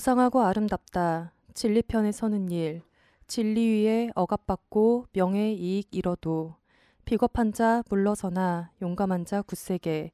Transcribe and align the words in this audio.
고상하고 0.00 0.40
아름답다. 0.40 1.30
진리편에 1.52 2.10
서는 2.10 2.50
일. 2.50 2.80
진리 3.26 3.82
위에 3.82 4.10
억압받고 4.14 5.08
명예 5.12 5.52
이익 5.52 5.88
잃어도 5.94 6.54
비겁한 7.04 7.52
자 7.52 7.82
물러서나 7.90 8.70
용감한 8.80 9.26
자 9.26 9.42
굳세게 9.42 10.12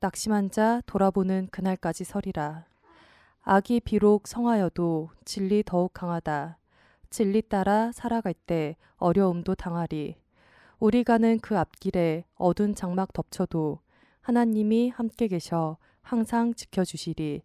낙심한 0.00 0.50
자 0.50 0.80
돌아보는 0.86 1.48
그날까지 1.50 2.04
서리라. 2.04 2.64
악이 3.42 3.80
비록 3.80 4.26
성하여도 4.26 5.10
진리 5.26 5.62
더욱 5.62 5.92
강하다. 5.92 6.56
진리 7.10 7.42
따라 7.42 7.92
살아갈 7.92 8.32
때 8.32 8.76
어려움도 8.96 9.54
당하리. 9.54 10.16
우리 10.78 11.04
가는 11.04 11.38
그 11.40 11.58
앞길에 11.58 12.24
어두운 12.36 12.74
장막 12.74 13.12
덮쳐도 13.12 13.80
하나님이 14.22 14.88
함께 14.88 15.28
계셔 15.28 15.76
항상 16.00 16.54
지켜주시리. 16.54 17.42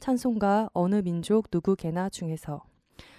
찬송가 0.00 0.70
어느 0.72 0.96
민족 0.96 1.46
누구개나 1.52 2.08
중에서. 2.08 2.62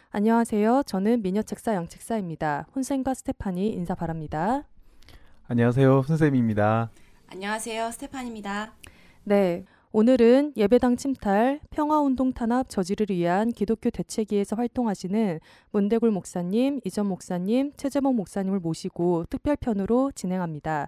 안녕하세요. 0.10 0.84
저는 0.86 1.22
미녀 1.22 1.42
책사 1.42 1.74
양책사입니다. 1.76 2.68
혼센과 2.76 3.14
스테파니 3.14 3.70
인사 3.70 3.96
바랍니다. 3.96 4.64
안녕하세요. 5.48 6.00
훈쌤입니다. 6.00 6.92
안녕하세요. 7.28 7.92
스테판입니다. 7.92 8.74
네. 9.24 9.64
오늘은 9.94 10.54
예배당 10.56 10.96
침탈, 10.96 11.60
평화운동 11.70 12.32
탄압 12.32 12.70
저지를 12.70 13.08
위한 13.10 13.52
기독교 13.52 13.90
대책위에서 13.90 14.56
활동하시는 14.56 15.40
문대굴 15.72 16.12
목사님, 16.12 16.80
이전 16.86 17.08
목사님, 17.08 17.74
최재봉 17.76 18.16
목사님을 18.16 18.60
모시고 18.60 19.26
특별편으로 19.30 20.14
진행합니다. 20.16 20.88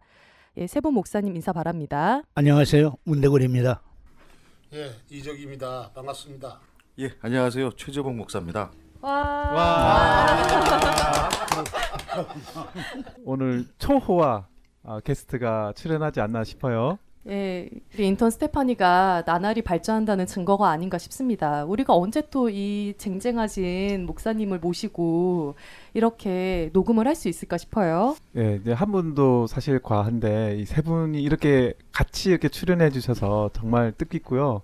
예, 0.58 0.68
세분 0.68 0.94
목사님 0.94 1.36
인사 1.36 1.52
바랍니다. 1.52 2.22
안녕하세요. 2.36 2.96
문대골입니다. 3.04 3.82
예, 4.74 4.92
이적입니다. 5.08 5.92
반갑습니다. 5.94 6.60
예, 6.98 7.12
안녕하세요. 7.22 7.74
최재봉 7.76 8.18
목사입니다. 8.18 8.72
오늘 13.24 13.68
초호화 13.78 14.48
아, 14.84 15.00
게스트가 15.02 15.74
출연하지 15.76 16.22
않나 16.22 16.44
싶어요. 16.44 16.98
예, 17.30 17.70
우리 17.96 18.08
인턴 18.08 18.30
스테파니가 18.32 19.24
나날이 19.26 19.62
발전한다는 19.62 20.26
증거가 20.26 20.70
아닌가 20.70 20.98
싶습니다. 20.98 21.64
우리가 21.64 21.96
언제 21.96 22.22
또 22.30 22.50
이 22.50 22.94
쟁쟁하신 22.98 24.06
목사님을 24.06 24.60
모시고 24.60 25.56
이렇게 25.94 26.70
녹음을 26.74 27.08
할 27.08 27.16
수 27.16 27.30
있을까 27.30 27.58
싶어요. 27.58 28.16
예, 28.36 28.56
이제 28.60 28.74
한 28.74 28.92
분도 28.92 29.48
사실 29.48 29.80
과한데 29.80 30.58
이 30.60 30.66
세 30.66 30.82
분이 30.82 31.22
이렇게 31.24 31.74
같이 31.94 32.30
이렇게 32.30 32.50
출연해 32.50 32.90
주셔서 32.90 33.50
정말 33.54 33.94
뜻깊고요. 33.94 34.62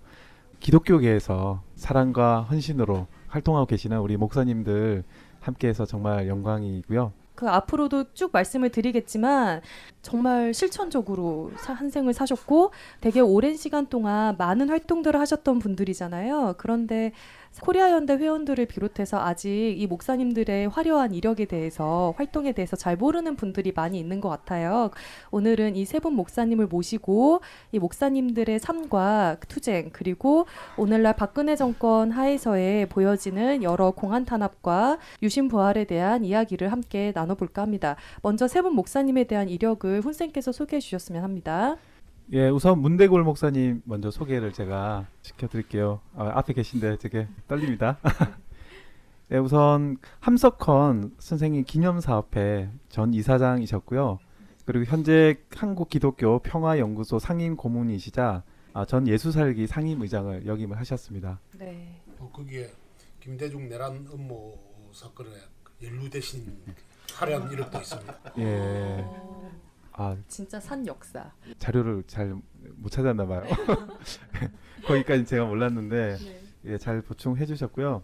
기독교계에서 0.60 1.62
사랑과 1.76 2.42
헌신으로 2.42 3.06
활동하고 3.28 3.66
계시는 3.66 3.98
우리 4.00 4.16
목사님들 4.18 5.04
함께해서 5.40 5.86
정말 5.86 6.28
영광이고요. 6.28 7.12
그 7.34 7.48
앞으로도 7.48 8.12
쭉 8.12 8.30
말씀을 8.32 8.68
드리겠지만 8.70 9.62
정말 10.02 10.52
실천적으로 10.54 11.52
사- 11.58 11.72
한 11.72 11.88
생을 11.90 12.12
사셨고 12.12 12.72
되게 13.00 13.20
오랜 13.20 13.56
시간 13.56 13.86
동안 13.86 14.36
많은 14.38 14.68
활동들을 14.68 15.18
하셨던 15.20 15.58
분들이잖아요. 15.58 16.54
그런데 16.58 17.12
코리아 17.58 17.90
연대 17.90 18.14
회원들을 18.14 18.64
비롯해서 18.66 19.18
아직 19.20 19.50
이 19.76 19.86
목사님들의 19.86 20.68
화려한 20.68 21.12
이력에 21.12 21.44
대해서 21.44 22.14
활동에 22.16 22.52
대해서 22.52 22.76
잘 22.76 22.96
모르는 22.96 23.34
분들이 23.36 23.72
많이 23.74 23.98
있는 23.98 24.20
것 24.20 24.28
같아요. 24.30 24.90
오늘은 25.30 25.74
이 25.76 25.82
세 25.84 25.98
분 26.00 26.14
목사님을 26.14 26.68
모시고 26.68 27.40
이 27.72 27.78
목사님들의 27.78 28.60
삶과 28.60 29.38
투쟁 29.48 29.90
그리고 29.92 30.46
오늘날 30.78 31.14
박근혜 31.16 31.56
정권 31.56 32.12
하에서의 32.12 32.86
보여지는 32.86 33.62
여러 33.62 33.90
공안 33.90 34.24
탄압과 34.24 34.98
유신 35.22 35.48
부활에 35.48 35.84
대한 35.84 36.24
이야기를 36.24 36.70
함께 36.72 37.12
나눠볼까 37.14 37.62
합니다. 37.62 37.96
먼저 38.22 38.46
세 38.48 38.60
분 38.62 38.74
목사님에 38.74 39.24
대한 39.24 39.48
이력을 39.48 40.00
훈쌤께서 40.02 40.52
소개해 40.52 40.80
주셨으면 40.80 41.24
합니다. 41.24 41.76
예, 42.32 42.48
우선 42.48 42.80
문대골 42.80 43.24
목사님 43.24 43.82
먼저 43.84 44.10
소개를 44.12 44.52
제가 44.52 45.08
시켜드릴게요. 45.22 46.00
아, 46.14 46.30
앞에 46.36 46.52
계신데 46.52 46.98
되게 46.98 47.26
떨립니다. 47.48 47.98
네, 49.28 49.38
우선 49.38 49.96
함석헌 50.20 51.16
선생님 51.18 51.64
기념사업회 51.64 52.70
전 52.88 53.12
이사장이셨고요. 53.14 54.20
그리고 54.64 54.84
현재 54.84 55.38
한국기독교 55.56 56.38
평화연구소 56.38 57.18
상임 57.18 57.56
고문이시자 57.56 58.44
아, 58.74 58.84
전 58.84 59.08
예수살기 59.08 59.66
상임 59.66 60.00
의장을 60.00 60.46
역임을 60.46 60.78
하셨습니다. 60.78 61.40
네. 61.58 62.00
어, 62.20 62.30
거기에 62.32 62.70
김대중 63.18 63.68
내란 63.68 64.06
음모 64.12 64.56
사건에 64.92 65.30
연루되신 65.82 66.58
화려한 67.12 67.50
이력도 67.50 67.78
있습니다. 67.78 68.20
예, 68.38 69.04
아 70.00 70.16
진짜 70.28 70.58
산 70.58 70.86
역사. 70.86 71.30
자료를 71.58 72.02
잘 72.06 72.40
못 72.76 72.90
찾았나 72.90 73.26
봐요. 73.26 73.42
거기까지 74.86 75.24
제가 75.26 75.44
몰랐는데 75.46 76.16
네. 76.16 76.40
예, 76.64 76.78
잘 76.78 77.02
보충해 77.02 77.44
주셨고요. 77.46 78.02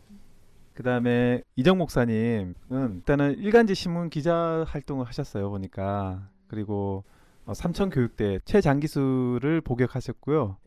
그다음에 0.74 1.42
이정 1.56 1.78
목사님은 1.78 2.54
일단은 2.70 3.38
일간지 3.38 3.74
신문 3.74 4.10
기자 4.10 4.64
활동을 4.68 5.06
하셨어요 5.06 5.48
보니까 5.48 6.28
그리고 6.48 7.04
어, 7.46 7.54
삼천 7.54 7.88
교육대 7.90 8.40
최장기수를 8.44 9.62
복역하셨고요. 9.62 10.58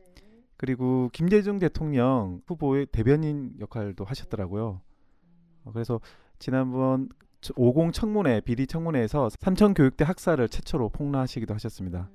그리고 0.57 1.09
김대중 1.13 1.59
대통령 1.59 2.41
후보의 2.47 2.87
대변인 2.87 3.53
역할도 3.59 4.03
하셨더라고요. 4.03 4.81
어, 5.65 5.71
그래서 5.71 6.01
지난번 6.39 7.09
50 7.55 7.93
청문회 7.93 8.41
비리 8.41 8.67
청문회에서 8.67 9.29
삼천 9.39 9.73
교육대 9.73 10.03
학사를 10.03 10.47
최초로 10.47 10.89
폭로하시기도 10.89 11.53
하셨습니다. 11.53 12.09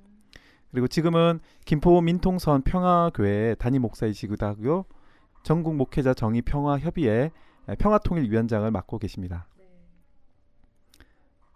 그리고 0.71 0.87
지금은 0.87 1.39
김포 1.65 2.01
민통선 2.01 2.61
평화교회 2.61 3.55
담임 3.55 3.81
목사이시기도 3.83 4.45
하고요. 4.45 4.85
전국 5.43 5.75
목회자 5.75 6.13
정의 6.13 6.41
평화 6.41 6.77
협의회 6.77 7.31
평화통일 7.79 8.29
위원장을 8.29 8.69
맡고 8.69 8.99
계십니다. 8.99 9.47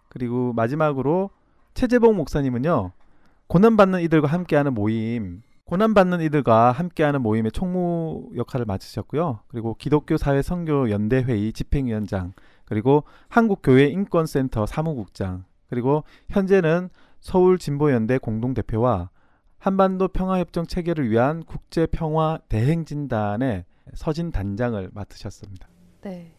그리고 0.08 0.52
마지막으로 0.52 1.30
최재봉 1.74 2.16
목사님은요. 2.16 2.92
고난받는 3.46 4.00
이들과 4.02 4.28
함께하는 4.28 4.74
모임, 4.74 5.42
고난받는 5.64 6.20
이들과 6.22 6.72
함께하는 6.72 7.22
모임의 7.22 7.52
총무 7.52 8.30
역할을 8.36 8.66
맡으셨고요. 8.66 9.40
그리고 9.48 9.74
기독교 9.74 10.16
사회 10.16 10.42
선교 10.42 10.90
연대 10.90 11.22
회의 11.22 11.52
집행위원장, 11.52 12.32
그리고 12.70 13.02
한국교회 13.28 13.86
인권센터 13.88 14.64
사무국장, 14.64 15.44
그리고 15.68 16.04
현재는 16.30 16.88
서울 17.18 17.58
진보연대 17.58 18.18
공동대표와 18.18 19.10
한반도 19.58 20.06
평화협정 20.06 20.66
체결을 20.66 21.10
위한 21.10 21.42
국제평화 21.42 22.38
대행진단의 22.48 23.64
서진 23.94 24.30
단장을 24.30 24.88
맡으셨습니다. 24.94 25.68
네. 26.02 26.32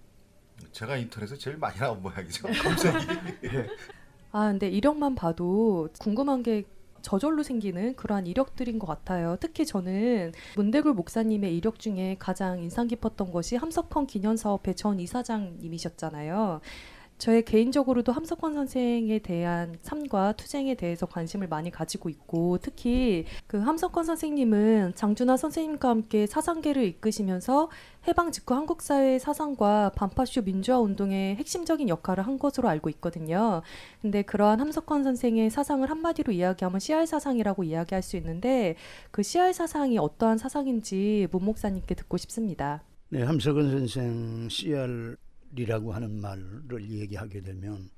제가 0.71 0.95
인터넷에 0.95 1.35
제일 1.35 1.57
많이 1.57 1.77
나온 1.77 2.01
모양이죠. 2.01 2.47
검색이. 2.47 3.07
아, 4.31 4.47
근데 4.51 4.69
이력만 4.69 5.15
봐도 5.15 5.89
궁금한 5.99 6.43
게 6.43 6.63
저절로 7.01 7.43
생기는 7.43 7.95
그러한 7.95 8.27
이력들인 8.27 8.79
것 8.79 8.87
같아요. 8.87 9.37
특히 9.39 9.65
저는 9.65 10.33
문대굴 10.55 10.93
목사님의 10.93 11.55
이력 11.55 11.79
중에 11.79 12.15
가장 12.19 12.59
인상 12.59 12.87
깊었던 12.87 13.31
것이 13.31 13.55
함석헌 13.55 14.07
기념사업회 14.07 14.73
전 14.73 14.99
이사장님이셨잖아요. 14.99 16.61
저의 17.21 17.45
개인적으로도 17.45 18.11
함석헌 18.11 18.55
선생에 18.55 19.19
대한 19.19 19.77
삶과 19.83 20.31
투쟁에 20.37 20.73
대해서 20.73 21.05
관심을 21.05 21.47
많이 21.47 21.69
가지고 21.69 22.09
있고 22.09 22.57
특히 22.57 23.25
그 23.45 23.59
함석헌 23.59 24.05
선생님은 24.05 24.93
장준하 24.95 25.37
선생님과 25.37 25.87
함께 25.87 26.25
사상계를 26.25 26.83
이끄시면서 26.83 27.69
해방 28.07 28.31
직후 28.31 28.55
한국 28.55 28.81
사회의 28.81 29.19
사상과 29.19 29.91
반파쇼 29.95 30.41
민주화 30.41 30.79
운동의 30.79 31.35
핵심적인 31.35 31.89
역할을 31.89 32.25
한 32.25 32.39
것으로 32.39 32.67
알고 32.67 32.89
있거든요. 32.89 33.61
근데 34.01 34.23
그러한 34.23 34.59
함석헌 34.59 35.03
선생의 35.03 35.51
사상을 35.51 35.87
한마디로 35.87 36.33
이야기하면 36.33 36.79
CR 36.79 37.05
사상이라고 37.05 37.63
이야기할 37.63 38.01
수 38.01 38.17
있는데 38.17 38.75
그 39.11 39.21
CR 39.21 39.53
사상이 39.53 39.99
어떠한 39.99 40.39
사상인지 40.39 41.27
문 41.29 41.45
목사님께 41.45 41.93
듣고 41.93 42.17
싶습니다. 42.17 42.81
네, 43.09 43.21
함석은 43.21 43.69
선생 43.69 44.49
CR 44.49 45.17
이라고 45.55 45.93
하는 45.93 46.19
말을 46.19 46.89
얘기하게 46.89 47.41
되면 47.41 47.89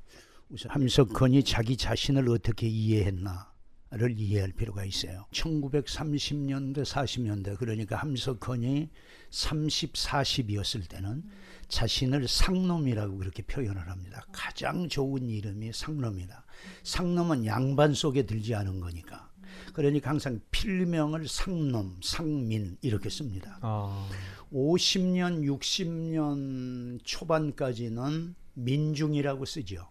우선 0.50 0.72
함석헌이 0.72 1.44
자기 1.44 1.78
자신을 1.78 2.30
어떻게 2.30 2.68
이해했나를 2.68 4.16
이해할 4.16 4.52
필요가 4.52 4.86
있어요. 4.86 5.26
1930년대, 5.32 6.84
40년대 6.84 7.58
그러니까 7.58 7.98
함석헌이 7.98 8.90
30, 9.30 9.94
40이었을 9.94 10.88
때는 10.90 11.24
자신을 11.70 12.28
상놈이라고 12.28 13.18
그렇게 13.18 13.42
표현을 13.44 13.90
합니다. 13.90 14.24
가장 14.32 14.88
좋은 14.88 15.30
이름이 15.30 15.72
상놈이다. 15.74 16.46
상놈은 16.84 17.46
양반 17.46 17.94
속에 17.94 18.24
들지 18.28 18.54
않은 18.54 18.80
거니까. 18.80 19.33
그러니까 19.74 20.10
항상 20.12 20.40
필명을 20.52 21.28
상놈, 21.28 21.98
상민 22.02 22.78
이렇게 22.82 23.10
씁니다. 23.10 23.58
아. 23.62 24.08
50년, 24.54 25.44
60년 25.44 27.00
초반까지는 27.04 28.36
민중이라고 28.54 29.46
쓰죠. 29.46 29.90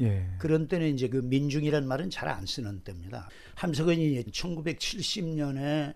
예. 0.00 0.26
그런 0.38 0.68
때는 0.68 0.94
이제 0.94 1.08
그 1.08 1.18
민중이란 1.18 1.86
말은 1.86 2.08
잘 2.10 2.28
안 2.28 2.46
쓰는 2.46 2.80
때입니다. 2.80 3.28
함석은이 3.56 4.22
1970년에 4.24 5.94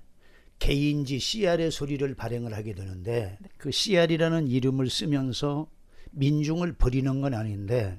개인지 0.58 1.18
CR의 1.18 1.70
소리를 1.70 2.14
발행을 2.14 2.54
하게 2.54 2.74
되는데 2.74 3.38
그 3.56 3.70
CR이라는 3.70 4.48
이름을 4.48 4.90
쓰면서 4.90 5.68
민중을 6.12 6.74
버리는 6.74 7.20
건 7.20 7.34
아닌데 7.34 7.98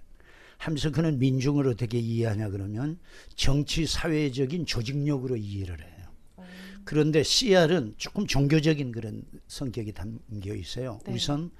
함석은은 0.64 1.20
민중을 1.20 1.68
어떻게 1.68 2.00
이해하냐 2.00 2.50
그러면 2.50 2.98
정치 3.36 3.86
사회적인 3.86 4.66
조직력으로 4.66 5.36
이해를 5.36 5.78
해요. 5.82 6.08
그런데 6.86 7.22
CR은 7.22 7.96
조금 7.98 8.26
종교적인 8.26 8.94
그런 8.94 9.24
성격이 9.48 9.92
담겨 9.92 10.54
있어요. 10.56 11.00
네. 11.06 11.14
우선 11.14 11.52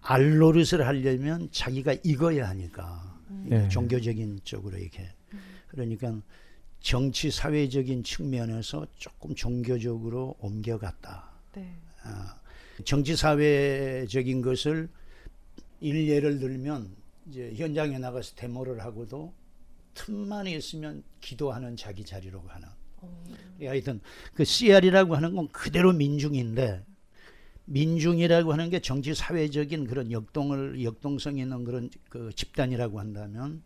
알 0.00 0.38
노릇을 0.38 0.86
하려면 0.86 1.48
자기가 1.50 1.96
익어야 2.04 2.48
하니까 2.50 3.20
네. 3.46 3.68
종교적인 3.68 4.40
쪽으로 4.44 4.78
이렇게 4.78 5.08
그러니까 5.66 6.20
정치 6.80 7.32
사회적인 7.32 8.04
측면에서 8.04 8.86
조금 8.96 9.34
종교적으로 9.34 10.36
옮겨갔다. 10.38 11.32
네. 11.56 11.76
아, 12.04 12.36
정치 12.84 13.16
사회적인 13.16 14.40
것을 14.42 14.88
일례를 15.80 16.38
들면 16.38 17.03
이제 17.26 17.52
현장에 17.54 17.98
나가서 17.98 18.34
데모를 18.34 18.80
하고도 18.80 19.32
틈만 19.94 20.46
있으면 20.48 21.02
기도하는 21.20 21.76
자기 21.76 22.04
자리로 22.04 22.42
가는. 22.42 22.68
예, 23.60 23.68
하여튼 23.68 24.00
그 24.34 24.44
CR이라고 24.44 25.14
하는 25.14 25.34
건 25.34 25.48
그대로 25.48 25.92
민중인데 25.92 26.84
민중이라고 27.66 28.52
하는 28.52 28.70
게 28.70 28.80
정치 28.80 29.14
사회적인 29.14 29.86
그런 29.86 30.10
역동을 30.10 30.82
역동성 30.82 31.38
있는 31.38 31.64
그런 31.64 31.90
그 32.08 32.30
집단이라고 32.34 32.98
한다면 32.98 33.62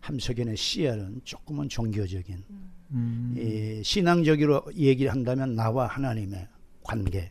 함석연의 0.00 0.56
CR은 0.56 1.20
조금은 1.24 1.68
종교적인 1.68 2.44
음. 2.92 3.34
이 3.36 3.82
신앙적으로 3.84 4.62
얘기를 4.76 5.12
한다면 5.12 5.54
나와 5.54 5.86
하나님의 5.86 6.48
관계. 6.82 7.30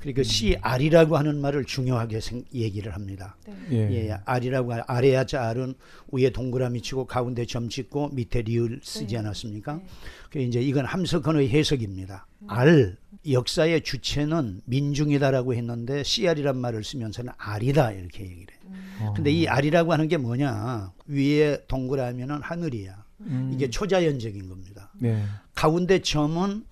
그러니까 0.00 0.22
CR이라고 0.22 1.16
하는 1.16 1.40
말을 1.40 1.64
중요하게 1.64 2.20
생, 2.20 2.44
얘기를 2.54 2.94
합니다. 2.94 3.36
네. 3.46 3.56
예. 3.72 4.08
예, 4.08 4.18
R이라고 4.24 4.72
하- 4.74 4.84
아래 4.86 5.14
야 5.14 5.24
자 5.24 5.48
R은 5.48 5.74
위에 6.12 6.30
동그라미 6.30 6.82
치고 6.82 7.06
가운데 7.06 7.44
점 7.46 7.68
찍고 7.68 8.10
밑에 8.10 8.42
리을 8.42 8.80
쓰지 8.82 9.14
네. 9.14 9.18
않았습니까? 9.18 9.74
네. 9.74 9.84
그 10.30 10.38
이제 10.40 10.60
이건 10.60 10.84
함석헌의 10.84 11.48
해석입니다. 11.50 12.26
R 12.46 12.96
역사의 13.28 13.82
주체는 13.82 14.60
민중이다라고 14.64 15.54
했는데 15.54 16.02
CR이란 16.02 16.56
말을 16.58 16.84
쓰면서는 16.84 17.32
R이다 17.36 17.92
이렇게 17.92 18.24
얘기를 18.24 18.46
해요. 18.54 18.60
어. 19.00 19.12
근데 19.14 19.30
이 19.30 19.46
R이라고 19.46 19.92
하는 19.92 20.08
게 20.08 20.16
뭐냐? 20.16 20.92
위에 21.06 21.64
동그라미는 21.68 22.42
하늘이야. 22.42 23.04
음. 23.20 23.50
이게 23.52 23.68
초자연적인 23.68 24.48
겁니다. 24.48 24.92
네. 24.98 25.22
가운데 25.54 26.00
점은 26.00 26.64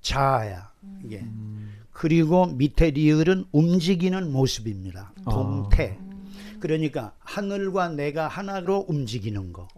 자아야. 0.00 0.72
이게. 1.04 1.18
음. 1.20 1.72
그리고 1.94 2.46
밑에 2.46 2.90
리을은 2.90 3.46
움직이는 3.52 4.30
모습입니다. 4.30 5.14
아. 5.24 5.30
동태. 5.30 5.98
그러니까 6.60 7.14
하늘과 7.20 7.90
내가 7.90 8.28
하나로 8.28 8.86
움직이는 8.88 9.52
거. 9.52 9.68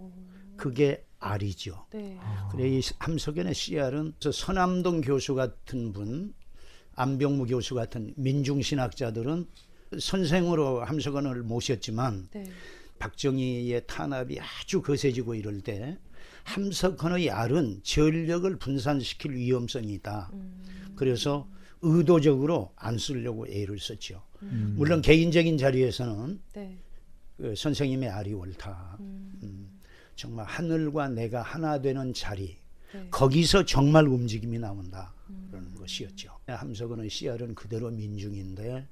그게 0.56 1.04
R이죠. 1.18 1.86
네. 1.92 2.18
그래 2.50 2.68
이 2.68 2.80
함석연의 2.98 3.54
CR은 3.54 4.14
저 4.18 4.32
서남동 4.32 5.02
교수 5.02 5.34
같은 5.34 5.92
분, 5.92 6.32
안병무 6.94 7.46
교수 7.46 7.74
같은 7.74 8.14
민중신학자들은 8.16 9.46
선생으로 9.98 10.84
함석연을 10.84 11.42
모셨지만 11.42 12.28
네. 12.32 12.50
박정희의 12.98 13.82
탄압이 13.86 14.38
아주 14.40 14.80
거세지고 14.80 15.34
이럴 15.34 15.60
때 15.60 15.98
함석헌의 16.44 17.30
알은 17.30 17.80
전력을 17.82 18.56
분산시킬 18.56 19.32
위험성이 19.32 19.92
있다. 19.94 20.30
그래서 20.94 21.46
의도적으로 21.82 22.72
안 22.76 22.98
쓰려고 22.98 23.46
애를 23.46 23.78
썼죠. 23.78 24.22
음. 24.42 24.74
물론 24.76 25.02
개인적인 25.02 25.58
자리에서는 25.58 26.40
네. 26.54 26.76
그 27.36 27.54
선생님의 27.54 28.08
알이 28.08 28.32
옳다. 28.32 28.96
음, 29.00 29.80
정말 30.14 30.46
하늘과 30.46 31.08
내가 31.10 31.42
하나 31.42 31.80
되는 31.80 32.14
자리. 32.14 32.56
네. 32.92 33.08
거기서 33.10 33.64
정말 33.64 34.06
움직임이 34.06 34.58
나온다. 34.58 35.12
그런 35.50 35.74
것이었죠. 35.74 36.30
함석헌의 36.46 37.10
CR은 37.10 37.54
그대로 37.54 37.90
민중인데 37.90 38.86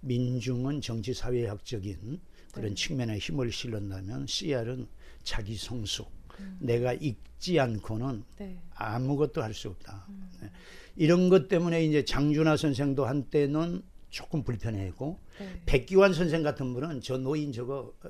민중은 0.00 0.80
정치 0.80 1.12
사회학적인 1.12 2.20
그런 2.52 2.68
네. 2.68 2.74
측면에 2.74 3.18
힘을 3.18 3.50
실른다면 3.50 4.26
CR은 4.26 4.86
자기 5.24 5.56
성숙. 5.56 6.12
내가 6.58 6.92
읽지 6.94 7.60
않고는 7.60 8.24
네. 8.38 8.58
아무것도 8.74 9.42
할 9.42 9.54
수 9.54 9.68
없다. 9.68 10.06
네. 10.40 10.50
이런 10.96 11.28
것 11.28 11.48
때문에 11.48 11.84
이제 11.84 12.04
장준하 12.04 12.56
선생도 12.56 13.04
한때는 13.06 13.82
조금 14.10 14.44
불편해했고 14.44 15.18
네. 15.40 15.60
백기환 15.66 16.12
선생 16.12 16.42
같은 16.44 16.72
분은 16.72 17.00
저 17.00 17.18
노인 17.18 17.50
저거 17.52 17.92
어, 18.04 18.08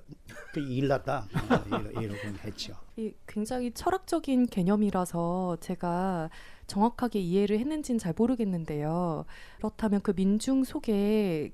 그 0.52 0.60
일났다 0.60 1.26
이러- 1.66 2.02
이러고 2.02 2.18
했죠. 2.44 2.74
이 2.96 3.10
굉장히 3.26 3.72
철학적인 3.72 4.46
개념이라서 4.46 5.56
제가 5.60 6.28
정확하게 6.66 7.20
이해를 7.20 7.58
했는지는 7.58 7.98
잘 7.98 8.12
모르겠는데요. 8.16 9.24
그렇다면 9.58 10.02
그 10.02 10.12
민중 10.14 10.64
속에 10.64 11.52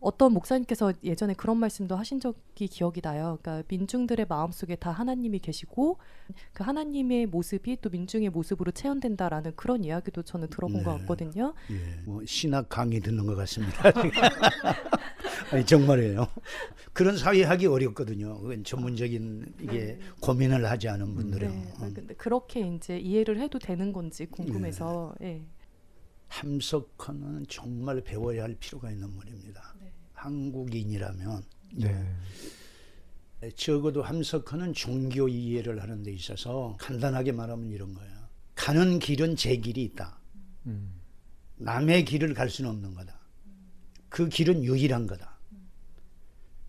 어떤 0.00 0.32
목사님께서 0.32 0.94
예전에 1.04 1.34
그런 1.34 1.58
말씀도 1.58 1.94
하신 1.94 2.20
적이 2.20 2.68
기억이 2.68 3.02
나요. 3.02 3.38
그러니까 3.40 3.66
민중들의 3.68 4.26
마음 4.28 4.50
속에 4.50 4.76
다 4.76 4.90
하나님이 4.90 5.40
계시고 5.40 5.98
그 6.52 6.64
하나님의 6.64 7.26
모습이 7.26 7.78
또 7.82 7.90
민중의 7.90 8.30
모습으로 8.30 8.72
체현된다라는 8.72 9.52
그런 9.56 9.84
이야기도 9.84 10.22
저는 10.22 10.48
들어본 10.48 10.82
것 10.82 10.92
네. 10.92 10.98
같거든요. 11.00 11.54
예, 11.70 12.02
뭐 12.04 12.22
신학 12.24 12.68
강의 12.68 13.00
듣는 13.00 13.26
것 13.26 13.34
같습니다. 13.36 13.82
아니, 15.52 15.66
정말이에요. 15.66 16.28
그런 16.92 17.16
사회 17.16 17.42
하기 17.42 17.66
어렵거든요. 17.66 18.40
그건 18.40 18.64
전문적인 18.64 19.54
이게 19.60 19.98
고민을 20.20 20.68
하지 20.70 20.88
않은 20.88 21.14
분들은 21.14 21.48
네. 21.48 21.74
음. 21.82 21.92
근데 21.94 22.14
그렇게 22.14 22.60
이제 22.60 22.98
이해를 22.98 23.40
해도 23.40 23.58
되는 23.58 23.92
건지 23.92 24.26
궁금해서. 24.26 25.14
예. 25.22 25.42
함석헌은 26.30 27.46
정말 27.48 28.00
배워야 28.00 28.44
할 28.44 28.54
필요가 28.54 28.90
있는 28.90 29.14
분입니다. 29.16 29.74
네. 29.80 29.92
한국인이라면 30.14 31.42
네. 31.74 32.06
적어도 33.56 34.02
함석헌은 34.02 34.72
종교 34.74 35.28
이해를 35.28 35.82
하는 35.82 36.02
데 36.02 36.12
있어서 36.12 36.76
간단하게 36.78 37.32
말하면 37.32 37.70
이런 37.70 37.94
거예요. 37.94 38.20
가는 38.54 38.98
길은 38.98 39.36
제 39.36 39.56
길이 39.56 39.82
있다. 39.82 40.20
음. 40.66 41.00
남의 41.56 42.04
길을 42.04 42.32
갈 42.34 42.48
수는 42.48 42.70
없는 42.70 42.94
거다. 42.94 43.18
그 44.08 44.28
길은 44.28 44.64
유일한 44.64 45.06
거다. 45.06 45.38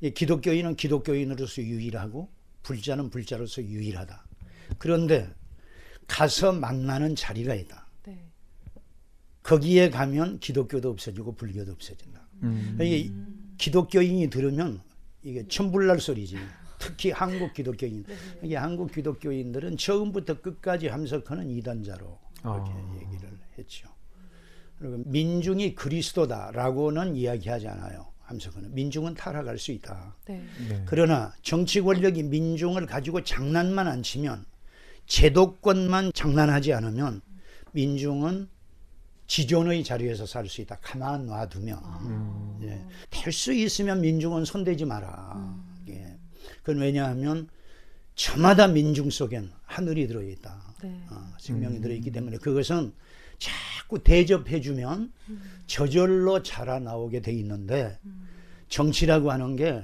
이 0.02 0.12
기독교인은 0.12 0.76
기독교인으로서 0.76 1.62
유일하고 1.62 2.32
불자는 2.64 3.10
불자로서 3.10 3.62
유일하다. 3.64 4.26
그런데 4.80 5.30
가서 6.08 6.52
만나는 6.52 7.16
자리가 7.16 7.54
있다. 7.54 7.81
네. 9.44 9.50
거기에 9.50 9.90
가면 9.90 10.40
기독교도 10.40 10.90
없어지고 10.90 11.36
불교도 11.36 11.72
없어진다. 11.72 12.22
음. 12.44 12.78
이게 12.82 13.12
기독교인이 13.58 14.30
들으면 14.30 14.82
이게 15.24 15.48
천불날 15.48 16.00
소리지. 16.00 16.38
특히 16.80 17.12
한국 17.12 17.54
기독교인. 17.54 18.04
이게 18.42 18.56
한국 18.56 18.92
기독교인들은 18.92 19.78
처음부터 19.78 20.42
끝까지 20.42 20.88
함석헌은 20.88 21.50
이단자로 21.50 22.20
그렇게 22.42 22.72
아. 22.72 23.00
얘기를 23.02 23.30
했죠. 23.58 23.88
그리고 24.80 24.98
민중이 25.06 25.76
그리스도다라고는 25.76 27.16
이야기하지 27.16 27.68
않아요. 27.68 28.08
함석헌은 28.22 28.74
민중은 28.74 29.14
타락할 29.14 29.60
수 29.60 29.72
있다. 29.72 30.16
네. 30.26 30.44
네. 30.70 30.84
그러나 30.88 31.34
정치 31.44 31.82
권력이 31.82 32.24
민중을 32.24 32.88
가지고 32.88 33.24
장난만 33.24 33.88
안 33.88 34.02
치면 34.02 34.46
제도권만 35.06 36.14
장난하지 36.14 36.74
않으면 36.74 37.22
민중은 37.74 38.50
지존의 39.32 39.86
자리에서 39.86 40.26
살 40.26 40.50
수 40.50 40.60
있다. 40.60 40.78
가만 40.82 41.26
놔두면 41.26 41.78
음. 42.02 42.60
예. 42.64 42.86
될수 43.10 43.54
있으면 43.54 44.02
민중은 44.02 44.44
손대지 44.44 44.84
마라. 44.84 45.58
예. 45.88 46.18
그건 46.58 46.82
왜냐하면 46.82 47.48
저마다 48.16 48.68
민중 48.68 49.10
속엔 49.10 49.50
하늘이 49.64 50.08
들어있다. 50.08 50.76
네. 50.84 51.02
어, 51.12 51.34
생명이 51.40 51.78
음. 51.78 51.82
들어있기 51.82 52.12
때문에 52.12 52.40
그것은 52.40 52.92
자꾸 53.40 54.04
대접해주면 54.04 55.14
저절로 55.66 56.44
자라나오게 56.44 57.22
돼 57.22 57.32
있는데 57.32 57.98
정치라고 58.68 59.32
하는 59.32 59.56
게 59.56 59.82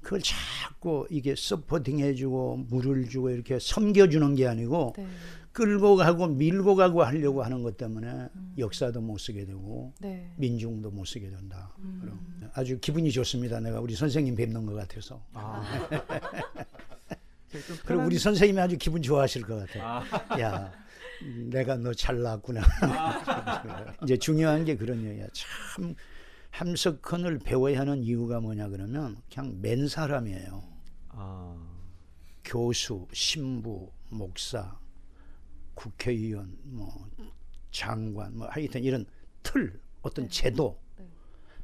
그걸 0.00 0.22
자꾸 0.22 1.06
이게 1.10 1.34
서포팅해주고 1.36 2.64
물을 2.70 3.10
주고 3.10 3.28
이렇게 3.28 3.58
섬겨주는 3.60 4.34
게 4.36 4.46
아니고 4.46 4.94
네. 4.96 5.06
끌고 5.54 5.94
가고 5.94 6.26
밀고 6.26 6.74
가고 6.74 7.04
하려고 7.04 7.44
하는 7.44 7.62
것 7.62 7.76
때문에 7.76 8.28
역사도 8.58 9.00
못 9.00 9.18
쓰게 9.18 9.46
되고 9.46 9.94
네. 10.00 10.34
민중도 10.36 10.90
못 10.90 11.04
쓰게 11.04 11.30
된다. 11.30 11.72
음. 11.78 11.98
그럼 12.02 12.50
아주 12.54 12.78
기분이 12.80 13.12
좋습니다. 13.12 13.60
내가 13.60 13.80
우리 13.80 13.94
선생님 13.94 14.34
뵙는 14.34 14.66
것 14.66 14.74
같아서. 14.74 15.24
아. 15.32 15.62
그리고 17.86 18.02
우리 18.02 18.18
선생님이 18.18 18.60
아주 18.60 18.76
기분 18.76 19.00
좋아하실 19.00 19.42
것 19.42 19.64
같아요. 19.64 20.02
야, 20.42 20.72
내가 21.22 21.76
너 21.76 21.94
잘났구나. 21.94 22.60
이제 24.02 24.16
중요한 24.16 24.64
게 24.64 24.76
그런 24.76 25.04
얘기야. 25.04 25.28
참 25.32 25.94
함석헌을 26.50 27.38
배워야 27.38 27.78
하는 27.78 28.02
이유가 28.02 28.40
뭐냐 28.40 28.70
그러면 28.70 29.16
그냥 29.32 29.56
맨 29.60 29.86
사람이에요. 29.86 30.64
아. 31.10 31.56
교수, 32.42 33.06
신부, 33.12 33.92
목사, 34.10 34.76
국회의원, 35.74 36.56
뭐 36.64 37.08
장관, 37.70 38.36
뭐 38.36 38.48
하여튼 38.48 38.82
이런 38.82 39.04
틀, 39.42 39.80
어떤 40.02 40.28
제도 40.28 40.80
네. 40.98 41.04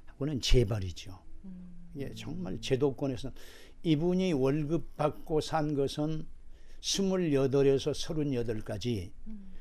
하고는 0.06 0.40
재발이죠. 0.40 1.18
음. 1.44 1.92
예, 1.96 2.14
정말 2.14 2.60
제도권에서 2.60 3.30
이분이 3.82 4.32
월급 4.34 4.96
받고 4.96 5.40
산 5.40 5.74
것은 5.74 6.26
28에서 6.80 7.92
38까지 7.92 9.10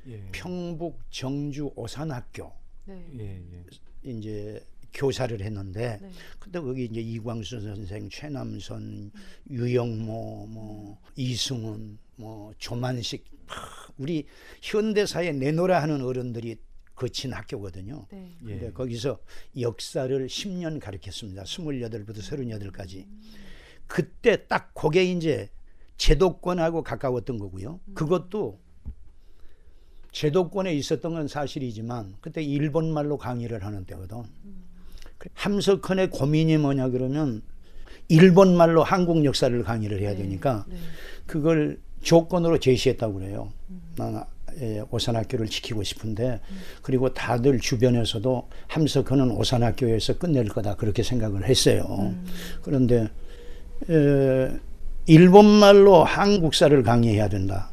예. 0.08 0.28
평북 0.32 1.00
정주 1.10 1.72
오산학교 1.76 2.52
네. 2.86 3.06
예, 3.18 3.24
예. 3.52 3.64
이제 4.10 4.64
교사를 4.92 5.40
했는데 5.40 5.98
네. 6.00 6.10
근데 6.38 6.60
거기 6.60 6.86
이제 6.86 7.00
이광수 7.00 7.60
선생, 7.60 8.08
최남선, 8.08 9.12
유영모, 9.50 10.46
뭐 10.48 10.98
이승훈, 11.16 11.98
뭐 12.20 12.52
조만식 12.58 13.24
하, 13.46 13.92
우리 13.96 14.26
현대사에 14.60 15.32
내노라 15.32 15.82
하는 15.82 16.02
어른들이 16.02 16.56
거친 16.94 17.32
학교거든요. 17.32 18.06
네. 18.12 18.36
예. 18.42 18.46
근데 18.46 18.72
거기서 18.72 19.18
역사를 19.58 20.26
10년 20.26 20.78
가르쳤습니다. 20.78 21.44
28부터 21.44 22.18
38까지. 22.18 23.06
그때 23.86 24.46
딱 24.46 24.74
그게 24.74 25.04
이제 25.04 25.48
제도권하고 25.96 26.82
가까웠던 26.82 27.38
거고요. 27.38 27.80
그것도 27.94 28.60
제도권에 30.12 30.74
있었던 30.74 31.14
건 31.14 31.26
사실이지만 31.26 32.16
그때 32.20 32.42
일본 32.42 32.92
말로 32.92 33.16
강의를 33.16 33.64
하는 33.64 33.84
때거든. 33.86 34.24
함석헌의 35.34 36.10
고민이 36.10 36.58
뭐냐 36.58 36.90
그러면 36.90 37.42
일본 38.08 38.56
말로 38.56 38.82
한국 38.82 39.24
역사를 39.24 39.62
강의를 39.62 40.00
해야 40.00 40.16
되니까 40.16 40.64
네. 40.68 40.76
그걸 41.26 41.80
조건으로 42.02 42.58
제시했다고 42.58 43.14
그래요. 43.14 43.50
나는 43.96 44.20
예, 44.60 44.82
오산학교를 44.90 45.46
지키고 45.48 45.82
싶은데 45.84 46.40
그리고 46.82 47.14
다들 47.14 47.60
주변에서도 47.60 48.48
함석헌은 48.66 49.30
오산학교에서 49.30 50.18
끝낼 50.18 50.48
거다 50.48 50.74
그렇게 50.76 51.02
생각을 51.02 51.46
했어요. 51.48 52.14
그런데 52.62 53.08
에, 53.88 54.50
일본말로 55.06 56.04
한국사를 56.04 56.82
강의해야 56.82 57.28
된다. 57.28 57.70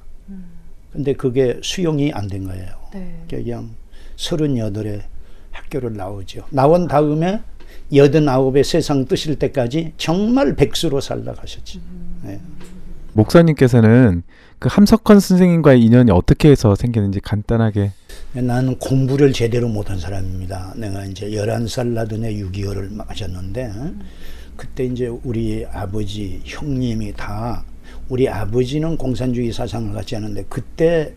근데 0.92 1.14
그게 1.14 1.60
수용이 1.64 2.12
안 2.14 2.28
된 2.28 2.46
거예요. 2.46 2.70
네. 2.94 3.24
그냥 3.30 3.72
서른여덟에 4.16 5.02
학교를 5.52 5.96
나오죠. 5.96 6.46
나온 6.50 6.88
다음에 6.88 7.42
여든아홉에 7.94 8.64
세상 8.64 9.06
뜨실 9.06 9.38
때까지 9.38 9.94
정말 9.98 10.56
백수로 10.56 11.00
살다 11.02 11.34
가셨죠. 11.34 11.80
네. 12.24 12.40
목사님께서는 13.18 14.24
그 14.60 14.70
함석헌 14.72 15.20
선생님과의 15.20 15.82
인연이 15.84 16.12
어떻게 16.12 16.50
해서 16.50 16.76
생기는지 16.76 17.20
간단하게 17.20 17.92
나는 18.34 18.78
공부를 18.78 19.34
제대로 19.34 19.68
못한 19.68 20.00
사람입니다. 20.00 20.74
내가 20.78 21.06
이제 21.06 21.30
11살 21.32 21.88
나던 21.88 22.24
해 22.24 22.34
6.25를 22.34 22.94
맞았는데 22.94 23.72
그때 24.56 24.86
이제 24.86 25.08
우리 25.24 25.66
아버지, 25.72 26.42
형님이 26.44 27.14
다 27.16 27.64
우리 28.10 28.30
아버지는 28.30 28.98
공산주의 28.98 29.52
사상을 29.52 29.94
갖지 29.94 30.16
않은데 30.16 30.46
그때 30.48 31.14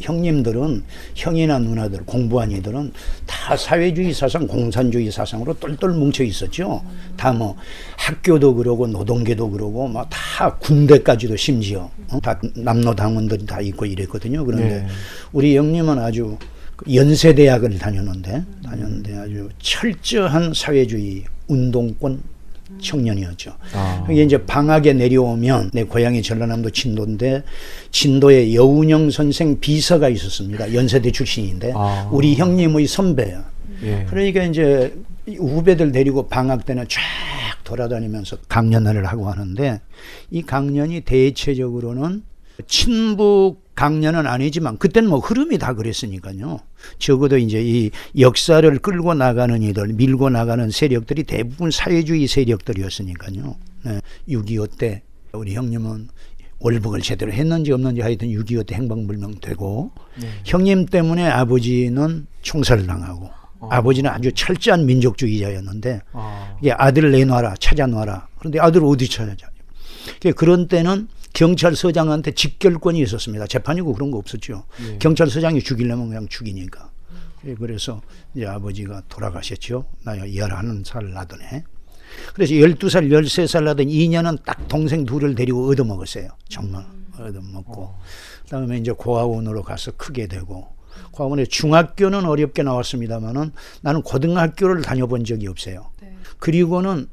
형님들은 0.00 0.84
형이나 1.14 1.58
누나들 1.58 2.04
공부한 2.04 2.50
이들은 2.50 2.92
다 3.26 3.56
사회주의 3.56 4.12
사상, 4.12 4.46
공산주의 4.46 5.10
사상으로 5.10 5.54
똘똘 5.54 5.92
뭉쳐 5.92 6.22
있었죠. 6.24 6.82
다뭐 7.16 7.56
학교도 7.96 8.54
그러고 8.54 8.86
노동계도 8.86 9.50
그러고 9.50 9.88
막 9.88 10.08
다 10.38 10.54
군대까지도 10.54 11.36
심지어 11.36 11.90
어? 12.10 12.20
다 12.20 12.40
남로 12.54 12.94
당원들이 12.94 13.44
다 13.44 13.60
있고 13.60 13.84
이랬거든요. 13.86 14.44
그런데 14.44 14.84
예. 14.84 14.86
우리 15.32 15.56
형님은 15.56 15.98
아주 15.98 16.38
그 16.76 16.94
연세대학을 16.94 17.76
다녔는데 17.78 18.44
다녔는데 18.64 19.16
아주 19.16 19.48
철저한 19.58 20.52
사회주의 20.54 21.24
운동권 21.48 22.22
청년이었죠. 22.80 23.52
아. 23.74 24.06
이게 24.10 24.22
이제 24.22 24.44
방학에 24.44 24.92
내려오면 24.92 25.70
내 25.72 25.84
고향이 25.84 26.22
전라남도 26.22 26.70
진도인데 26.70 27.42
진도에 27.90 28.54
여운영 28.54 29.10
선생 29.10 29.58
비서가 29.60 30.08
있었습니다. 30.08 30.74
연세대 30.74 31.10
출신인데 31.10 31.72
아. 31.74 32.08
우리 32.12 32.34
형님의 32.34 32.86
선배야. 32.86 33.44
예. 33.84 34.06
그러니까 34.08 34.42
이제 34.44 34.94
후배들 35.26 35.92
데리고 35.92 36.28
방학 36.28 36.64
때는 36.64 36.86
쫙 36.88 37.00
돌아다니면서 37.64 38.38
강연을 38.48 39.04
하고 39.06 39.28
하는데 39.28 39.80
이 40.30 40.42
강연이 40.42 41.02
대체적으로는 41.02 42.22
친북 42.66 43.62
강연은 43.74 44.26
아니지만 44.26 44.78
그때는 44.78 45.08
뭐 45.10 45.20
흐름이 45.20 45.58
다 45.58 45.74
그랬으니까요. 45.74 46.60
적어도 46.98 47.38
이제 47.38 47.62
이 47.62 47.90
역사를 48.18 48.78
끌고 48.78 49.14
나가는 49.14 49.62
이들, 49.62 49.88
밀고 49.88 50.30
나가는 50.30 50.70
세력들이 50.70 51.24
대부분 51.24 51.70
사회주의 51.70 52.26
세력들이었으니까요. 52.26 53.56
네. 53.84 54.00
6.25 54.28 54.78
때 54.78 55.02
우리 55.32 55.54
형님은 55.54 56.08
월북을 56.60 57.00
제대로 57.02 57.32
했는지 57.32 57.72
없는지 57.72 58.00
하여튼 58.00 58.28
6.25때 58.28 58.72
행방불명되고 58.72 59.90
네. 60.20 60.28
형님 60.44 60.86
때문에 60.86 61.26
아버지는 61.28 62.26
총살당하고 62.42 63.30
아버지는 63.60 64.10
아주 64.10 64.32
철저한 64.32 64.86
민족주의자였는데 64.86 66.00
아. 66.12 66.56
이게 66.60 66.72
아들 66.72 67.10
내놔라 67.10 67.54
찾아놔라 67.60 68.28
그런데 68.38 68.60
아들 68.60 68.84
어디 68.84 69.08
찾아냐 69.08 69.36
그러니까 70.20 70.38
그런 70.38 70.68
때는 70.68 71.08
경찰서장한테 71.34 72.32
직결권이 72.32 73.00
있었습니다. 73.02 73.46
재판이고 73.46 73.92
그런 73.92 74.10
거 74.10 74.18
없었죠. 74.18 74.64
예. 74.82 74.98
경찰서장이 74.98 75.62
죽이려면 75.62 76.08
그냥 76.08 76.28
죽이니까. 76.28 76.90
예, 77.46 77.54
그래서 77.54 78.00
이제 78.34 78.46
아버지가 78.46 79.02
돌아가셨죠. 79.08 79.84
나야 80.04 80.24
11살 80.24 81.12
나던 81.12 81.40
해 81.42 81.64
그래서 82.34 82.54
12살 82.54 83.10
13살 83.10 83.64
나던 83.64 83.86
2년은 83.86 84.44
딱 84.44 84.66
동생 84.68 85.04
둘을 85.04 85.34
데리고 85.34 85.70
얻어먹었어요. 85.70 86.28
정말 86.48 86.84
얻어먹고. 87.18 87.94
그다음에 88.44 88.78
이제 88.78 88.92
고아원으로 88.92 89.62
가서 89.62 89.92
크게 89.92 90.26
되고. 90.26 90.68
고아원에 91.12 91.46
중학교는 91.46 92.24
어렵게 92.24 92.62
나왔습니다만은 92.62 93.52
나는 93.82 94.02
고등학교를 94.02 94.82
다녀본 94.82 95.24
적이 95.24 95.48
없어요. 95.48 95.90
네. 96.00 96.16
그리고는 96.38 97.08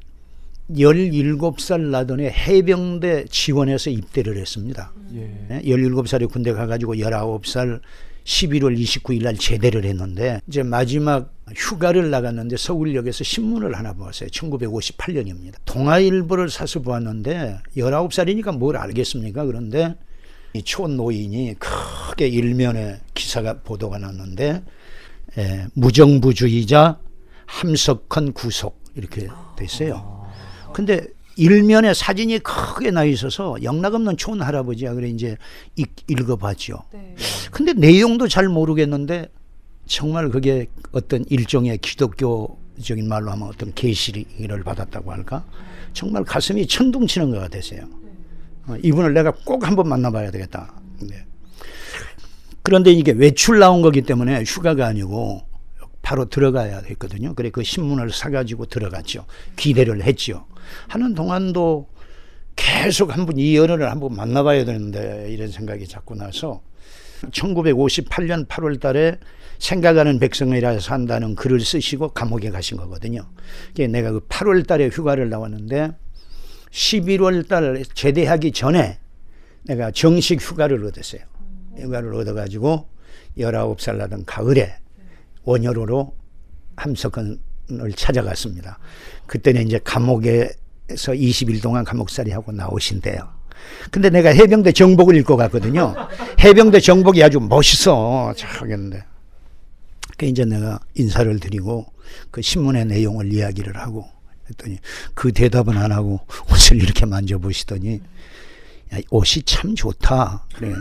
17살 0.70 1.80
나던 1.80 2.20
해 2.20 2.28
해병대 2.28 3.26
지원해서 3.30 3.90
입대를 3.90 4.36
했습니다. 4.38 4.92
예. 5.14 5.60
17살에 5.64 6.30
군대 6.30 6.52
가가지고 6.52 6.96
19살 6.96 7.80
11월 8.24 8.76
29일 8.76 9.22
날 9.22 9.36
제대를 9.36 9.84
했는데 9.84 10.40
이제 10.48 10.64
마지막 10.64 11.32
휴가를 11.54 12.10
나갔는데 12.10 12.56
서울역에서 12.56 13.22
신문을 13.22 13.76
하나 13.76 13.92
보았어요. 13.92 14.28
1958년입니다. 14.30 15.54
동아일보를 15.64 16.50
사서 16.50 16.80
보았는데 16.82 17.58
19살이니까 17.76 18.58
뭘 18.58 18.76
알겠습니까? 18.76 19.44
그런데 19.44 19.94
이 20.54 20.62
초노인이 20.62 21.54
크게 21.58 22.26
일면에 22.26 22.98
기사가 23.14 23.60
보도가 23.60 23.98
났는데 23.98 24.64
에, 25.38 25.66
무정부주의자 25.74 26.98
함석헌 27.46 28.32
구속 28.32 28.82
이렇게 28.96 29.28
돼 29.56 29.64
있어요. 29.64 30.15
근데 30.76 31.06
일면에 31.36 31.94
사진이 31.94 32.40
크게 32.40 32.90
나 32.90 33.02
있어서 33.04 33.56
영락 33.62 33.94
없는 33.94 34.18
촌 34.18 34.42
할아버지야 34.42 34.92
그래 34.92 35.08
이제 35.08 35.38
읽, 35.74 35.88
읽어봤죠. 36.06 36.82
네. 36.92 37.14
근데 37.50 37.72
내용도 37.72 38.28
잘 38.28 38.50
모르겠는데 38.50 39.30
정말 39.86 40.28
그게 40.28 40.66
어떤 40.92 41.24
일종의 41.30 41.78
기독교적인 41.78 43.08
말로 43.08 43.30
하면 43.30 43.48
어떤 43.48 43.72
계시를 43.72 44.62
받았다고 44.64 45.12
할까? 45.12 45.46
정말 45.94 46.24
가슴이 46.24 46.66
천둥치는 46.66 47.30
것 47.30 47.38
같았어요. 47.38 47.88
어, 48.66 48.76
이분을 48.82 49.14
내가 49.14 49.30
꼭 49.30 49.66
한번 49.66 49.88
만나봐야 49.88 50.30
되겠다. 50.30 50.74
네. 51.00 51.24
그런데 52.62 52.92
이게 52.92 53.12
외출 53.12 53.60
나온 53.60 53.80
거기 53.80 54.02
때문에 54.02 54.44
휴가가 54.46 54.86
아니고 54.88 55.40
바로 56.02 56.26
들어가야 56.26 56.80
했거든요. 56.80 57.34
그래 57.34 57.48
그 57.48 57.64
신문을 57.64 58.10
사가지고 58.10 58.66
들어갔죠. 58.66 59.24
기대를 59.56 60.02
했죠. 60.02 60.44
하는 60.88 61.14
동안도 61.14 61.88
계속 62.56 63.16
한번 63.16 63.38
이 63.38 63.56
연애를 63.56 63.90
한번 63.90 64.14
만나봐야 64.14 64.64
되는데 64.64 65.26
이런 65.30 65.50
생각이 65.50 65.86
자꾸 65.86 66.14
나서 66.14 66.62
1958년 67.30 68.46
8월 68.46 68.80
달에 68.80 69.18
생각하는 69.58 70.18
백성이라 70.18 70.80
산다는 70.80 71.34
글을 71.34 71.60
쓰시고 71.60 72.08
감옥에 72.08 72.50
가신 72.50 72.76
거거든요. 72.76 73.26
내가 73.74 74.12
그 74.12 74.20
8월 74.20 74.66
달에 74.66 74.88
휴가를 74.88 75.30
나왔는데 75.30 75.92
11월 76.70 77.48
달 77.48 77.82
제대하기 77.94 78.52
전에 78.52 78.98
내가 79.64 79.90
정식 79.90 80.40
휴가를 80.40 80.84
얻었어요. 80.84 81.22
휴가를 81.78 82.14
얻어가지고 82.14 82.88
19살 83.38 83.96
나던 83.96 84.24
가을에 84.24 84.76
원효로로 85.44 86.14
함석헌 86.76 87.38
을 87.72 87.92
찾아갔습니다. 87.92 88.78
그때는 89.26 89.66
이제 89.66 89.80
감옥에서 89.82 91.12
20일 91.12 91.60
동안 91.60 91.84
감옥살이 91.84 92.30
하고 92.30 92.52
나오신대요. 92.52 93.28
근데 93.90 94.10
내가 94.10 94.30
해병대 94.30 94.72
정복을 94.72 95.16
읽고 95.16 95.36
갔거든요. 95.36 95.94
해병대 96.38 96.80
정복이 96.80 97.22
아주 97.22 97.40
멋있어. 97.40 98.32
하겠는데. 98.36 99.04
그 100.16 100.26
이제 100.26 100.44
내가 100.44 100.78
인사를 100.94 101.38
드리고 101.40 101.86
그 102.30 102.40
신문의 102.40 102.86
내용을 102.86 103.32
이야기를 103.32 103.76
하고 103.76 104.08
했더니 104.48 104.78
그 105.14 105.32
대답은 105.32 105.76
안 105.76 105.92
하고 105.92 106.20
옷을 106.50 106.80
이렇게 106.80 107.04
만져보시더니 107.04 108.00
야, 108.94 108.98
옷이 109.10 109.42
참 109.44 109.74
좋다. 109.74 110.46
그래. 110.54 110.72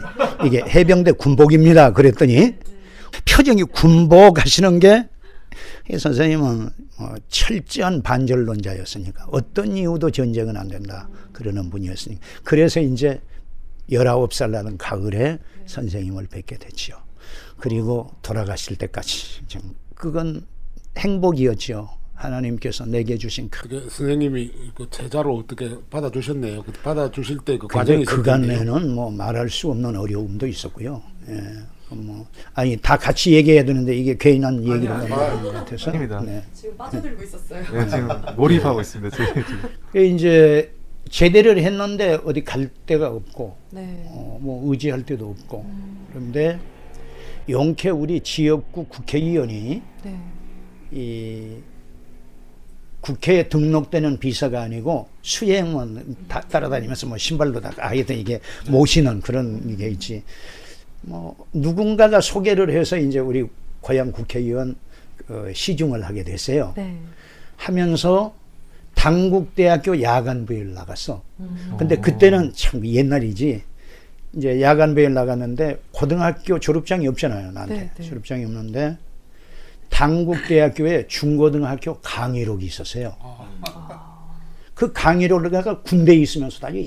이게 0.46 0.62
해병대 0.62 1.14
군복입니다. 1.14 1.92
그랬더니 1.92 2.54
표정이 3.26 3.64
군복 3.64 4.40
하시는 4.40 4.80
게 4.80 5.08
이 5.92 5.98
선생님은 5.98 6.70
뭐 7.00 7.16
철저한 7.30 8.02
반절론자였으니까 8.02 9.28
어떤 9.32 9.76
이유도 9.78 10.12
전쟁은 10.12 10.58
안 10.58 10.68
된다. 10.68 11.10
그러는 11.34 11.70
분이었으니까. 11.70 12.26
그래서 12.44 12.80
이제 12.80 13.22
19살 13.92 14.50
나는 14.52 14.78
가을에 14.78 15.40
선생님을 15.66 16.28
뵙게 16.28 16.58
됐지요. 16.58 16.98
그리고 17.58 18.12
돌아가실 18.22 18.78
때까지. 18.78 19.46
좀 19.48 19.76
그건 19.96 20.46
행복이었죠. 20.98 21.90
하나님께서 22.14 22.86
내게 22.86 23.18
주신 23.18 23.50
그 23.50 23.88
선생님이 23.90 24.52
그 24.74 24.88
제자로 24.90 25.36
어떻게 25.38 25.78
받아주셨네요. 25.90 26.64
그 26.64 26.72
받아주실 26.72 27.40
때 27.40 27.58
그 27.58 27.68
과정이. 27.68 28.06
그간에는 28.06 28.94
뭐 28.96 29.12
말할 29.12 29.50
수 29.50 29.70
없는 29.70 29.96
어려움도 29.98 30.48
있었고요. 30.48 31.02
예. 31.28 31.44
그뭐 31.96 32.28
아니 32.54 32.78
다 32.78 32.98
같이 32.98 33.34
얘기해야 33.34 33.64
되는데 33.64 33.96
이게 33.96 34.16
괜한 34.18 34.60
얘기를 34.64 34.94
하는 34.94 35.10
것 35.10 35.52
같아서. 35.54 35.92
아닙니다. 35.92 36.22
네. 36.26 36.44
지금 36.54 36.78
빠져들고 36.78 37.24
있었어요. 37.24 37.64
네, 37.72 37.90
지금 37.90 38.08
몰입하고 38.36 38.82
있습니다. 38.82 39.16
지금. 39.16 39.44
그 39.92 40.04
이제 40.06 40.74
제대를 41.10 41.60
했는데 41.60 42.20
어디 42.26 42.44
갈 42.44 42.70
데가 42.86 43.10
없고 43.10 43.56
네. 43.72 44.06
어, 44.08 44.40
뭐 44.42 44.72
의지할 44.72 45.06
데도 45.06 45.30
없고 45.30 45.66
그런데 46.10 46.60
용케 47.48 47.90
우리 47.90 48.22
지역구 48.22 48.86
국회의원이 48.86 49.82
네. 50.04 50.20
이 50.92 51.58
국회에 53.02 53.50
등록되는 53.50 54.18
비서가 54.18 54.64
아니고 54.64 55.08
수행원 55.22 56.16
다 56.28 56.42
따라다니면서 56.42 57.06
뭐 57.06 57.20
신발도 57.20 57.62
다 57.62 57.72
하여튼 57.78 58.18
이게 58.18 58.40
모시는 58.68 59.22
그런 59.22 59.78
게 59.78 59.90
있지. 59.90 60.24
뭐 61.06 61.36
누군가가 61.54 62.20
소개를 62.22 62.72
해서 62.72 62.98
이제 62.98 63.20
우리 63.20 63.46
고향 63.82 64.12
국회의원 64.12 64.76
어, 65.30 65.46
시중을 65.54 66.04
하게 66.04 66.24
됐어요. 66.24 66.74
네. 66.76 66.98
하면서 67.58 68.34
당국대학교 68.96 70.02
야간부에 70.02 70.64
나갔어. 70.64 71.24
음. 71.40 71.76
근데 71.78 71.98
그때는 71.98 72.54
참 72.56 72.86
옛날이지. 72.86 73.64
이제 74.34 74.62
야간부에 74.62 75.10
나갔는데 75.10 75.82
고등학교 75.92 76.60
졸업장이 76.60 77.08
없잖아요. 77.08 77.52
나한테 77.52 77.76
네, 77.76 77.92
네. 77.96 78.04
졸업장이 78.04 78.44
없는데 78.44 78.98
당국대학교에 79.90 81.08
중고등학교 81.08 82.00
강의록이 82.00 82.66
있었어요. 82.66 83.16
그 84.74 84.92
강의록을 84.92 85.52
가가 85.52 85.82
군대에 85.82 86.16
있으면서도 86.18 86.68
아주 86.68 86.86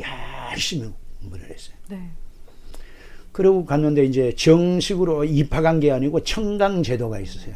열심히 0.50 0.90
공부를 1.20 1.48
했어요. 1.50 1.76
네. 1.88 2.10
그러고 3.38 3.64
갔는데 3.64 4.04
이제 4.04 4.34
정식으로 4.36 5.22
입학한 5.22 5.78
게 5.78 5.92
아니고 5.92 6.24
청강 6.24 6.82
제도가 6.82 7.20
있었어요. 7.20 7.54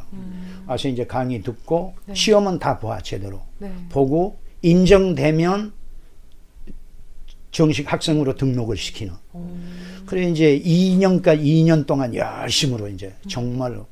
와서 0.65 0.87
이제 0.87 1.05
강의 1.05 1.43
듣고 1.43 1.95
네. 2.07 2.15
시험은 2.15 2.61
다봐 2.61 3.01
제대로 3.01 3.43
네. 3.59 3.73
보고 3.91 4.37
인정되면 4.63 5.73
정식 7.51 7.93
학생으로 7.93 8.37
등록을 8.37 8.77
시키는. 8.77 9.13
그래 10.07 10.31
이제 10.31 10.57
2년까지 10.65 11.43
2년 11.43 11.85
동안 11.85 12.15
열심으로 12.15 12.87
이제 12.87 13.13
정말로 13.29 13.89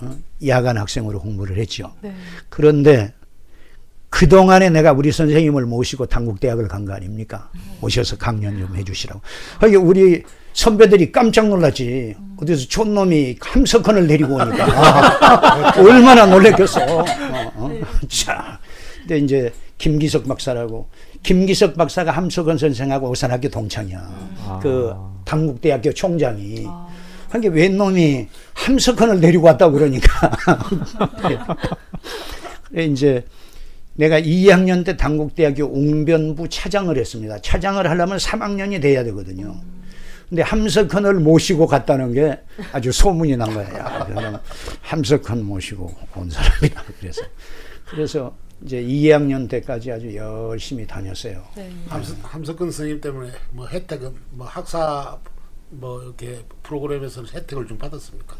어? 0.00 0.16
야간 0.46 0.78
학생으로 0.78 1.20
공부를 1.20 1.58
했죠. 1.58 1.92
네. 2.00 2.14
그런데 2.48 3.12
그 4.08 4.26
동안에 4.26 4.70
내가 4.70 4.92
우리 4.92 5.12
선생님을 5.12 5.66
모시고 5.66 6.06
당국대학을 6.06 6.66
간 6.68 6.86
거 6.86 6.94
아닙니까? 6.94 7.50
오셔서 7.82 8.16
강연 8.16 8.58
좀 8.58 8.74
해주시라고. 8.74 9.20
하여 9.58 9.78
우리 9.78 10.22
선배들이 10.56 11.12
깜짝 11.12 11.48
놀랐지. 11.48 12.16
어디서 12.38 12.66
촌놈이 12.68 13.36
함석헌을 13.40 14.06
데리고 14.06 14.36
오니까 14.36 15.74
얼마나 15.78 16.24
놀랬겠어. 16.26 16.80
어, 16.80 17.04
어. 17.54 17.70
자, 18.08 18.58
근데 19.00 19.18
이제 19.18 19.52
김기석 19.76 20.26
박사라고 20.26 20.88
김기석 21.22 21.76
박사가 21.76 22.10
함석헌 22.10 22.56
선생하고 22.56 23.10
어산학교 23.10 23.48
동창이야. 23.50 24.60
그 24.62 24.94
당국대학교 25.26 25.92
총장이. 25.92 26.66
하게 27.28 27.48
웬 27.48 27.76
놈이 27.76 28.26
함석헌을 28.54 29.20
데리고 29.20 29.46
왔다고 29.48 29.74
그러니까. 29.74 30.30
그래 32.70 32.84
이제 32.84 33.24
내가 33.94 34.20
2학년 34.20 34.86
때 34.86 34.96
당국대학교 34.96 35.64
웅변부 35.64 36.48
차장을 36.48 36.96
했습니다. 36.96 37.38
차장을 37.42 37.86
하려면 37.88 38.16
3학년이 38.16 38.80
돼야 38.80 39.04
되거든요. 39.04 39.56
근데 40.28 40.42
함석헌을 40.42 41.14
모시고 41.20 41.66
갔다는 41.66 42.12
게 42.12 42.38
아주 42.72 42.90
소문이 42.90 43.36
난 43.36 43.48
그러면 44.06 44.40
함석헌 44.82 45.44
모시고 45.44 45.94
온 46.16 46.28
사람이다. 46.30 46.82
그래서 47.00 47.22
그래서 47.88 48.36
이제 48.64 48.82
2학년 48.82 49.48
때까지 49.48 49.92
아주 49.92 50.14
열심히 50.16 50.86
다녔어요. 50.86 51.44
네. 51.56 51.70
함석, 51.88 52.16
함석근 52.22 52.70
선생님 52.70 53.00
때문에 53.00 53.30
뭐 53.52 53.68
혜택은 53.68 54.12
뭐 54.30 54.46
학사 54.46 55.16
뭐 55.70 56.02
이렇게 56.02 56.40
프로그램에서 56.62 57.22
혜택을 57.32 57.66
좀 57.66 57.78
받았습니까? 57.78 58.34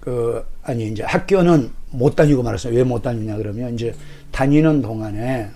그 0.00 0.44
아니 0.62 0.88
이제 0.88 1.02
학교는 1.02 1.70
못 1.90 2.14
다니고 2.14 2.42
말았어요. 2.42 2.74
왜 2.74 2.84
못 2.84 3.00
다니냐 3.02 3.36
그러면 3.38 3.72
이제 3.74 3.94
다니는 4.32 4.82
동안에 4.82 5.50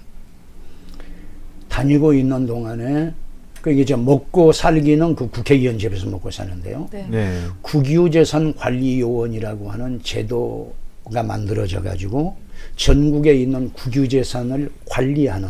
다니고 1.68 2.14
있는 2.14 2.46
동안에 2.46 3.14
그 3.60 3.72
이제 3.72 3.94
먹고 3.94 4.52
살기는 4.52 5.14
그 5.14 5.28
국회의원 5.28 5.78
집에서 5.78 6.06
먹고 6.06 6.30
사는데요. 6.30 6.88
네. 6.90 7.06
네. 7.10 7.40
국유재산 7.62 8.54
관리요원이라고 8.54 9.70
하는 9.70 10.00
제도가 10.02 11.22
만들어져 11.22 11.82
가지고 11.82 12.36
전국에 12.76 13.34
있는 13.34 13.72
국유재산을 13.72 14.70
관리하는 14.88 15.48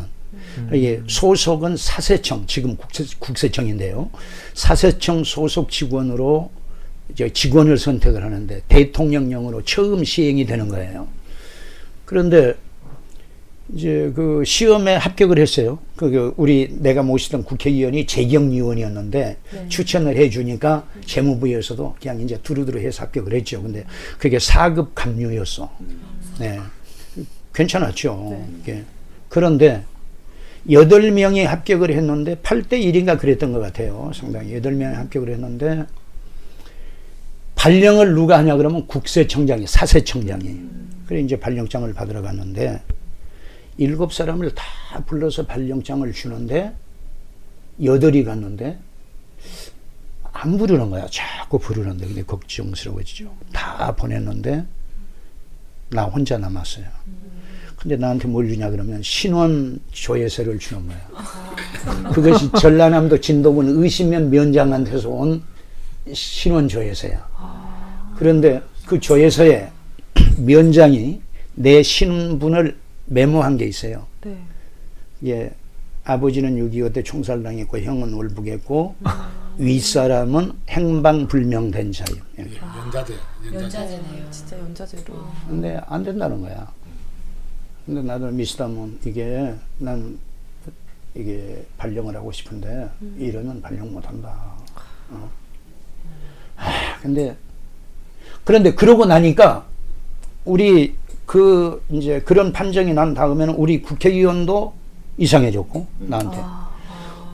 이게 0.73 1.01
소속은 1.07 1.77
사세청 1.77 2.44
지금 2.46 2.77
국세, 2.77 3.05
국세청인데요. 3.18 4.11
사세청 4.55 5.25
소속 5.25 5.70
직원으로 5.70 6.51
이제 7.12 7.33
직원을 7.33 7.79
선택을 7.79 8.25
하는데 8.25 8.62
대통령령으로 8.68 9.62
처음 9.64 10.05
시행이 10.05 10.46
되는 10.46 10.68
거예요. 10.68 11.09
그런데 12.05 12.55
이제 13.74 14.12
그 14.14 14.42
시험에 14.44 14.96
합격을 14.96 15.38
했어요. 15.38 15.78
그 15.96 16.35
우리 16.37 16.76
내가 16.78 17.02
모시던 17.02 17.44
국회의원이 17.44 18.06
재경 18.06 18.50
의원이었는데 18.50 19.37
네. 19.52 19.68
추천을 19.68 20.16
해주니까 20.16 20.87
재무부에서도 21.06 21.96
그냥 22.00 22.20
이제 22.20 22.38
두루두루 22.42 22.80
해서 22.80 23.04
합격을 23.04 23.35
했죠. 23.35 23.62
근데 23.62 23.85
그게 24.18 24.38
4급 24.38 24.88
감류였어. 24.94 25.70
네. 26.40 26.59
괜찮았죠. 27.54 28.28
네. 28.30 28.48
이게. 28.61 28.85
그런데 29.28 29.85
여덟 30.70 31.11
명이 31.11 31.44
합격을 31.44 31.90
했는데 31.90 32.37
8대 32.37 32.72
1인가 32.72 33.18
그랬던 33.18 33.52
것 33.52 33.61
같아요. 33.61 34.11
상당히 34.14 34.54
여덟 34.54 34.72
명이 34.74 34.94
합격을 34.94 35.30
했는데 35.30 35.85
발령을 37.54 38.14
누가 38.14 38.38
하냐 38.38 38.56
그러면 38.56 38.87
국세청장이 38.87 39.66
사세청장이 39.66 40.61
그래 41.06 41.20
이제 41.20 41.38
발령장을 41.38 41.92
받으러 41.92 42.22
갔는데 42.22 42.80
일곱 43.78 44.12
사람을 44.12 44.54
다 44.54 44.64
불러서 45.06 45.46
발령장을 45.46 46.12
주는데 46.12 46.74
여덟이 47.83 48.24
갔는데 48.24 48.78
안 50.33 50.56
부르는 50.56 50.90
거야. 50.90 51.06
자꾸 51.11 51.59
부르는데 51.59 52.06
근데 52.06 52.22
걱정스러워지죠. 52.22 53.35
다 53.52 53.94
보냈는데 53.96 54.64
나 55.90 56.04
혼자 56.04 56.38
남았어요. 56.38 56.85
근데 57.76 57.96
나한테 57.96 58.28
뭘 58.28 58.46
주냐 58.48 58.68
그러면 58.70 59.02
신원 59.02 59.80
조회서를 59.92 60.59
주는 60.59 60.87
거야. 60.87 62.11
그것이 62.12 62.50
전라남도 62.61 63.20
진도군 63.20 63.83
의심면 63.83 64.30
면장한테서 64.30 65.09
온 65.09 65.42
신원 66.12 66.68
조회서야. 66.68 68.14
그런데 68.16 68.62
그 68.87 69.00
조회서에 69.00 69.70
면장이 70.38 71.22
내 71.54 71.83
신분을 71.83 72.76
메모한 73.14 73.57
게 73.57 73.66
있어요. 73.66 74.07
네. 74.23 74.38
예, 75.27 75.53
아버지는 76.05 76.57
6.25 76.70 76.94
때 76.94 77.03
총살당했고 77.03 77.79
형은 77.81 78.14
월북했고 78.14 78.94
윗사람은 79.59 80.53
행방불명된 80.68 81.92
자요. 81.92 82.16
예, 82.38 82.42
연자제, 82.42 83.14
연자제. 83.46 83.64
연자제네요. 83.64 84.31
진짜 84.31 84.59
연자제로. 84.59 85.27
근데 85.49 85.81
안 85.87 86.03
된다는 86.05 86.40
거야. 86.40 86.73
근데 87.85 88.03
나도 88.03 88.29
미스다면 88.29 89.01
이게 89.05 89.55
난 89.79 90.18
이게 91.14 91.66
발령을 91.77 92.14
하고 92.14 92.31
싶은데 92.31 92.88
이러면 93.18 93.61
발령 93.61 93.92
못 93.92 94.07
한다. 94.07 94.55
어. 95.11 95.29
아, 96.57 96.99
근데 97.03 97.37
그런데 98.44 98.73
그러고 98.73 99.05
나니까 99.05 99.66
우리 100.44 100.94
그 101.30 101.80
이제 101.90 102.20
그런 102.22 102.52
판정이 102.52 102.92
난 102.92 103.14
다음에는 103.14 103.54
우리 103.54 103.82
국회의원도 103.82 104.74
이상해졌고 105.16 105.86
나한테 106.00 106.38
아, 106.40 106.70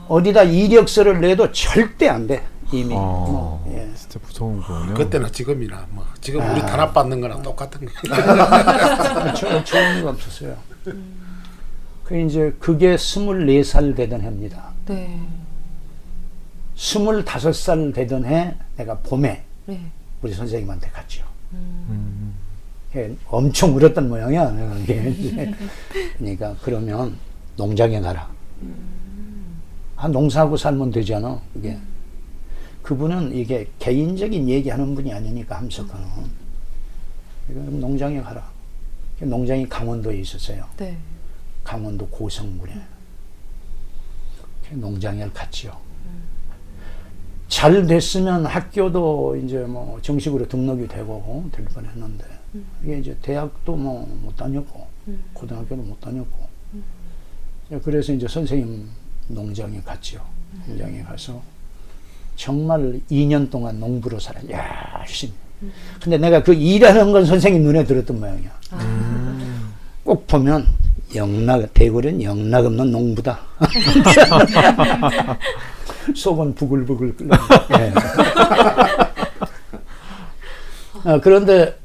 어디다 0.07 0.43
이력서를 0.43 1.19
내도 1.19 1.51
절대 1.51 2.07
안 2.07 2.27
돼. 2.27 2.43
이미. 2.71 2.93
어, 2.93 2.97
뭐, 2.99 3.73
예. 3.73 3.89
진짜 3.95 4.19
무서운 4.23 4.61
거군요. 4.61 4.93
그때나 4.93 5.31
지금이나 5.31 5.87
뭐 5.89 6.05
지금 6.21 6.47
우리 6.51 6.61
탄압 6.61 6.93
받는 6.93 7.21
거랑 7.21 7.41
똑같은 7.41 7.87
거. 7.87 7.91
저 9.35 9.63
처음이 9.63 10.07
없었어요. 10.07 10.55
그 12.03 12.19
이제 12.19 12.55
그게 12.59 12.97
24살 12.97 13.95
되던 13.95 14.21
해입니다. 14.21 14.73
네. 14.85 15.19
25살 16.75 17.95
되던 17.95 18.25
해 18.25 18.53
내가 18.75 18.99
봄에 18.99 19.43
네. 19.65 19.91
우리 20.21 20.33
선생님한테 20.35 20.87
갔죠. 20.89 21.25
음. 21.53 21.96
예, 22.95 23.15
엄청 23.27 23.75
울었던 23.75 24.07
모양이야. 24.07 24.53
그러니까 26.17 26.55
그러면 26.61 27.15
농장에 27.57 27.99
가라. 27.99 28.29
아, 29.95 30.07
농사하고 30.07 30.55
살면 30.55 30.91
되잖아. 30.91 31.41
이게 31.55 31.77
그분은 32.81 33.35
이게 33.35 33.69
개인적인 33.79 34.47
얘기하는 34.47 34.95
분이 34.95 35.11
아니니까 35.13 35.57
함석헌은 35.57 36.07
그럼 37.47 37.79
농장에 37.79 38.21
가라. 38.21 38.49
농장이 39.19 39.67
강원도에 39.67 40.19
있었어요. 40.19 40.63
네. 40.77 40.97
강원도 41.63 42.07
고성군에 42.07 42.73
농장에 44.71 45.27
갔지요. 45.33 45.75
잘 47.47 47.85
됐으면 47.87 48.45
학교도 48.45 49.37
이제 49.37 49.59
뭐 49.59 49.99
정식으로 50.01 50.47
등록이 50.47 50.87
되고 50.87 51.49
될 51.51 51.65
뻔했는데 51.65 52.25
이게 52.83 52.99
이제 52.99 53.15
대학도 53.21 53.75
뭐 53.75 54.07
못 54.23 54.35
다녔고 54.35 54.87
고등학교도 55.33 55.81
못 55.81 55.99
다녔고 56.01 56.47
그래서 57.83 58.13
이제 58.13 58.27
선생님 58.27 58.87
농장에 59.27 59.81
갔죠. 59.85 60.19
농장에 60.67 61.03
가서 61.03 61.41
정말 62.35 62.99
2년 63.11 63.49
동안 63.49 63.79
농부로 63.79 64.19
살아 64.19 64.39
열심히. 65.01 65.33
근데 66.01 66.17
내가 66.17 66.41
그 66.43 66.53
일하는 66.53 67.11
건 67.11 67.25
선생님 67.25 67.63
눈에 67.63 67.83
들었던 67.83 68.19
모양이야. 68.19 68.51
꼭 70.03 70.27
보면 70.27 70.67
영락 71.15 71.73
대구는 71.73 72.21
영락 72.21 72.65
없는 72.65 72.91
농부다. 72.91 73.39
속은 76.15 76.55
부글부글 76.55 77.15
끓는. 77.17 77.37
예. 77.79 77.93
아, 81.03 81.19
그런데 81.21 81.77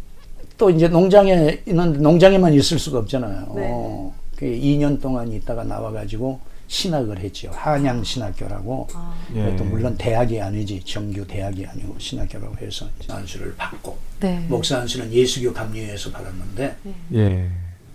또 0.63 0.71
이제 0.71 0.87
농장에 0.87 1.61
있는데 1.67 1.99
농장에만 1.99 2.55
있을 2.55 2.79
수가 2.79 3.01
없잖아요. 3.01 3.53
네. 3.57 4.13
그 4.37 4.47
2년 4.47 5.01
동안 5.01 5.33
있다가 5.33 5.65
나와가지고 5.65 6.39
신학을 6.69 7.19
했죠. 7.19 7.51
한양 7.53 8.05
신학교라고. 8.05 8.87
예. 9.35 9.43
그것도 9.43 9.65
물론 9.65 9.97
대학이 9.99 10.41
아니지 10.41 10.81
정규 10.85 11.27
대학이 11.27 11.67
아니고 11.67 11.97
신학교라고 11.99 12.65
해서 12.65 12.87
안수를 13.11 13.57
받고 13.57 13.99
네. 14.21 14.47
목사 14.49 14.79
안수는 14.79 15.13
예수교 15.13 15.53
감리회에서 15.53 16.13
받았는데 16.13 16.77
예. 17.15 17.51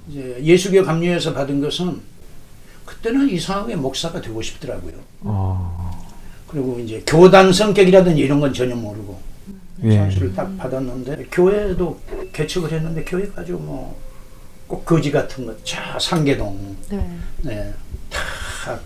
이제 0.09 0.37
예수교 0.43 0.83
감리회에서 0.83 1.33
받은 1.33 1.61
것은 1.61 2.01
그때는 2.83 3.29
이상하게 3.29 3.77
목사가 3.77 4.19
되고 4.19 4.41
싶더라고요. 4.41 4.95
어. 5.21 6.05
그리고 6.47 6.77
이제 6.81 7.01
교단 7.07 7.53
성격이라든지 7.53 8.21
이런 8.21 8.41
건 8.41 8.53
전혀 8.53 8.75
모르고 8.75 9.17
예. 9.83 9.97
안수를 9.99 10.33
딱 10.33 10.57
받았는데 10.57 11.27
교회도 11.31 11.99
개척을 12.33 12.71
했는데 12.71 13.03
교회가 13.03 13.41
아주 13.41 13.53
뭐 13.53 14.07
꼭 14.67 14.83
거지 14.85 15.09
같은 15.11 15.45
것, 15.45 15.65
자 15.65 15.97
상계동, 15.99 16.75
네. 16.89 17.09
네, 17.41 17.73
다 18.09 18.79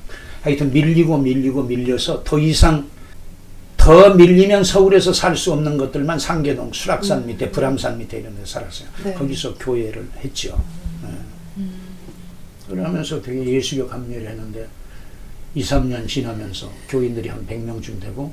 하여튼 0.43 0.71
밀리고 0.71 1.17
밀리고 1.17 1.63
밀려서 1.63 2.23
더 2.23 2.37
이상 2.39 2.87
더 3.77 4.13
밀리면 4.13 4.63
서울에서 4.63 5.11
살 5.11 5.35
수 5.35 5.51
없는 5.53 5.77
것들만 5.77 6.19
상계동, 6.19 6.71
수락산 6.71 7.25
밑에, 7.25 7.49
불암산 7.49 7.97
밑에 7.97 8.19
이런 8.19 8.35
데 8.35 8.45
살았어요. 8.45 8.87
네. 9.03 9.13
거기서 9.15 9.55
교회를 9.55 10.07
했죠. 10.23 10.63
네. 11.01 11.65
그러면서 12.69 13.19
되게 13.19 13.43
예수교 13.43 13.87
감리를 13.87 14.27
했는데 14.27 14.67
2, 15.55 15.63
3년 15.63 16.07
지나면서 16.07 16.71
교인들이 16.89 17.27
한 17.27 17.45
100명쯤 17.47 17.99
되고 17.99 18.31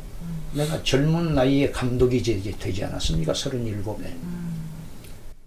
내가 0.55 0.83
젊은 0.83 1.35
나이에 1.35 1.71
감독이 1.71 2.23
되지 2.23 2.85
않았습니까? 2.85 3.33
37에. 3.33 4.17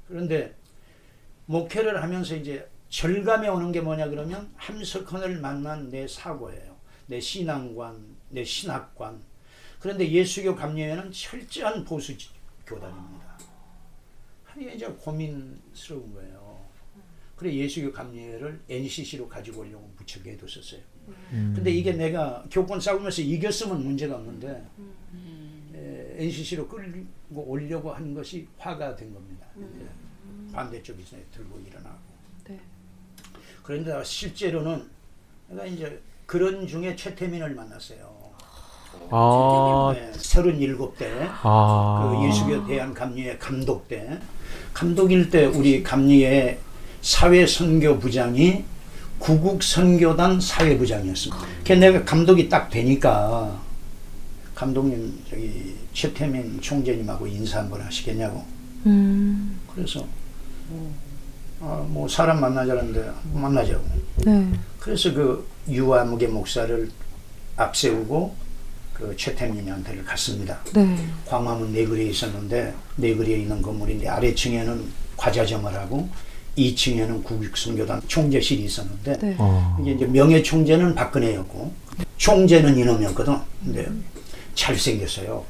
그런데 0.08 0.54
목회를 1.46 2.02
하면서 2.02 2.36
이제 2.36 2.70
절감에 2.90 3.48
오는 3.48 3.72
게 3.72 3.82
뭐냐 3.82 4.10
그러면 4.10 4.52
함석헌을 4.58 5.40
만난 5.40 5.90
내 5.90 6.08
사고예요. 6.08 6.76
내 7.08 7.20
신앙관, 7.20 8.16
내 8.30 8.44
신학관. 8.44 9.22
그런데 9.80 10.10
예수교 10.10 10.56
감리회는 10.56 11.12
철저한 11.12 11.84
보수 11.84 12.16
교단입니다. 12.66 13.40
이게 14.58 14.74
이제 14.74 14.86
고민스러운 14.86 16.14
거예요. 16.14 16.62
그래 17.36 17.54
예수교 17.54 17.92
감리회를 17.92 18.62
NCC로 18.70 19.28
가지고 19.28 19.62
오려고 19.62 19.92
무척 19.98 20.26
애뒀었어요. 20.28 20.82
음. 21.32 21.54
근데 21.56 21.72
이게 21.72 21.94
내가 21.94 22.44
교권 22.52 22.80
싸우면서 22.80 23.22
이겼으면 23.22 23.84
문제가 23.84 24.16
없는데 24.16 24.64
NCC로 26.18 26.68
끌고 26.68 27.42
오려고 27.48 27.92
하는 27.92 28.14
것이 28.14 28.48
화가 28.58 28.96
된 28.96 29.14
겁니다. 29.14 29.48
이제 29.58 29.86
반대쪽에서 30.54 31.18
들고 31.34 31.60
일어나고. 31.68 31.98
네. 32.48 32.60
그런데 33.64 34.04
실제로는 34.04 34.88
내가 35.50 35.66
이제 35.66 36.02
그런 36.26 36.68
중에 36.68 36.96
최태민을 36.96 37.56
만났어요. 37.56 38.22
아. 39.10 39.94
네, 39.96 40.12
37대 40.12 41.06
아. 41.44 42.16
그 42.16 42.28
예수교 42.28 42.68
대한 42.68 42.94
감리회 42.94 43.38
감독 43.38 43.88
때 43.88 44.20
감독일 44.74 45.30
때 45.30 45.46
우리 45.46 45.82
감리회 45.82 46.60
사회 47.02 47.48
선교 47.48 47.98
부장이 47.98 48.64
구국 49.22 49.62
선교단 49.62 50.42
사회 50.42 50.76
부장이었습니다. 50.78 51.46
그 51.64 51.74
내가 51.74 52.04
감독이 52.04 52.50
딱 52.50 52.70
되니까 52.72 53.62
감독님 54.56 55.24
저기 55.30 55.76
최태민 55.94 56.60
총재님하고 56.60 57.28
인사 57.28 57.60
한번 57.60 57.82
하시겠냐고. 57.82 58.44
음. 58.88 59.60
그래서 59.74 60.06
아, 61.62 61.86
뭐 61.88 62.08
사람 62.08 62.42
만나자는데 62.42 63.12
만나자고. 63.34 63.84
네. 64.26 64.52
그래서 64.80 65.14
그 65.14 65.48
유아무개 65.70 66.26
목사를 66.26 66.90
앞세우고 67.58 68.36
그 68.96 69.16
최태민한테를 69.16 70.04
갔습니다. 70.04 70.60
네. 70.74 70.98
광화문 71.28 71.72
내거리에 71.74 72.10
있었는데 72.10 72.74
내거리에 72.96 73.38
있는 73.38 73.62
건물인데 73.62 74.08
아래층에는 74.08 74.84
과자점을 75.16 75.72
하고 75.72 76.10
2층에는 76.58 77.24
국익선교단 77.24 78.02
총재실이 78.08 78.64
있었는데 78.64 79.18
네. 79.20 79.36
어. 79.38 79.78
이게 79.82 79.92
이제 79.94 80.06
명예 80.06 80.42
총재는 80.42 80.96
박근혜였고 80.96 81.74
총재는 82.18 82.78
이놈이었거든. 82.78 83.38
근데 83.64 83.88
잘생겼어요. 84.56 85.44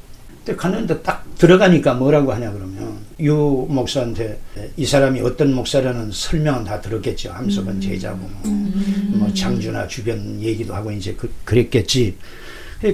근데 0.44 0.56
갔는데 0.56 1.02
딱 1.02 1.24
들어가니까 1.38 1.94
뭐라고 1.94 2.32
하냐 2.32 2.52
그러면 2.52 2.98
유 3.20 3.66
목사한테 3.68 4.40
이 4.76 4.84
사람이 4.84 5.20
어떤 5.20 5.54
목사라는 5.54 6.10
설명은 6.12 6.64
다 6.64 6.80
들었겠죠. 6.80 7.32
함석은 7.32 7.80
제자고 7.80 8.18
뭐, 8.18 8.72
뭐 9.18 9.34
장주나 9.34 9.86
주변 9.86 10.40
얘기도 10.40 10.74
하고 10.74 10.90
이제 10.90 11.14
그, 11.14 11.32
그랬겠지. 11.44 12.16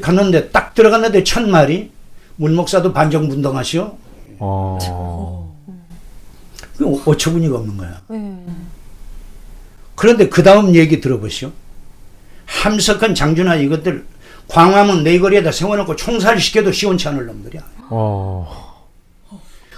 갔는데 0.03 0.51
딱 0.51 0.75
들어갔는데 0.75 1.25
첫 1.25 1.49
말이 1.49 1.91
문 2.37 2.55
목사도 2.55 2.93
반정분동하시오. 2.93 3.99
어. 4.41 5.48
그 6.79 7.03
어처구니가 7.05 7.59
없는 7.59 7.77
거야. 7.77 8.01
네. 8.09 8.47
그런데 9.97 10.29
그 10.29 10.45
다음 10.45 10.75
얘기 10.77 11.01
들어보시오. 11.01 11.51
함석한 12.47 13.15
장준하 13.15 13.57
이것들 13.57 14.07
광화문 14.47 15.03
네거리에다 15.03 15.51
세워놓고 15.53 15.97
총살시켜도 15.97 16.73
시원치 16.73 17.09
않을 17.09 17.27
놈들이야. 17.27 17.63
어. 17.91 18.69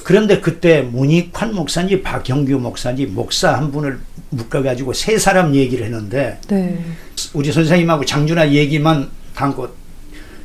그런데 0.04 0.40
그때 0.40 0.82
문익환 0.82 1.54
목사인지 1.54 2.02
박형규 2.02 2.58
목사인지 2.58 3.06
목사 3.06 3.56
한 3.56 3.72
분을 3.72 3.98
묶어가지고 4.30 4.92
세 4.92 5.18
사람 5.18 5.54
얘기를 5.54 5.84
했는데 5.86 6.38
네. 6.48 6.84
우리 7.32 7.50
선생님하고 7.50 8.04
장준하 8.04 8.50
얘기만 8.50 9.10
담고 9.34 9.68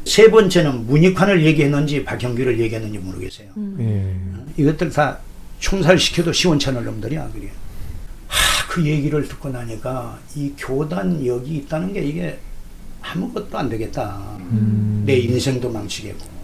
세 0.05 0.29
번째는 0.29 0.87
문익환을 0.87 1.45
얘기했는지 1.45 2.03
박형규를 2.03 2.59
얘기했는지 2.59 2.97
모르겠어요. 2.99 3.47
음. 3.57 4.45
예. 4.57 4.63
이것들 4.63 4.91
다 4.91 5.19
총살시켜도 5.59 6.31
시원찮을 6.31 6.83
놈들이야 6.83 7.29
그게. 7.33 7.49
하, 8.27 8.67
그 8.67 8.85
얘기를 8.85 9.27
듣고 9.27 9.49
나니까 9.49 10.19
이 10.35 10.53
교단 10.57 11.25
여기 11.25 11.57
있다는 11.57 11.93
게 11.93 12.01
이게 12.01 12.39
아무것도 13.01 13.57
안 13.57 13.69
되겠다. 13.69 14.37
음. 14.39 15.03
내 15.05 15.17
인생도 15.17 15.69
망치겠고. 15.69 16.35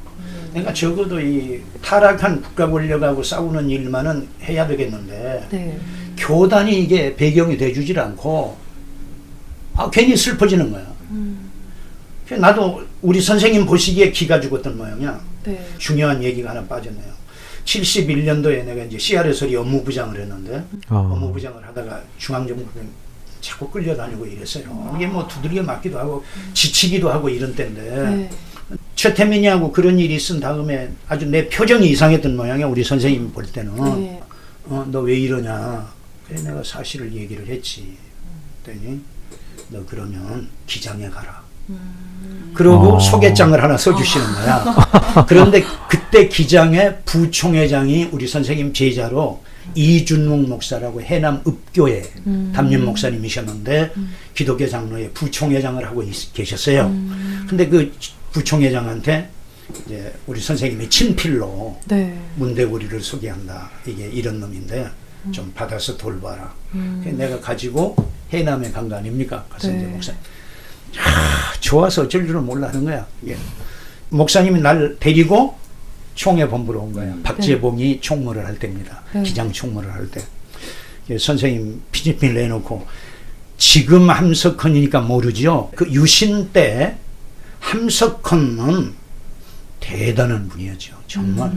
그러니까 0.50 0.74
적어도 0.74 1.19
이 1.19 1.62
타락한 1.82 2.41
국가 2.41 2.69
권력하고 2.69 3.24
싸우는 3.24 3.69
일만은 3.69 4.28
해야 4.43 4.67
되겠는데 4.67 5.47
네. 5.50 5.80
교단이 6.17 6.84
이게 6.84 7.15
배경이 7.15 7.58
돼주질 7.58 7.97
않고 8.00 8.58
아 9.76 9.89
괜히 9.89 10.15
슬퍼지는 10.15 10.71
거야. 10.71 10.86
음. 11.12 11.50
그래서 12.26 12.41
나도 12.41 12.86
우리 13.02 13.21
선생님 13.21 13.65
보시기에 13.65 14.12
기가 14.12 14.39
죽었던 14.39 14.78
모양이야. 14.78 15.21
네. 15.45 15.67
중요한 15.78 16.21
얘기가 16.21 16.52
하나 16.52 16.63
빠졌네요. 16.65 17.21
71년도에 17.65 18.63
내가 18.65 18.84
이제 18.84 18.97
CRS리 18.97 19.56
업무부장을 19.56 20.19
했는데 20.19 20.63
어. 20.89 20.97
업무부장을 20.97 21.65
하다가 21.67 22.02
중앙정부에 22.17 22.84
자꾸 23.41 23.69
끌려다니고 23.69 24.26
이랬어요. 24.26 24.93
이게 24.95 25.08
뭐 25.08 25.28
두들겨 25.28 25.63
맞기도 25.63 25.97
하고 25.97 26.24
지치기도 26.54 27.10
하고 27.10 27.28
이런 27.30 27.56
때인데 27.56 27.82
네. 27.82 28.30
최태민이하고 28.95 29.71
그런 29.71 29.97
일이 29.97 30.15
있은 30.15 30.39
다음에 30.39 30.91
아주 31.08 31.26
내 31.26 31.50
표정이 31.50 31.89
이상했던 31.89 32.36
모양이야. 32.38 32.67
우리 32.67 32.84
선생님 32.84 33.32
볼 33.34 33.45
때는 33.45 33.76
네. 34.00 34.21
어, 34.65 34.86
너 34.91 35.02
왜 35.02 35.17
이러냐. 35.17 35.91
그래 36.28 36.41
내가 36.43 36.63
사실을 36.63 37.12
얘기를 37.13 37.45
했지. 37.47 37.97
그랬더니 38.63 39.02
너 39.69 39.84
그러면 39.88 40.47
기장에 40.67 41.10
가라. 41.10 41.41
그러고 42.54 42.94
어. 42.96 43.00
소개장을 43.00 43.62
하나 43.62 43.78
써주시는 43.78 44.26
거야. 44.34 45.26
그런데 45.28 45.64
그때 45.90 46.28
기장에 46.28 46.96
부총회장이 47.06 48.10
우리 48.12 48.28
선생님 48.28 48.74
제자로 48.74 49.42
이준묵 49.76 50.50
목사라고 50.50 51.02
해남 51.02 51.42
읍교회 51.48 52.04
음. 52.28 52.52
담임 52.54 52.84
목사님이셨는데 52.86 53.92
기독교 54.36 54.68
장로의 54.68 55.12
부총회장을 55.14 55.86
하고 55.86 56.04
있- 56.04 56.34
계셨어요. 56.34 56.92
근데 57.48 57.68
그 57.68 57.92
부총회장한테 58.34 59.30
이제 59.86 60.14
우리 60.28 60.42
선생님이 60.42 60.90
친필로 60.90 61.78
네. 61.86 62.18
문대구리를 62.36 63.00
소개한다. 63.02 63.70
이게 63.86 64.08
이런 64.10 64.40
놈인데 64.40 64.88
좀 65.32 65.50
받아서 65.56 65.96
돌봐라. 65.98 66.52
그래서 67.02 67.18
내가 67.18 67.40
가지고 67.40 67.96
해남에 68.34 68.72
간 68.72 68.90
거 68.90 68.96
아닙니까? 68.96 69.46
가서 69.50 69.68
네. 69.70 69.78
이제 69.78 69.86
목사. 69.86 70.12
아, 70.99 71.54
좋아서 71.60 72.04
어쩔 72.04 72.25
줄을 72.25 72.41
몰라 72.41 72.67
하는 72.69 72.84
거야. 72.84 73.06
이게. 73.21 73.38
목사님이 74.10 74.60
날 74.62 74.97
데리고 74.99 75.58
총회 76.15 76.47
본부로 76.47 76.82
온 76.82 76.93
거야. 76.93 77.15
박재봉이 77.23 78.01
총무를 78.01 78.45
할 78.45 78.60
때입니다. 78.60 79.01
네. 79.13 79.23
기장 79.23 79.51
총무를 79.51 79.93
할 79.93 80.10
때. 80.12 80.21
그래서 81.08 81.25
선생님 81.27 81.82
피디필 81.91 82.34
내놓고 82.34 82.86
지금 83.58 84.10
함석헌이니까 84.10 85.01
모르죠. 85.01 85.71
그 85.75 85.86
유신 85.91 86.51
때 86.51 86.97
함석헌은 87.60 88.93
대단한 89.80 90.47
분이었죠. 90.49 90.95
정말 91.08 91.51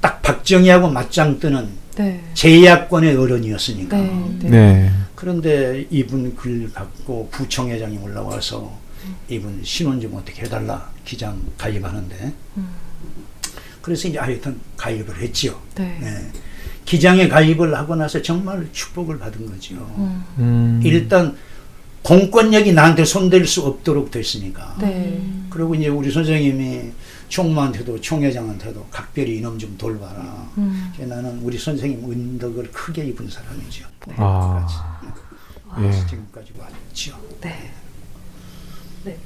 딱 0.00 0.22
박정희하고 0.22 0.88
맞짱 0.88 1.38
뜨는 1.38 1.68
네. 1.96 2.22
제야권의 2.34 3.16
어른이었으니까. 3.16 3.96
네. 3.96 4.36
네. 4.40 4.50
네. 4.50 4.90
그런데 5.14 5.86
이분 5.90 6.34
글 6.34 6.72
갖고 6.72 7.28
부총회장이 7.30 7.98
올라와서 7.98 8.76
이분 9.28 9.60
신원 9.62 10.00
좀 10.00 10.14
어떻게 10.14 10.42
해달라 10.42 10.90
기장 11.04 11.40
가입하는데 11.58 12.32
그래서 13.80 14.08
이제 14.08 14.18
하여튼 14.18 14.58
가입을 14.76 15.20
했지요. 15.20 15.60
네. 15.74 15.98
네. 16.00 16.30
기장에 16.84 17.28
가입을 17.28 17.74
하고 17.74 17.94
나서 17.94 18.20
정말 18.20 18.66
축복을 18.72 19.18
받은 19.18 19.46
거죠. 19.46 19.74
음. 20.38 20.80
일단 20.84 21.36
공권력이 22.02 22.72
나한테 22.72 23.04
손댈 23.04 23.46
수 23.46 23.62
없도록 23.62 24.10
됐으니까. 24.10 24.76
네. 24.80 25.20
그리고 25.50 25.74
이제 25.74 25.88
우리 25.88 26.10
선생님이 26.10 26.90
총무한테도 27.32 27.98
총회장한테도 28.02 28.86
각별히 28.90 29.38
이놈 29.38 29.58
좀 29.58 29.74
돌봐라. 29.78 30.50
음. 30.58 30.92
나는 30.98 31.38
우리 31.42 31.58
선생님 31.58 32.12
은덕을 32.12 32.70
크게 32.72 33.06
입은 33.06 33.30
사람이죠. 33.30 33.86
네. 34.06 34.14
아. 34.18 34.66
예. 35.80 35.90
지금까지 36.10 36.52
왔죠. 36.58 37.18
네. 37.40 37.72
네, 39.04 39.16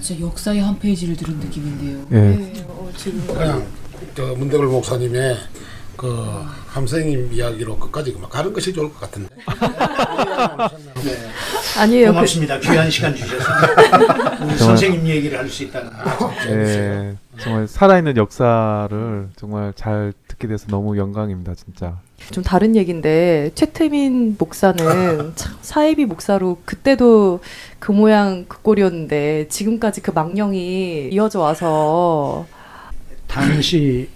진짜 0.00 0.20
역사의 0.20 0.60
한 0.62 0.78
페이지를 0.78 1.16
들은 1.16 1.40
느낌인데요. 1.40 2.06
예. 2.12 2.36
네. 2.36 2.64
어, 2.68 2.88
지금 2.96 3.26
그냥 3.26 3.66
저 4.14 4.26
문대걸 4.36 4.68
목사님의 4.68 5.36
그 5.96 6.44
함선님 6.68 7.32
이야기로 7.32 7.76
끝까지 7.76 8.16
막 8.20 8.30
가는 8.30 8.52
것이 8.52 8.72
좋을 8.72 8.92
것 8.92 9.00
같은데. 9.00 9.28
네. 11.04 11.30
아니에요. 11.76 12.06
그, 12.06 12.12
고맙습니다. 12.12 12.60
귀한 12.60 12.88
시간 12.88 13.12
주셔서 13.16 13.44
우리 14.46 14.56
선생님 14.58 15.08
얘기를 15.08 15.36
할 15.36 15.48
수 15.50 15.64
있다는 15.64 15.90
거. 15.90 16.32
예. 16.46 17.16
정말 17.38 17.66
살아있는 17.66 18.16
역사를 18.16 19.28
정말 19.36 19.72
잘 19.74 20.12
듣게 20.28 20.48
돼서 20.48 20.66
너무 20.68 20.96
영광입니다, 20.98 21.54
진짜. 21.54 21.98
좀 22.30 22.44
다른 22.44 22.76
얘기인데 22.76 23.50
최태민 23.54 24.36
목사는 24.38 25.32
참 25.34 25.56
사이비 25.60 26.04
목사로 26.04 26.58
그때도 26.64 27.40
그 27.78 27.90
모양 27.92 28.44
그 28.46 28.62
꼴이었는데 28.62 29.48
지금까지 29.48 30.02
그 30.02 30.12
망령이 30.12 31.08
이어져 31.10 31.40
와서 31.40 32.46
당시 33.26 34.08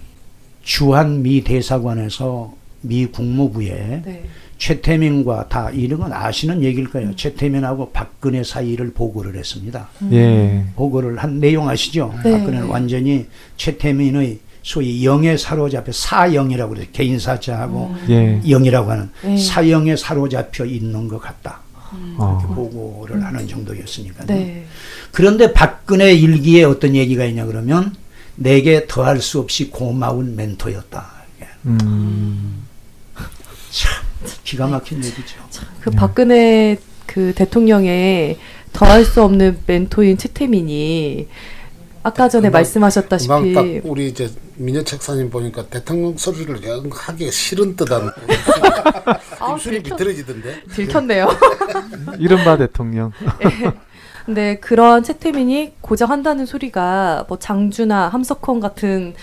주한 0.62 1.22
미 1.22 1.42
대사관에서 1.42 2.55
미 2.83 3.07
국무부에 3.07 4.02
네. 4.05 4.24
최태민과 4.59 5.49
다 5.49 5.71
이런 5.71 6.01
건 6.01 6.12
아시는 6.12 6.62
얘기일 6.62 6.90
거예요. 6.90 7.14
최태민하고 7.14 7.90
박근혜 7.90 8.42
사이를 8.42 8.92
보고를 8.92 9.37
했습니다. 9.37 9.88
예. 10.12 10.64
보고를 10.77 11.19
한 11.19 11.40
내용 11.40 11.69
아시죠? 11.69 12.14
네. 12.25 12.33
박근혜는 12.33 12.66
완전히 12.69 13.27
최태민의 13.57 14.38
소위 14.62 15.05
영에 15.05 15.37
사로잡혀 15.37 15.92
사영이라고 15.92 16.75
그래요. 16.75 16.87
개인 16.92 17.19
사자하고 17.19 17.95
예. 18.09 18.40
영이라고 18.49 18.90
하는 18.90 19.11
네. 19.23 19.37
사형에 19.37 19.97
사로잡혀 19.97 20.64
있는 20.64 21.07
것 21.07 21.19
같다. 21.21 21.61
이렇게 21.92 22.16
어. 22.19 22.53
보고를 22.55 23.23
하는 23.23 23.47
정도였으니까요. 23.47 24.27
네. 24.27 24.66
그런데 25.12 25.53
박근혜 25.53 26.12
일기에 26.12 26.64
어떤 26.64 26.95
얘기가 26.95 27.25
있냐 27.27 27.47
그러면 27.47 27.95
내게 28.35 28.87
더할 28.87 29.21
수 29.21 29.38
없이 29.38 29.71
고마운 29.71 30.35
멘토였다. 30.37 31.16
음. 31.66 32.64
참 33.71 34.06
기가 34.44 34.66
막힌 34.66 34.98
얘기죠. 35.05 35.37
그 35.81 35.90
박근혜 35.90 36.76
그 37.07 37.33
대통령의 37.35 38.38
더할 38.72 39.05
수 39.05 39.22
없는 39.22 39.61
멘토인 39.66 40.18
최태민이 40.18 41.29
아까 42.02 42.29
전에 42.29 42.48
금방- 42.48 42.59
말씀하셨다시피 42.61 43.29
금방 43.29 43.55
딱 43.55 43.81
우리 43.90 44.09
이제 44.09 44.31
민여 44.57 44.83
책사님 44.85 45.29
보니까 45.31 45.66
대통령 45.66 46.16
소리를 46.16 46.57
하기 46.90 47.31
싫은 47.31 47.76
듯한 47.76 48.11
아, 49.40 49.52
입술이 49.55 49.83
비틀어지던데. 49.83 50.62
들켰네요. 50.72 51.29
이른바 52.18 52.57
대통령. 52.57 53.12
근데 54.24 54.57
그런 54.59 55.02
최태민이 55.05 55.74
고장한다는 55.81 56.46
소리가 56.46 57.26
뭐 57.29 57.38
장주나 57.38 58.09
함석헌 58.09 58.61
같은 58.61 59.14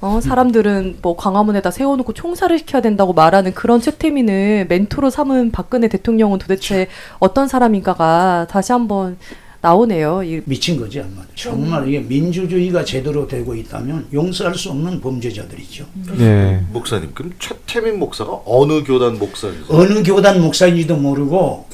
어, 0.00 0.20
사람들은 0.20 0.98
뭐 1.02 1.16
광화문에다 1.16 1.70
세워놓고 1.70 2.14
총살을 2.14 2.58
시켜야 2.58 2.80
된다고 2.80 3.12
말하는 3.12 3.52
그런 3.52 3.80
최태민을 3.80 4.66
멘토로 4.68 5.10
삼은 5.10 5.52
박근혜 5.52 5.88
대통령은 5.88 6.38
도대체 6.38 6.88
어떤 7.18 7.48
사람인가가 7.48 8.46
다시 8.50 8.72
한번 8.72 9.18
나오네요. 9.62 10.22
이, 10.22 10.40
미친 10.46 10.80
거지 10.80 11.00
아마. 11.00 11.22
정말 11.34 11.86
이게 11.86 12.00
민주주의가 12.00 12.82
제대로 12.82 13.28
되고 13.28 13.54
있다면 13.54 14.06
용서할 14.10 14.54
수 14.54 14.70
없는 14.70 15.02
범죄자들이죠. 15.02 15.84
예. 16.18 16.64
목사님 16.72 17.10
그럼 17.12 17.32
최태민 17.38 17.98
목사가 17.98 18.40
어느 18.46 18.82
교단 18.84 19.18
목사인지 19.18 19.64
어느 19.68 20.02
교단 20.02 20.40
목사인지도 20.40 20.96
모르고 20.96 21.66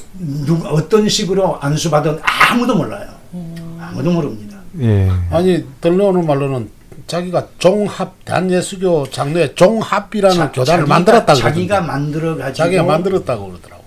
누가 0.45 0.69
어떤 0.69 1.07
식으로 1.07 1.57
안수받은 1.61 2.19
아무도 2.51 2.75
몰라요. 2.75 3.07
아무도 3.79 4.11
모릅니다. 4.11 4.57
예. 4.81 5.09
아니 5.31 5.63
들려오는 5.79 6.25
말로는 6.25 6.69
자기가 7.07 7.47
종합 7.57 8.23
대한예수교 8.25 9.09
장로의 9.09 9.55
종합이라는 9.55 10.35
자- 10.37 10.51
교단을 10.51 10.83
자기가- 10.85 10.87
만들었다 10.89 11.33
고 11.33 11.39
자기가. 11.39 11.81
만들어 11.81 12.35
가지고 12.35 12.53
자기가 12.57 12.83
만들었다고 12.83 13.47
그러더라고. 13.47 13.77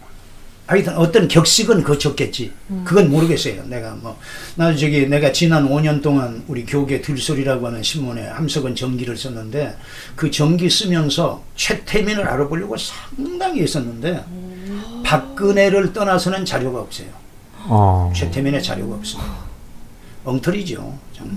하여튼 0.67 0.97
어떤 0.97 1.27
격식은 1.29 1.83
거쳤겠지. 1.83 2.53
그건 2.85 3.11
모르겠어요. 3.11 3.65
내가 3.65 3.91
뭐, 4.01 4.17
나 4.55 4.73
저기 4.75 5.05
내가 5.09 5.33
지난 5.33 5.69
5년 5.69 6.01
동안 6.01 6.45
우리 6.47 6.65
교계 6.65 7.01
들소리라고 7.03 7.67
하는 7.67 7.83
신문에 7.83 8.29
함석은 8.29 8.77
전기를 8.77 9.17
썼는데 9.17 9.77
그 10.15 10.31
전기 10.31 10.71
쓰면서 10.71 11.43
최태민을 11.57 12.27
알아보려고 12.27 12.77
상당히 12.77 13.63
했었는데 13.63 14.25
박근혜를 15.05 15.93
떠나서는 15.93 16.45
자료가 16.45 16.81
없어요. 16.81 17.09
어. 17.65 18.13
최태민의 18.15 18.63
자료가 18.63 18.95
없습니다. 18.95 19.33
엉터리죠, 20.25 20.97
정말. 21.13 21.37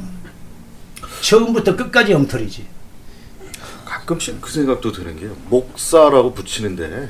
처음부터 1.23 1.75
끝까지 1.75 2.13
엉터리지. 2.13 2.65
가끔씩 3.85 4.41
그 4.41 4.51
생각도 4.51 4.91
드는 4.91 5.17
게요. 5.17 5.35
목사라고 5.49 6.33
붙이는데 6.33 7.09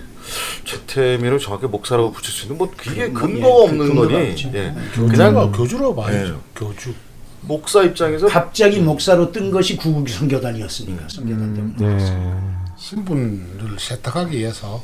최태민을 0.64 1.40
정확히 1.40 1.66
목사라고 1.66 2.12
붙일 2.12 2.32
수 2.32 2.44
있는 2.44 2.58
뭐 2.60 2.72
그게 2.78 3.08
뭐, 3.08 3.22
근거가 3.22 3.48
예, 3.48 3.64
없는 3.64 3.88
근거가 3.88 4.08
거니. 4.10 4.20
예. 4.54 4.76
교주가 4.94 5.08
그냥 5.08 5.52
교주로 5.52 5.96
봐야죠. 5.96 6.34
예. 6.34 6.40
교주. 6.56 6.94
목사 7.42 7.84
입장에서 7.84 8.28
갑자기 8.28 8.80
목사로 8.80 9.32
뜬 9.32 9.50
것이 9.52 9.76
구국 9.76 10.08
선교단이었으니까 10.08 11.10
선교단 11.10 11.76
때문에. 11.76 12.04
예. 12.04 12.34
신분을 12.78 13.78
세탁하기 13.80 14.38
위해서 14.38 14.84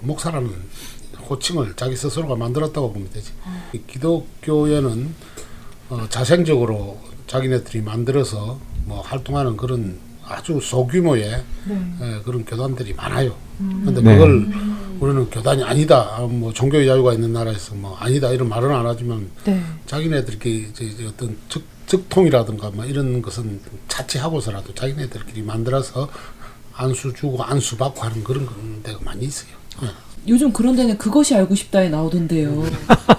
목사라는 0.00 0.54
호칭을 1.28 1.74
자기 1.74 1.96
스스로가 1.96 2.36
만들었다고 2.36 2.92
보면 2.92 3.10
되지. 3.10 3.32
이 3.72 3.80
기독교에는 3.86 5.14
어, 5.90 6.06
자생적으로 6.08 7.00
자기네들이 7.30 7.82
만들어서 7.82 8.58
뭐 8.86 9.00
활동하는 9.02 9.56
그런 9.56 9.98
아주 10.26 10.58
소규모의 10.60 11.42
예, 11.70 12.20
그런 12.24 12.44
교단들이 12.44 12.92
많아요. 12.94 13.36
근데 13.58 14.00
네. 14.00 14.14
그걸 14.14 14.48
우리는 14.98 15.30
교단이 15.30 15.62
아니다. 15.62 16.16
아, 16.16 16.20
뭐 16.22 16.52
종교의 16.52 16.86
자유가 16.86 17.12
있는 17.12 17.32
나라에서 17.32 17.76
뭐 17.76 17.96
아니다 17.98 18.30
이런 18.30 18.48
말은 18.48 18.74
안 18.74 18.84
하지만 18.84 19.30
네. 19.44 19.62
자기네들끼리 19.86 20.70
이제 20.70 20.84
이제 20.84 21.06
어떤 21.06 21.36
즉, 21.48 21.64
즉통이라든가 21.86 22.70
뭐 22.70 22.84
이런 22.84 23.22
것은 23.22 23.60
자취하고서라도 23.86 24.74
자기네들끼리 24.74 25.42
만들어서 25.42 26.08
안수 26.74 27.14
주고 27.14 27.42
안수 27.44 27.76
받고 27.76 28.02
하는 28.02 28.24
그런 28.24 28.44
그런 28.44 28.82
데가 28.82 28.98
많이 29.04 29.24
있어요. 29.26 29.52
예. 29.84 29.88
요즘 30.26 30.52
그런 30.52 30.74
데는 30.74 30.98
그것이 30.98 31.36
알고 31.36 31.54
싶다에 31.54 31.88
나오던데요. 31.90 32.64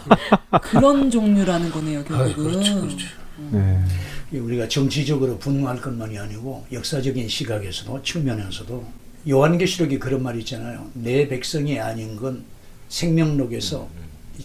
그런 0.63 1.10
종류라는 1.10 1.71
거네요, 1.71 2.00
아이, 2.00 2.06
결국은. 2.06 2.52
그렇지, 2.52 2.74
그렇 2.74 3.20
지. 3.49 3.56
네. 3.56 4.39
우리가 4.39 4.67
정치적으로 4.67 5.38
분노할 5.38 5.82
것만이 5.82 6.17
아니고 6.17 6.65
역사적인 6.71 7.27
시각에서도 7.27 8.01
측면에서도 8.04 9.01
요한계시록이 9.30 9.99
그런 9.99 10.23
말이 10.23 10.39
있잖아요. 10.39 10.89
내 10.93 11.27
백성이 11.27 11.80
아닌 11.80 12.15
건 12.15 12.43
생명록에서 12.89 13.88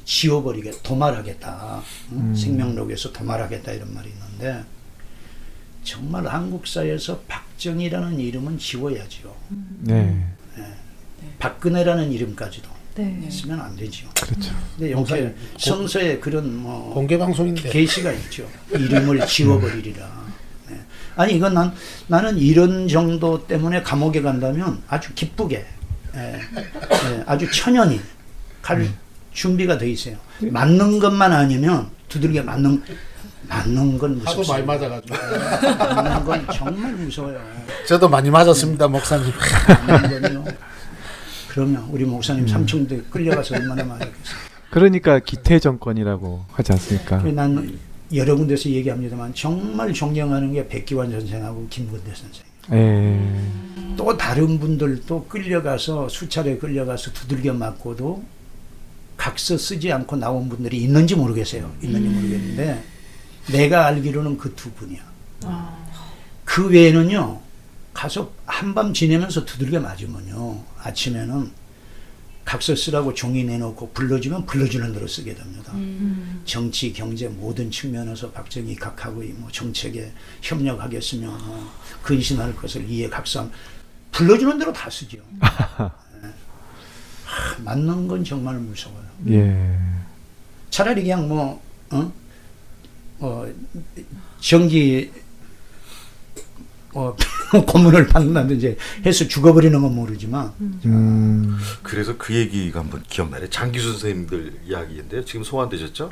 지워버리게 0.04 0.82
도말하겠다. 0.82 1.82
응? 2.12 2.34
생명록에서 2.34 3.12
도말하겠다 3.12 3.72
이런 3.72 3.94
말이 3.94 4.10
있는데 4.10 4.62
정말 5.84 6.26
한국사에서 6.26 7.20
박정희라는 7.28 8.18
이름은 8.18 8.58
지워야지요. 8.58 9.34
네. 9.80 10.26
박근혜라는 11.38 12.12
이름까지도 12.12 12.68
네. 12.96 13.28
쓰면 13.30 13.60
안 13.60 13.76
되죠. 13.76 14.08
그렇죠. 14.14 14.54
근데 14.76 14.92
여기 14.92 15.28
성서에 15.58 16.18
그런 16.18 16.56
뭐 16.56 16.94
공개 16.94 17.18
방송인데 17.18 17.68
계시가 17.68 18.10
있죠. 18.12 18.48
이름을 18.70 19.26
지워버리리라. 19.26 20.06
네. 20.70 20.80
아니 21.14 21.34
이건 21.34 21.54
난 21.54 21.74
나는 22.06 22.38
이런 22.38 22.88
정도 22.88 23.46
때문에 23.46 23.82
감옥에 23.82 24.22
간다면 24.22 24.82
아주 24.88 25.12
기쁘게, 25.14 25.66
예, 26.14 26.18
예, 26.18 27.24
아주 27.26 27.46
천연히 27.50 28.00
갈 28.62 28.88
준비가 29.32 29.76
돼 29.76 29.90
있어요. 29.90 30.16
맞는 30.40 30.98
것만 30.98 31.32
아니면 31.32 31.90
두들겨 32.08 32.42
맞는 32.44 32.82
맞는 33.48 33.98
건 33.98 34.20
하도 34.24 34.40
무섭어요. 34.40 34.64
많이 34.64 34.66
맞아가지고 34.66 35.14
맞는 35.94 36.24
건 36.24 36.46
정말 36.52 36.92
무서워요. 36.94 37.40
저도 37.86 38.08
많이 38.08 38.30
맞았습니다 38.30 38.88
목사님. 38.88 39.30
그러면 41.56 41.88
우리 41.90 42.04
목사님 42.04 42.46
삼청대 42.46 43.00
끌려가서 43.08 43.54
얼마나 43.54 43.82
많았겠어요. 43.82 44.36
그러니까 44.68 45.18
기태 45.20 45.58
정권이라고 45.58 46.44
하지 46.52 46.72
않습니까? 46.72 47.22
난 47.22 47.78
여러 48.12 48.36
군데서 48.36 48.68
얘기합니다만 48.68 49.32
정말 49.34 49.90
존경하는 49.90 50.52
게 50.52 50.68
백기환 50.68 51.10
선생하고 51.10 51.66
김건대 51.70 52.12
선생. 52.14 52.44
예. 52.72 53.96
또 53.96 54.14
다른 54.18 54.60
분들도 54.60 55.24
끌려가서 55.28 56.10
수차례 56.10 56.58
끌려가서 56.58 57.12
두들겨 57.12 57.54
맞고도 57.54 58.22
각서 59.16 59.56
쓰지 59.56 59.90
않고 59.90 60.16
나온 60.16 60.50
분들이 60.50 60.82
있는지 60.82 61.16
모르겠어요. 61.16 61.72
있는지 61.82 62.06
모르겠는데 62.10 62.82
내가 63.50 63.86
알기로는 63.86 64.36
그 64.36 64.54
두 64.54 64.70
분이야. 64.72 65.00
그 66.44 66.68
외에는요 66.68 67.40
가서 67.94 68.30
한밤 68.44 68.92
지내면서 68.92 69.46
두들겨 69.46 69.80
맞으면요 69.80 70.75
아침에는 70.86 71.50
각서 72.44 72.76
쓰라고 72.76 73.12
종이 73.12 73.42
내놓고 73.42 73.90
불러주면 73.90 74.46
불러주는 74.46 74.92
대로 74.92 75.08
쓰게 75.08 75.34
됩니다. 75.34 75.72
정치, 76.44 76.92
경제 76.92 77.26
모든 77.26 77.70
측면에서 77.70 78.30
박정희 78.30 78.76
각하고 78.76 79.22
뭐 79.34 79.50
정책에 79.50 80.12
협력하겠으며 80.42 81.26
뭐 81.26 81.72
근신할 82.04 82.54
것을 82.54 82.88
이해 82.88 83.08
각서 83.08 83.50
불러주는 84.12 84.58
대로 84.58 84.72
다 84.72 84.88
쓰죠. 84.88 85.18
네. 85.18 85.40
하, 87.26 87.62
맞는 87.64 88.06
건 88.06 88.22
정말 88.22 88.58
무서워요. 88.58 89.04
예. 89.28 89.78
차라리 90.70 91.02
그냥 91.02 91.28
뭐 91.28 91.60
어? 91.90 92.12
어 93.18 93.46
전기 94.40 95.10
어 96.96 97.14
고문을 97.68 98.06
받는다든지 98.08 98.76
해서 99.04 99.28
죽어버리는 99.28 99.80
건 99.80 99.94
모르지만 99.94 100.52
음. 100.60 101.58
그래서 101.82 102.16
그 102.16 102.34
얘기가 102.34 102.80
한번 102.80 103.02
기억나네. 103.06 103.50
장기수 103.50 103.90
선생님들 103.92 104.60
이야기인데요. 104.66 105.24
지금 105.24 105.44
소환되셨죠? 105.44 106.08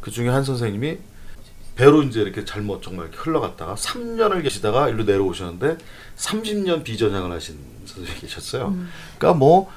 그 0.00 0.10
중에 0.10 0.28
한 0.28 0.42
선생님이 0.42 0.98
배로 1.76 2.02
이제 2.02 2.20
이렇게 2.20 2.44
잘못 2.44 2.82
정말 2.82 3.06
이렇게 3.06 3.18
흘러갔다가 3.22 3.76
3년을 3.76 4.42
계시다가 4.42 4.88
일로 4.88 5.04
내려오셨는데 5.04 5.78
30년 6.16 6.82
비전향을 6.82 7.30
하신 7.30 7.56
선생님이 7.86 8.20
계셨어요. 8.20 8.74
그러니까 9.16 9.38
뭐 9.38 9.70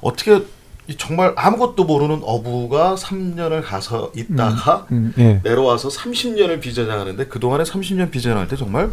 어떻게 0.00 0.44
이 0.86 0.96
정말 0.96 1.34
아무것도 1.36 1.84
모르는 1.84 2.20
어부가 2.22 2.94
3년을 2.94 3.62
가서 3.62 4.10
있다가 4.16 4.86
음, 4.92 5.12
예. 5.18 5.40
내려와서 5.44 5.88
30년을 5.88 6.60
비전향하는데 6.60 7.26
그동안에 7.26 7.64
30년 7.64 8.10
비전할 8.10 8.48
때 8.48 8.56
정말 8.56 8.90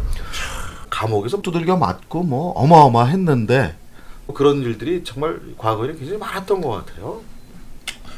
감옥에서 0.98 1.40
두들겨 1.40 1.76
맞고 1.76 2.24
뭐 2.24 2.50
어마어마했는데 2.52 3.76
그런 4.34 4.62
일들이 4.62 5.04
정말 5.04 5.38
과거에 5.56 5.92
굉장히 5.92 6.18
많았던 6.18 6.60
것 6.60 6.70
같아요. 6.70 7.20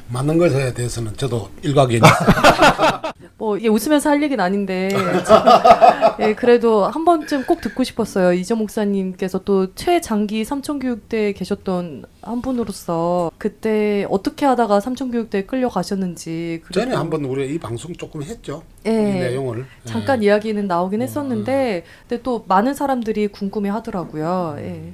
맞는 0.09 0.38
것에 0.38 0.73
대해서는 0.73 1.14
저도 1.16 1.51
일각이니 1.62 2.01
뭐 3.37 3.61
예, 3.61 3.69
웃으면서 3.69 4.11
할 4.11 4.23
얘기는 4.23 4.43
아닌데 4.43 4.88
예, 6.20 6.35
그래도 6.35 6.85
한 6.85 7.05
번쯤 7.05 7.44
꼭 7.44 7.61
듣고 7.61 7.85
싶었어요. 7.85 8.33
이재 8.33 8.55
목사님께서 8.55 9.44
또 9.44 9.75
최장기 9.75 10.44
삼천교육대에 10.44 11.33
계셨던 11.33 12.05
한 12.23 12.42
분으로서 12.42 13.31
그때 13.38 14.07
어떻게 14.11 14.46
하다가 14.46 14.81
삼천교육대에 14.81 15.44
끌려가셨는지 15.44 16.63
전에 16.73 16.94
한번 16.94 17.25
우리 17.25 17.54
이 17.54 17.58
방송 17.58 17.94
조금 17.94 18.23
했죠. 18.23 18.63
예. 18.87 18.90
이 18.90 18.94
내용을 18.94 19.67
잠깐 19.85 20.23
예. 20.23 20.27
이야기는 20.27 20.67
나오긴 20.67 21.02
했었는데 21.02 21.85
근데 22.08 22.23
또 22.23 22.44
많은 22.48 22.75
사람들이 22.75 23.29
궁금해 23.29 23.71
하더라고요. 23.71 24.56
예. 24.58 24.92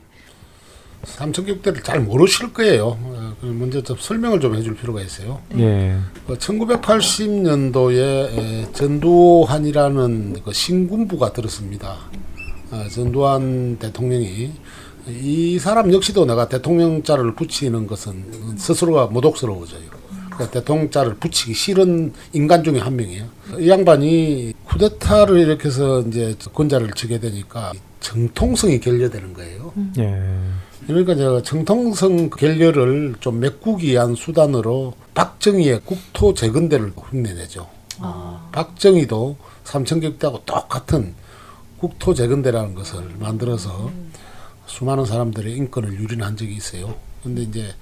삼천교육대를 1.04 1.82
잘 1.82 2.00
모르실 2.00 2.52
거예요. 2.52 2.98
어, 3.00 3.34
그 3.40 3.46
먼저 3.46 3.82
좀 3.82 3.96
설명을 3.98 4.40
좀 4.40 4.54
해줄 4.54 4.76
필요가 4.76 5.00
있어요. 5.00 5.40
예. 5.58 5.96
1980년도에 6.28 8.74
전두환이라는 8.74 10.42
그 10.44 10.52
신군부가 10.52 11.32
들었습니다. 11.32 11.96
어, 12.70 12.86
전두환 12.90 13.78
대통령이 13.78 14.52
이 15.08 15.58
사람 15.58 15.90
역시도 15.92 16.26
내가 16.26 16.48
대통령자를 16.48 17.34
붙이는 17.34 17.86
것은 17.86 18.58
스스로가 18.58 19.06
모독스러워져요. 19.06 19.96
그러니까 20.36 20.50
대통령자를 20.50 21.14
붙이기 21.14 21.54
싫은 21.54 22.12
인간 22.32 22.64
중에 22.64 22.78
한 22.78 22.96
명이에요. 22.96 23.24
이 23.58 23.68
양반이 23.68 24.54
쿠데타를 24.64 25.38
일으켜서 25.38 26.00
이제 26.02 26.34
권자를 26.52 26.90
쥐게 26.94 27.20
되니까 27.20 27.72
정통성이 28.00 28.80
결여되는 28.80 29.32
거예요. 29.32 29.72
예. 29.98 30.22
그러니까 30.86 31.14
제가 31.14 31.42
정통성 31.42 32.30
결렬을 32.30 33.16
좀 33.20 33.40
메꾸기 33.40 33.88
위한 33.88 34.14
수단으로 34.14 34.94
박정희의 35.14 35.80
국토 35.84 36.32
재건대를 36.34 36.92
흉내내죠. 36.96 37.68
박정희도 38.52 39.36
삼천격대하고 39.64 40.44
똑같은 40.44 41.14
국토 41.78 42.14
재건대라는 42.14 42.74
것을 42.74 43.02
만들어서 43.18 43.90
수많은 44.66 45.04
사람들의 45.04 45.56
인권을 45.56 45.94
유린한 45.94 46.36
적이 46.36 46.54
있어요. 46.54 46.94
근데 47.22 47.42
이제 47.42 47.74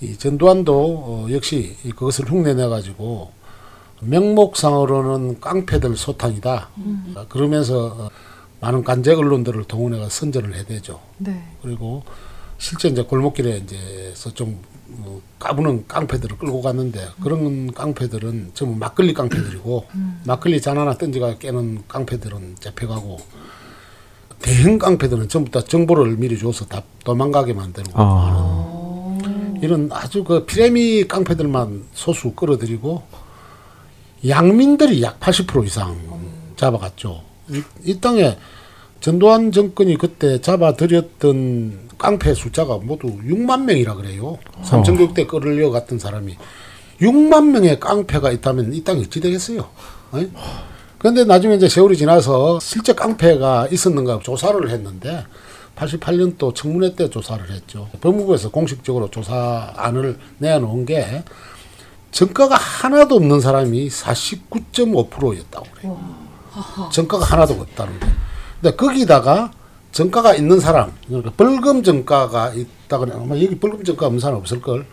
이 0.00 0.16
전두환도 0.16 0.74
어, 0.74 1.26
역시 1.30 1.76
이 1.84 1.90
그것을 1.90 2.30
흉내내 2.30 2.66
가지고 2.68 3.32
명목상으로는 4.00 5.40
깡패들 5.40 5.96
소탕이다. 5.96 6.68
어, 7.14 7.26
그러면서 7.28 7.86
어, 7.86 8.10
많은 8.60 8.84
간제 8.84 9.14
언론들을 9.14 9.64
동원해가 9.64 10.08
선전을 10.08 10.54
해대죠. 10.54 11.00
네. 11.18 11.42
그리고 11.62 12.02
실제 12.58 12.88
이제 12.88 13.02
골목길에 13.02 13.58
이제서 13.58 14.32
좀 14.32 14.60
어, 15.00 15.20
까부는 15.38 15.86
깡패들을 15.88 16.38
끌고 16.38 16.62
갔는데 16.62 17.08
그런 17.22 17.72
깡패들은 17.72 18.52
전부 18.54 18.78
막걸리 18.78 19.14
깡패들이고 19.14 19.86
막걸리 20.24 20.60
잔 20.60 20.78
하나 20.78 20.96
던지가 20.96 21.38
깨는 21.38 21.84
깡패들은 21.88 22.56
잡혀가고 22.60 23.18
대형 24.40 24.78
깡패들은 24.78 25.28
전부 25.28 25.50
다 25.50 25.62
정보를 25.62 26.16
미리 26.16 26.38
줘서 26.38 26.64
다 26.66 26.82
도망가게 27.04 27.52
만들고 27.52 27.92
아. 27.94 29.18
이런 29.62 29.88
아주 29.92 30.22
그 30.24 30.44
피레미 30.44 31.08
깡패들만 31.08 31.84
소수 31.92 32.32
끌어들이고 32.32 33.02
양민들이 34.28 35.02
약 35.02 35.18
80% 35.20 35.66
이상 35.66 35.96
잡아갔죠. 36.56 37.22
이, 37.48 37.62
이 37.84 38.00
땅에 38.00 38.36
전두환 39.00 39.52
정권이 39.52 39.96
그때 39.98 40.40
잡아들였던 40.40 41.86
깡패 41.98 42.34
숫자가 42.34 42.78
모두 42.78 43.08
6만 43.08 43.64
명이라 43.64 43.94
그래요. 43.94 44.38
삼천교육대 44.62 45.26
끌려 45.26 45.70
갔던 45.70 45.98
사람이 45.98 46.36
6만 47.00 47.50
명의 47.50 47.78
깡패가 47.78 48.30
있다면 48.32 48.74
이 48.74 48.82
땅이 48.82 49.02
어찌 49.06 49.20
되겠어요? 49.20 49.68
그런데 50.98 51.24
나중에 51.24 51.54
이제 51.56 51.68
세월이 51.68 51.96
지나서 51.96 52.58
실제 52.60 52.94
깡패가 52.94 53.68
있었는가 53.70 54.20
조사를 54.22 54.70
했는데 54.70 55.24
88년도 55.76 56.54
청문회 56.54 56.94
때 56.94 57.10
조사를 57.10 57.50
했죠. 57.50 57.88
법무부에서 58.00 58.50
공식적으로 58.50 59.10
조사안을 59.10 60.18
내놓은 60.38 60.86
게 60.86 61.22
정가가 62.12 62.56
하나도 62.56 63.16
없는 63.16 63.40
사람이 63.40 63.88
49.5%였다고 63.88 65.66
그래요. 65.74 66.00
정가가 66.90 67.24
하나도 67.26 67.54
없다는 67.54 68.00
거. 68.00 68.06
근데 68.60 68.74
거기다가 68.76 69.50
정가가 69.92 70.34
있는 70.34 70.60
사람, 70.60 70.92
그러니까 71.06 71.32
벌금 71.36 71.82
정가가 71.82 72.52
있다 72.52 72.98
그래. 72.98 73.12
아마 73.14 73.34
여기 73.36 73.58
벌금 73.58 73.82
정가 73.82 74.06
없는 74.06 74.20
사람 74.20 74.38
없을 74.38 74.60
걸. 74.60 74.86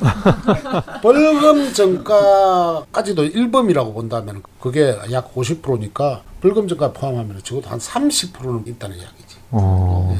벌금 1.02 1.72
정가까지도 1.72 3.24
일범이라고 3.24 3.94
본다면 3.94 4.42
그게 4.60 4.96
약 5.10 5.34
50%니까 5.34 6.22
벌금 6.40 6.68
정가 6.68 6.92
포함하면 6.92 7.40
적어도 7.42 7.70
한 7.70 7.78
30%는 7.78 8.64
있다는 8.66 8.96
이야기지. 8.96 9.36
어. 9.52 10.16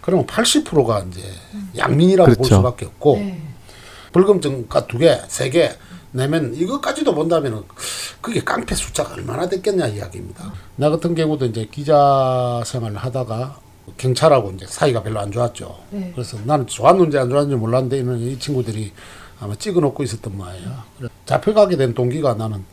그러면 0.00 0.26
80%가 0.26 1.04
이제 1.10 1.22
양민이라고 1.76 2.26
볼 2.26 2.34
그렇죠. 2.36 2.56
수밖에 2.56 2.86
없고 2.86 3.16
네. 3.16 3.40
벌금 4.12 4.40
정가 4.40 4.86
두 4.88 4.98
개, 4.98 5.20
세 5.28 5.50
개 5.50 5.70
내면 6.12 6.54
이것까지도 6.54 7.14
본다면은 7.14 7.62
그게 8.20 8.42
깡패 8.42 8.74
숫자가 8.74 9.14
얼마나 9.14 9.48
됐겠냐 9.48 9.88
이야기입니다. 9.88 10.52
나 10.76 10.90
같은 10.90 11.14
경우도 11.14 11.46
이제 11.46 11.66
기자 11.70 12.62
생활을 12.64 12.96
하다가 12.96 13.58
경찰하고 13.96 14.52
이제 14.52 14.66
사이가 14.68 15.02
별로 15.02 15.20
안 15.20 15.32
좋았죠. 15.32 15.76
네. 15.90 16.12
그래서 16.14 16.38
나는 16.44 16.66
좋았는지 16.66 17.18
안 17.18 17.28
좋았는지 17.30 17.56
몰랐는데 17.56 17.98
이 18.24 18.38
친구들이 18.38 18.92
아마 19.40 19.56
찍어 19.56 19.80
놓고 19.80 20.02
있었던 20.04 20.36
모양이야. 20.36 20.84
그래 20.98 21.08
잡혀가게 21.26 21.76
된 21.76 21.94
동기가 21.94 22.34
나는 22.34 22.64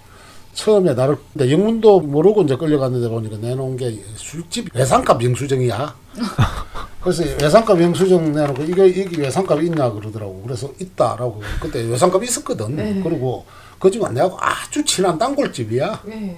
처음에 0.59 0.93
나를 0.93 1.15
근데 1.31 1.49
영문도 1.51 2.01
모르고 2.01 2.41
이제 2.41 2.57
끌려갔는데 2.57 3.07
보니까 3.07 3.37
내놓은 3.37 3.77
게 3.77 3.97
술집 4.15 4.75
외상값 4.75 5.23
영수증이야. 5.23 5.95
그래서 7.01 7.23
외상값 7.41 7.81
영수증 7.81 8.33
내놓고 8.33 8.63
이게 8.63 8.87
이게 8.87 9.21
외상값 9.21 9.63
있냐 9.63 9.89
그러더라고. 9.89 10.41
그래서 10.43 10.69
있다라고 10.77 11.41
그때 11.61 11.81
외상값 11.83 12.21
있었거든. 12.23 13.01
그리고 13.03 13.45
그 13.79 13.89
집은 13.89 14.13
내하고 14.13 14.37
아주 14.41 14.83
친한 14.83 15.17
단골집이야. 15.17 16.01
네. 16.03 16.37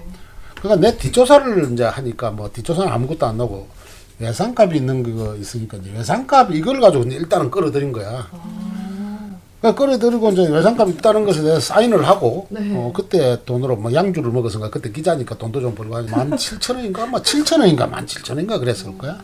그러니까 0.59 0.87
내 0.87 0.95
뒷조사를 0.95 1.71
이제 1.73 1.83
하니까 1.83 2.29
뭐 2.29 2.47
뒷조사는 2.51 2.91
아무것도 2.91 3.25
안 3.25 3.37
나고 3.37 3.67
외상값이 4.19 4.77
있는 4.77 5.01
거 5.17 5.35
있으니까 5.35 5.77
이제 5.77 5.91
외상값 5.95 6.53
이걸 6.53 6.79
가지고 6.79 7.05
이제 7.05 7.15
일단은 7.15 7.49
끌어들인 7.49 7.91
거야. 7.91 8.27
그러니까 9.61 9.79
끌어들이고 9.79 10.31
이제 10.31 10.47
외상값 10.49 10.89
있다는 10.89 11.23
것에 11.23 11.43
대해서 11.43 11.59
사인을 11.59 12.07
하고 12.07 12.47
네. 12.49 12.59
어, 12.75 12.91
그때 12.93 13.39
돈으로 13.45 13.75
뭐 13.75 13.93
양주를 13.93 14.31
먹었으니까 14.31 14.71
그때 14.71 14.91
기자니까 14.91 15.37
돈도 15.37 15.61
좀 15.61 15.75
벌고 15.75 16.09
만 16.09 16.35
칠천 16.35 16.77
원인가 16.77 17.05
뭐 17.05 17.21
칠천 17.21 17.61
원인가 17.61 17.85
만 17.85 18.05
칠천 18.07 18.37
원인가 18.37 18.57
그랬을 18.57 18.97
거야. 18.97 19.21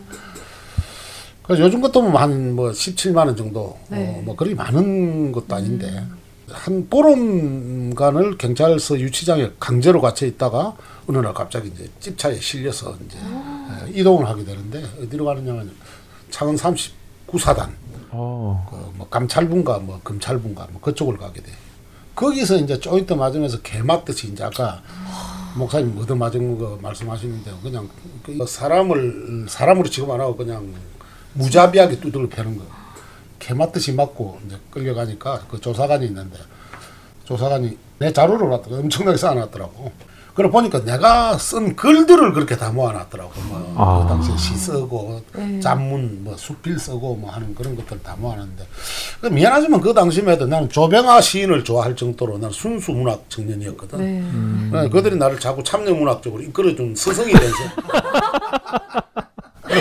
그래서 1.42 1.64
요즘 1.64 1.82
같으면 1.82 2.16
한뭐 2.16 2.70
17만 2.70 3.18
원 3.18 3.36
정도 3.36 3.78
네. 3.90 3.98
어, 3.98 4.22
뭐 4.24 4.36
그리 4.36 4.54
많은 4.54 5.32
것도 5.32 5.56
아닌데 5.56 6.06
한 6.52 6.88
보름간을 6.88 8.38
경찰서 8.38 9.00
유치장에 9.00 9.52
강제로 9.60 10.02
갇혀 10.02 10.28
있다가 10.28 10.76
어느 11.08 11.18
날 11.18 11.34
갑자기 11.34 11.70
이제 11.70 11.90
집차에 12.00 12.40
실려서 12.40 12.96
이제 13.08 13.18
에, 13.18 13.92
이동을 14.00 14.28
하게 14.28 14.46
되는데 14.46 14.84
어디로 15.02 15.26
가느냐면 15.26 15.72
창원 16.30 16.56
39사단 16.56 17.70
어. 18.20 18.66
그뭐 18.70 19.08
감찰분가 19.10 19.80
뭐 19.80 20.00
검찰분가 20.04 20.68
뭐 20.72 20.82
그쪽을 20.82 21.18
가게 21.18 21.42
돼. 21.42 21.52
거기서 22.16 22.58
이제 22.58 22.80
조인트 22.80 23.14
맞으면서 23.14 23.62
개 23.62 23.84
맞듯이 23.84 24.30
이제 24.30 24.44
아까 24.44 24.82
목사님 25.56 25.96
얻어 26.00 26.16
맞은 26.16 26.58
거 26.58 26.80
말씀하시는데 26.82 27.52
그냥 27.62 27.88
그 28.24 28.46
사람을 28.48 29.46
사람으로 29.48 29.88
지금 29.90 30.10
안 30.12 30.20
하고 30.20 30.36
그냥 30.36 30.74
무자비하게 31.34 32.00
두들겨 32.00 32.28
패는 32.36 32.58
거. 32.58 32.66
개 33.38 33.54
맞듯이 33.54 33.94
맞고 33.94 34.40
이제 34.48 34.58
끌려가니까 34.72 35.42
그 35.48 35.62
조사관이 35.62 36.08
있는데 36.08 36.38
조사관이 37.26 37.78
내 38.00 38.12
자료를 38.12 38.50
놨더라 38.50 38.78
엄청나게 38.78 39.18
쌓아놨더라고. 39.18 39.92
그래 40.38 40.52
보니까 40.52 40.84
내가 40.84 41.36
쓴 41.40 41.76
글들을 41.76 42.32
그렇게 42.34 42.56
다 42.56 42.70
모아놨더라고. 42.70 43.32
뭐 43.48 43.74
아. 43.76 44.04
그 44.04 44.10
당시에 44.10 44.38
시 44.38 44.56
쓰고 44.56 45.24
네. 45.36 45.60
잡문 45.60 46.24
뭐 46.24 46.38
수필 46.38 46.78
쓰고 46.78 47.16
뭐 47.16 47.32
하는 47.32 47.56
그런 47.56 47.76
것들 47.76 48.04
다 48.04 48.16
모아놨는데 48.20 48.68
그 49.20 49.28
미안하지만 49.28 49.82
그 49.82 49.96
당시만 49.96 50.36
해도 50.36 50.46
나는 50.46 50.70
조병아 50.70 51.22
시인을 51.22 51.64
좋아할 51.64 51.96
정도로 51.96 52.38
나는 52.38 52.52
순수 52.52 52.92
문학 52.92 53.28
청년이었거든. 53.30 53.98
네. 53.98 54.78
어, 54.78 54.90
그들이 54.90 55.16
나를 55.16 55.40
자꾸 55.40 55.64
참여 55.64 55.92
문학적으로 55.92 56.44
이끌어준 56.44 56.94
스승이 56.96 57.34
돼서. 57.34 57.56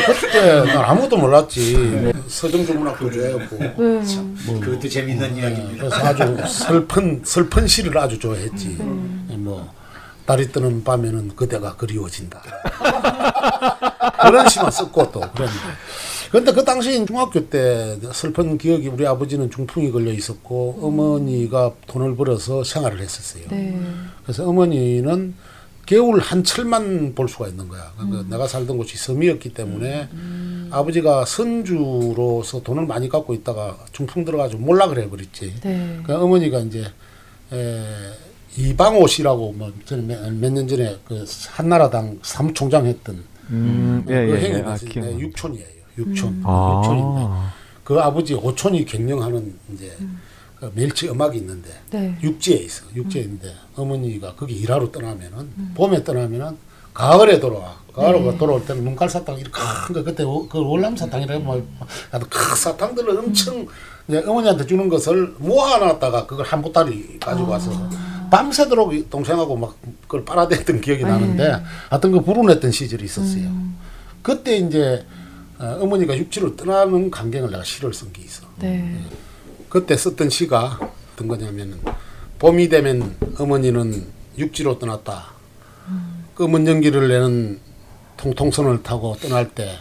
그때 0.06 0.64
난 0.64 0.78
아무것도 0.86 1.18
몰랐지. 1.18 2.14
서정주 2.28 2.72
문학도 2.72 3.10
좋아했고. 3.10 3.58
네. 3.58 4.60
그것도 4.60 4.88
재밌는 4.88 5.36
이야기입니다. 5.36 5.88
그래서 5.90 5.96
아주 5.96 6.48
슬픈 6.48 7.20
슬픈 7.26 7.66
시를 7.66 7.98
아주 7.98 8.18
좋아했지. 8.18 8.68
뭐 9.36 9.70
달이 10.26 10.52
뜨는 10.52 10.84
밤에는 10.84 11.36
그대가 11.36 11.76
그리워진다. 11.76 12.42
그런 14.22 14.48
시만 14.48 14.70
썼고 14.70 15.12
또 15.12 15.20
그랬는데. 15.20 15.60
근데 16.30 16.52
그 16.52 16.64
당시 16.64 17.06
중학교 17.06 17.48
때 17.48 17.96
슬픈 18.12 18.58
기억이 18.58 18.88
우리 18.88 19.06
아버지는 19.06 19.50
중풍이 19.50 19.92
걸려 19.92 20.12
있었고 20.12 20.80
어머니가 20.82 21.72
돈을 21.86 22.16
벌어서 22.16 22.64
생활을 22.64 23.00
했었어요. 23.00 23.44
네. 23.50 23.80
그래서 24.24 24.46
어머니는 24.48 25.34
겨울 25.86 26.18
한 26.18 26.42
철만 26.42 27.14
볼 27.14 27.28
수가 27.28 27.46
있는 27.46 27.68
거야. 27.68 27.92
그러니까 27.96 28.24
내가 28.28 28.48
살던 28.48 28.76
곳이 28.76 28.98
섬이었기 28.98 29.54
때문에 29.54 30.08
아버지가 30.72 31.24
선주로서 31.24 32.62
돈을 32.64 32.86
많이 32.86 33.08
갖고 33.08 33.32
있다가 33.32 33.78
중풍 33.92 34.24
들어가지고 34.24 34.62
몰락을 34.62 34.98
해버렸지. 34.98 35.54
네. 35.62 36.00
그 36.04 36.12
어머니가 36.12 36.58
이제 36.58 36.84
에, 37.52 37.84
이방호 38.56 39.06
씨라고 39.06 39.52
뭐몇 39.52 40.52
년 40.52 40.68
전에 40.68 40.96
그 41.06 41.24
한나라당 41.50 42.18
사무총장 42.22 42.86
했던 42.86 43.22
음. 43.50 44.02
그 44.06 44.12
예, 44.14 44.30
예, 44.30 44.36
행위 44.40 44.54
예. 44.58 44.62
아. 44.64 44.76
네, 44.76 45.18
육촌이에요. 45.18 45.66
육촌. 45.98 46.42
아. 46.44 46.80
육촌인데 46.84 47.56
그 47.84 48.00
아버지 48.00 48.34
오촌이 48.34 48.84
경영하는 48.84 49.54
이제 49.72 49.96
그 50.58 50.72
멸치 50.74 51.08
음악이 51.08 51.38
있는데 51.38 51.70
네. 51.90 52.16
육지에 52.22 52.56
있어. 52.56 52.84
육지에 52.94 53.22
있는데 53.22 53.52
어머니가 53.76 54.34
거기 54.34 54.54
일하러 54.54 54.90
떠나면은 54.90 55.50
봄에 55.74 56.02
떠나면은 56.02 56.56
가을에 56.94 57.38
돌아와. 57.38 57.76
가을에 57.94 58.36
돌아올 58.38 58.64
때는 58.66 58.84
눈깔 58.84 59.08
사탕 59.08 59.38
이렇게 59.38 59.52
큰거 59.86 60.02
그때 60.02 60.22
오- 60.22 60.48
그 60.48 60.58
월남 60.58 60.96
사탕이라고 60.96 61.44
뭐 61.44 61.66
아주 62.10 62.26
큰 62.28 62.56
사탕들을 62.56 63.18
엄청 63.18 63.66
이제 64.08 64.18
어머니한테 64.26 64.66
주는 64.66 64.88
것을 64.88 65.34
모아놨다가 65.38 66.26
그걸 66.26 66.44
한 66.46 66.60
보따리 66.62 67.18
가지고 67.20 67.50
와서 67.50 67.70
밤새도록 68.30 69.10
동생하고 69.10 69.56
막 69.56 69.76
그걸 70.02 70.24
빨아댔던 70.24 70.80
기억이 70.80 71.02
나는데 71.04 71.62
하여튼 71.90 72.12
그 72.12 72.20
불운했던 72.22 72.70
시절이 72.72 73.04
있었어요. 73.04 73.50
그때 74.22 74.56
이제 74.56 75.04
어, 75.58 75.78
어머니가 75.80 76.16
육지로 76.16 76.56
떠나는 76.56 77.10
광경을 77.10 77.50
내가 77.50 77.64
시를 77.64 77.94
쓴 77.94 78.12
게 78.12 78.22
있어. 78.22 78.46
네. 78.58 78.98
그때 79.68 79.96
썼던 79.96 80.28
시가 80.30 80.78
어떤 81.14 81.28
거냐면은 81.28 81.78
봄이 82.38 82.68
되면 82.68 83.16
어머니는 83.38 84.06
육지로 84.36 84.78
떠났다. 84.78 85.26
검은 86.34 86.66
연기를 86.66 87.08
내는 87.08 87.60
통통선을 88.18 88.82
타고 88.82 89.16
떠날 89.16 89.48
때 89.54 89.78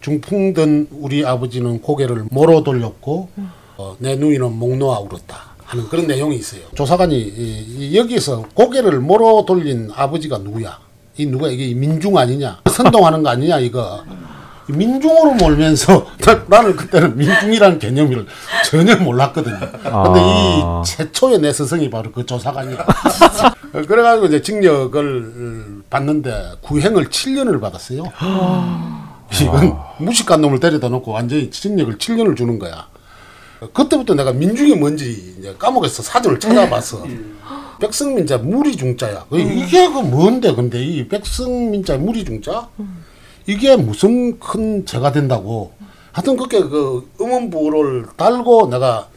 중풍 0.00 0.54
든 0.54 0.86
우리 0.92 1.24
아버지는 1.26 1.80
고개를 1.82 2.26
모로 2.30 2.62
돌렸고 2.62 3.30
어, 3.76 3.96
내 3.98 4.14
누이는 4.16 4.52
목 4.52 4.76
놓아 4.76 5.00
울었다 5.00 5.49
하는 5.70 5.88
그런 5.88 6.06
내용이 6.08 6.36
있어요. 6.36 6.62
조사관이 6.74 7.16
이, 7.16 7.64
이 7.90 7.96
여기서 7.96 8.46
고개를 8.54 8.98
모로 8.98 9.44
돌린 9.46 9.90
아버지가 9.94 10.38
누구야? 10.38 10.78
이 11.16 11.26
누가 11.26 11.46
이게 11.48 11.72
민중 11.74 12.18
아니냐? 12.18 12.60
선동하는 12.68 13.22
거 13.22 13.28
아니냐 13.30 13.60
이거? 13.60 14.02
민중으로 14.66 15.34
몰면서 15.34 16.06
나 16.48 16.62
는 16.62 16.74
그때는 16.76 17.16
민중이라는 17.16 17.78
개념을 17.78 18.26
전혀 18.68 18.96
몰랐거든요. 18.96 19.58
근데 19.60 19.80
아. 19.90 20.82
이 20.84 20.88
최초의 20.88 21.38
내 21.40 21.52
스승이 21.52 21.88
바로 21.90 22.10
그 22.10 22.26
조사관이야. 22.26 22.84
그래가지고 23.86 24.26
이제 24.26 24.42
징역을 24.42 25.82
받는데 25.88 26.52
구형을 26.62 27.06
7년을 27.06 27.60
받았어요. 27.60 28.02
이건 29.40 29.76
무식한 29.98 30.40
놈을 30.40 30.58
데려다 30.58 30.88
놓고 30.88 31.12
완전히 31.12 31.48
징역을 31.50 31.98
7년을 31.98 32.36
주는 32.36 32.58
거야. 32.58 32.86
그때부터 33.72 34.14
내가 34.14 34.32
민중이 34.32 34.74
뭔지 34.76 35.34
이제 35.38 35.54
까먹었어. 35.58 36.02
사전을 36.02 36.40
찾아봤어. 36.40 37.04
백성민자 37.80 38.38
무리중자야. 38.38 39.26
그 39.30 39.38
이게 39.38 39.88
그 39.88 39.98
뭔데? 39.98 40.54
근데 40.54 40.82
이 40.82 41.08
백성민자 41.08 41.98
무리중자? 41.98 42.68
이게 43.46 43.76
무슨 43.76 44.38
큰 44.38 44.84
죄가 44.86 45.12
된다고. 45.12 45.72
하여튼 46.12 46.36
그렇게 46.36 46.60
그 46.60 47.08
음원부를 47.20 48.06
달고 48.16 48.68
내가 48.68 49.08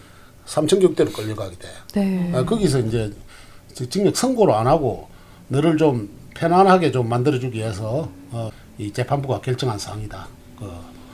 삼천격대로 0.46 1.12
끌려가게 1.12 1.56
돼. 1.58 1.68
네. 1.94 2.32
아, 2.34 2.44
거기서 2.46 2.80
이제 2.80 3.12
징역 3.89 4.16
선고를 4.16 4.54
안 4.54 4.68
하고 4.68 5.08
너를 5.48 5.78
좀 5.78 6.10
편안하게 6.36 6.91
좀 6.91 7.10
만들어주기 7.10 7.58
위해서 7.58 8.10
어, 8.32 8.50
이 8.78 8.91
재판부가 8.91 9.41
결정한 9.41 9.80
사항이다. 9.80 10.28
그 10.60 10.70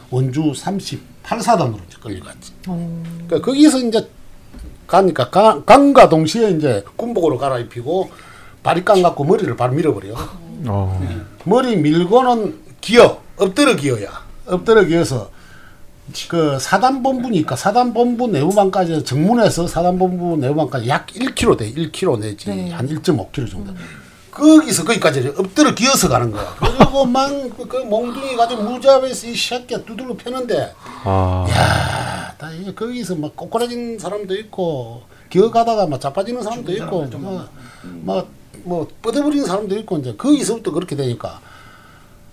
원주 0.09 0.53
38사단으로 1.29 1.79
끌려갔지. 2.01 2.53
그러니까 2.63 3.41
거기서 3.41 3.79
이제 3.79 4.09
가니까 4.87 5.29
가, 5.29 5.63
강과 5.63 6.09
동시에 6.09 6.51
이제 6.51 6.83
군복으로 6.95 7.37
갈아입히고 7.37 8.09
바리깡 8.63 9.01
갖고 9.03 9.23
머리를 9.23 9.55
바로 9.55 9.73
밀어버려. 9.73 10.15
어. 10.67 11.01
머리 11.45 11.75
밀고는 11.77 12.59
기어 12.81 13.21
엎드려 13.37 13.75
기어야 13.75 14.09
엎드려 14.45 14.83
기어서 14.83 15.29
그 16.27 16.57
사단본부니까 16.59 17.55
사단본부 17.55 18.27
내부반까지 18.27 19.05
정문에서 19.05 19.67
사단본부 19.67 20.37
내부반까지 20.37 20.89
약 20.89 21.07
1km 21.07 21.57
돼 21.57 21.71
1km 21.71 22.19
내지 22.19 22.49
네. 22.49 22.71
한 22.71 22.87
1.5km 22.87 23.49
정도 23.49 23.73
거기서 24.39 24.85
거기까지 24.85 25.33
엎드려 25.37 25.75
기어서 25.75 26.07
가는 26.09 26.31
거야 26.31 26.55
그리고 26.59 27.05
막그 27.05 27.77
몽둥이 27.85 28.35
가지고 28.35 28.63
무자베스 28.63 29.27
이 29.27 29.35
새끼야 29.35 29.83
두들겨 29.83 30.15
패는데 30.15 30.73
아. 31.03 31.45
야, 31.49 32.35
나 32.37 32.51
이게 32.53 32.73
거기서 32.73 33.15
막 33.15 33.35
꼬꾸라진 33.35 33.99
사람도 33.99 34.33
있고 34.35 35.03
기어가다가 35.29 35.87
막 35.87 35.99
자빠지는 35.99 36.41
사람도 36.41 36.71
있고 36.71 37.07
막뭐 38.63 38.87
뻗어버리는 39.01 39.45
사람도 39.45 39.77
있고 39.79 39.97
이제 39.97 40.15
거기서부터 40.15 40.71
그렇게 40.71 40.95
되니까 40.95 41.39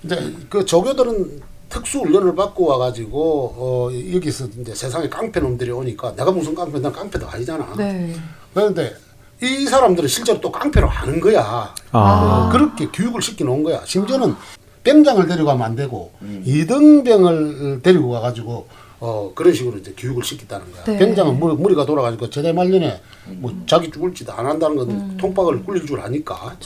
이제 0.03 0.35
그 0.49 0.65
조교들은 0.65 1.43
특수 1.69 1.99
훈련을 1.99 2.35
받고 2.37 2.67
와가지고 2.67 3.55
어 3.57 3.91
여기서 4.15 4.47
이제 4.61 4.75
세상에 4.75 5.09
깡패 5.09 5.41
놈들이 5.41 5.71
오니까 5.73 6.15
내가 6.15 6.31
무슨 6.31 6.55
깡패 6.55 6.79
난 6.79 6.93
깡패도 6.93 7.29
아니잖아. 7.29 7.75
네. 7.77 8.15
그런데 8.55 8.95
이 9.43 9.66
사람들은 9.66 10.09
실제로 10.09 10.41
또 10.41 10.51
깡패로 10.51 10.89
하는 10.89 11.20
거야. 11.20 11.74
아. 11.93 11.99
어, 11.99 12.49
그렇게 12.53 12.87
교육을 12.89 13.20
시켜 13.20 13.45
놓은 13.45 13.62
거야. 13.62 13.82
심지어는 13.84 14.34
병장을 14.82 15.26
데려가면 15.26 15.66
안 15.66 15.76
되고 15.76 16.12
이등병을 16.45 17.80
데리고 17.82 18.11
가가지고 18.11 18.68
어 18.99 19.30
그런 19.34 19.53
식으로 19.53 19.76
이제 19.78 19.93
교육을 19.97 20.24
시켰다는 20.24 20.72
거야. 20.72 20.84
네. 20.84 20.97
병장은 20.97 21.39
머리, 21.39 21.55
머리가 21.55 21.84
돌아가지고 21.84 22.30
제대 22.30 22.53
말년에 22.53 23.03
뭐 23.26 23.53
자기 23.66 23.91
죽을지도 23.91 24.32
안 24.32 24.47
한다는 24.47 24.76
건 24.76 25.16
통박을 25.18 25.64
굴릴 25.64 25.84
줄 25.87 26.01
아니까 26.01 26.57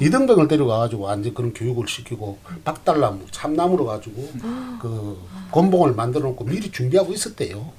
이등병을 0.00 0.48
데려가가지고 0.48 1.02
완전 1.02 1.34
그런 1.34 1.52
교육을 1.52 1.86
시키고 1.86 2.38
박달나무 2.64 3.24
참나무로 3.30 3.84
가지고 3.84 4.26
그 4.80 5.18
곤봉을 5.50 5.94
만들어 5.94 6.28
놓고 6.28 6.44
미리 6.44 6.70
준비하고 6.70 7.12
있었대요. 7.12 7.70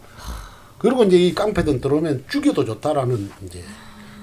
그리고 0.77 1.03
이제 1.05 1.17
이 1.17 1.33
깡패들 1.33 1.81
들어오면 1.81 2.25
죽여도 2.29 2.63
좋다라는 2.65 3.31
이제 3.45 3.63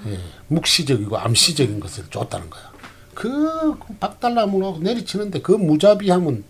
예, 0.09 0.18
묵시적이고 0.48 1.16
암시적인 1.16 1.80
것을 1.80 2.05
줬다는 2.11 2.50
거야. 2.50 2.62
그 3.14 3.74
박달나무로 4.00 4.78
내리치는데 4.80 5.40
그 5.42 5.53
무자비함은 5.53 6.44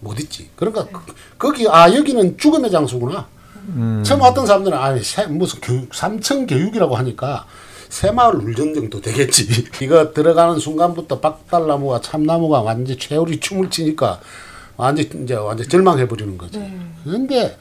못 0.00 0.18
있지. 0.20 0.48
그러니까 0.56 0.86
그- 0.86 1.14
거기 1.38 1.68
아 1.68 1.92
여기는 1.94 2.36
죽음의 2.38 2.70
장소구나. 2.70 3.26
음. 3.68 4.02
처음 4.04 4.20
왔던 4.22 4.46
사람들은 4.46 4.76
아 4.76 4.98
새- 5.02 5.26
무슨 5.26 5.60
교육 5.60 5.94
삼천 5.94 6.46
교육이라고 6.46 6.96
하니까 6.96 7.46
새마을 7.88 8.36
울전 8.36 8.74
정도 8.74 9.00
되겠지. 9.00 9.66
이거 9.82 10.12
들어가는 10.12 10.58
순간부터 10.58 11.20
박달나무와 11.20 12.00
참나무가 12.00 12.60
완전 12.62 12.98
최우리 12.98 13.38
춤을 13.40 13.70
추니까 13.70 14.20
완전 14.76 15.06
이제 15.24 15.34
완전 15.34 15.68
절망해 15.68 16.08
버리는 16.08 16.36
거지. 16.38 16.60
그런데 17.04 17.56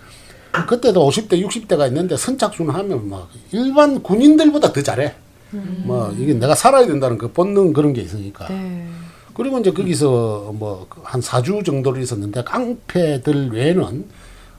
그때도 0.68 1.08
50대 1.10 1.46
60대가 1.46 1.88
있는데 1.88 2.16
선착순 2.18 2.70
하면 2.70 3.10
막 3.10 3.30
일반 3.52 4.02
군인들보다 4.02 4.72
더 4.74 4.82
잘해. 4.82 5.16
뭐 5.52 6.14
이게 6.18 6.34
내가 6.34 6.56
살아야 6.56 6.86
된다는 6.86 7.18
그 7.18 7.32
본능 7.32 7.74
그런 7.74 7.94
게 7.94 8.02
있으니까. 8.02 8.48
네. 8.48 8.88
그리고 9.34 9.58
이제 9.60 9.72
거기서 9.72 10.52
뭐한 10.54 11.22
4주 11.22 11.64
정도를 11.66 12.02
있었는데 12.02 12.44
깡패들 12.44 13.52
외에는 13.54 14.06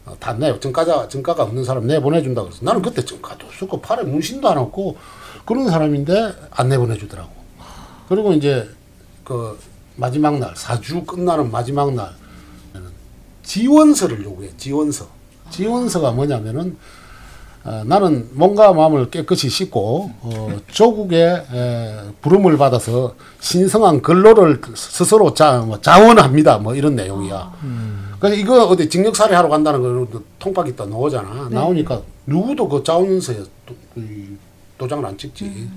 어, 0.07 0.17
다 0.19 0.33
내, 0.33 0.59
정가자, 0.59 1.09
정가가 1.09 1.43
없는 1.43 1.65
사람 1.65 1.87
내보내준다 1.87 2.43
그래서 2.43 2.65
나는 2.65 2.81
그때 2.81 3.05
정가도 3.05 3.47
없었고 3.47 3.81
팔에 3.81 4.05
문신도 4.05 4.49
안 4.49 4.57
없고 4.59 4.97
그런 5.45 5.69
사람인데 5.69 6.35
안 6.51 6.69
내보내주더라고. 6.69 7.31
그리고 8.09 8.33
이제 8.33 8.69
그 9.25 9.59
마지막 9.97 10.39
날, 10.39 10.55
4주 10.55 11.07
끝나는 11.07 11.51
마지막 11.51 11.93
날 11.95 12.11
지원서를 13.43 14.25
요구해, 14.25 14.51
지원서. 14.57 15.09
지원서가 15.51 16.13
뭐냐면은 16.13 16.77
어, 17.63 17.83
나는 17.85 18.29
몸과 18.33 18.73
마음을 18.73 19.11
깨끗이 19.11 19.51
씻고 19.51 20.11
어, 20.23 20.57
조국의 20.73 21.45
에, 21.53 21.97
부름을 22.23 22.57
받아서 22.57 23.15
신성한 23.41 24.01
근로를 24.01 24.61
스스로 24.75 25.35
자, 25.35 25.59
뭐, 25.59 25.81
자원합니다. 25.81 26.59
뭐 26.59 26.75
이런 26.75 26.97
내용이야. 26.97 27.53
그래서 28.19 28.37
이거 28.37 28.65
어디 28.67 28.89
징역살이 28.89 29.35
하러 29.35 29.49
간다는 29.49 29.83
거 30.11 30.21
통박이 30.39 30.75
또 30.77 30.87
나오잖아. 30.87 31.49
나오니까 31.51 32.01
누구도 32.27 32.69
그 32.69 32.83
자원서에 32.83 33.43
도, 33.67 33.75
도장을 34.79 35.05
안 35.05 35.17
찍지. 35.19 35.69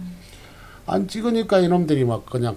안 0.85 1.07
찍으니까 1.07 1.59
이놈들이 1.59 2.05
막 2.05 2.25
그냥 2.25 2.55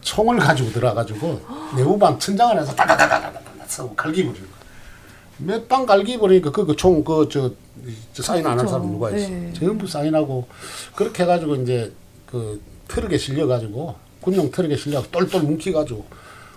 총을 0.00 0.38
가지고 0.38 0.70
들어가지고 0.70 1.40
내후방 1.76 2.18
천장 2.18 2.50
안에서 2.50 2.74
다다다다다다 2.74 3.40
서 3.66 3.92
갈기 3.94 4.24
버리는 4.24 4.46
거야. 4.46 4.58
몇방 5.38 5.86
갈기 5.86 6.18
버리니까 6.18 6.50
그총그저 6.50 7.52
사인 8.12 8.44
안한 8.44 8.58
그렇죠. 8.58 8.70
사람 8.72 8.90
누가 8.90 9.10
있어. 9.10 9.28
네. 9.28 9.52
전부 9.54 9.86
사인하고 9.86 10.46
그렇게 10.94 11.22
해가지고 11.22 11.56
이제 11.56 11.92
그 12.26 12.60
트럭에 12.88 13.16
실려가지고 13.18 13.94
군용 14.20 14.50
트럭에 14.50 14.76
실려가지고 14.76 15.12
똘똘 15.18 15.42
뭉치가지고 15.42 16.04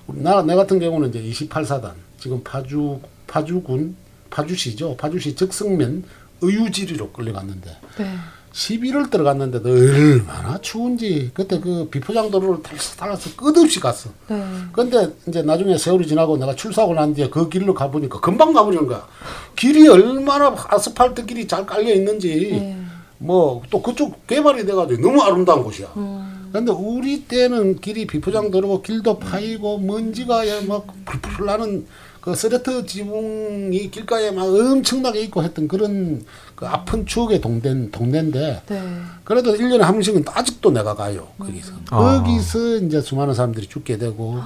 나, 0.08 0.42
내 0.44 0.56
같은 0.56 0.80
경우는 0.80 1.10
이제 1.10 1.22
28사단 1.48 1.94
지금 2.20 2.44
파주 2.44 3.00
파주군 3.28 3.96
파주시죠 4.30 4.98
파주시 4.98 5.36
적성면 5.36 6.04
의유지리로 6.42 7.12
끌려갔는데 7.12 7.78
네. 7.98 8.16
11월 8.54 9.10
들어갔는데도 9.10 9.70
얼마나 9.70 10.60
추운지 10.62 11.32
그때 11.34 11.60
그 11.60 11.88
비포장도로를 11.90 12.62
탈- 12.62 12.78
타서 12.78 13.30
끝없이 13.38 13.80
갔어. 13.80 14.10
네. 14.28 14.44
근데 14.74 15.10
이제 15.28 15.42
나중에 15.42 15.78
세월이 15.78 16.06
지나고 16.08 16.38
내가 16.38 16.54
출사하고 16.56 16.94
난 16.94 17.14
뒤에 17.14 17.30
그 17.30 17.48
길로 17.48 17.74
가보니까 17.74 18.20
금방 18.20 18.52
가버리는 18.54 18.86
거야. 18.88 19.08
길이 19.56 19.88
얼마나 19.88 20.54
아스팔트 20.68 21.26
길이 21.26 21.48
잘 21.48 21.66
깔려 21.66 21.94
있는지 21.94 22.50
네. 22.52 22.78
뭐또 23.20 23.82
그쪽 23.82 24.28
개발이 24.28 24.66
돼가지고 24.66 25.02
너무 25.02 25.22
아름다운 25.22 25.64
곳이야. 25.64 25.88
음. 25.96 26.41
근데 26.52 26.72
우리 26.72 27.24
때는 27.26 27.80
길이 27.80 28.06
비포장도로고 28.06 28.82
길도 28.82 29.20
파이고 29.20 29.80
먼지가 29.80 30.46
예, 30.48 30.62
막 30.62 30.86
풀풀 31.06 31.46
나는 31.46 31.86
그 32.20 32.36
스레트 32.36 32.86
지붕이 32.86 33.90
길가에 33.90 34.32
막 34.32 34.44
엄청나게 34.44 35.22
있고 35.22 35.44
했던 35.44 35.68
그런 35.68 36.24
그 36.56 36.68
아픈 36.68 37.06
추억의 37.06 37.42
동네, 37.42 37.90
동네인데 37.90 38.62
네. 38.68 38.82
그래도 39.24 39.56
1년에 39.56 39.80
한 39.80 39.94
번씩은 39.96 40.26
아직도 40.28 40.70
내가 40.72 40.94
가요. 40.94 41.30
거기서. 41.40 41.74
아. 41.90 42.20
거기서 42.20 42.78
이제 42.78 43.02
수많은 43.02 43.34
사람들이 43.34 43.68
죽게 43.68 43.98
되고 43.98 44.40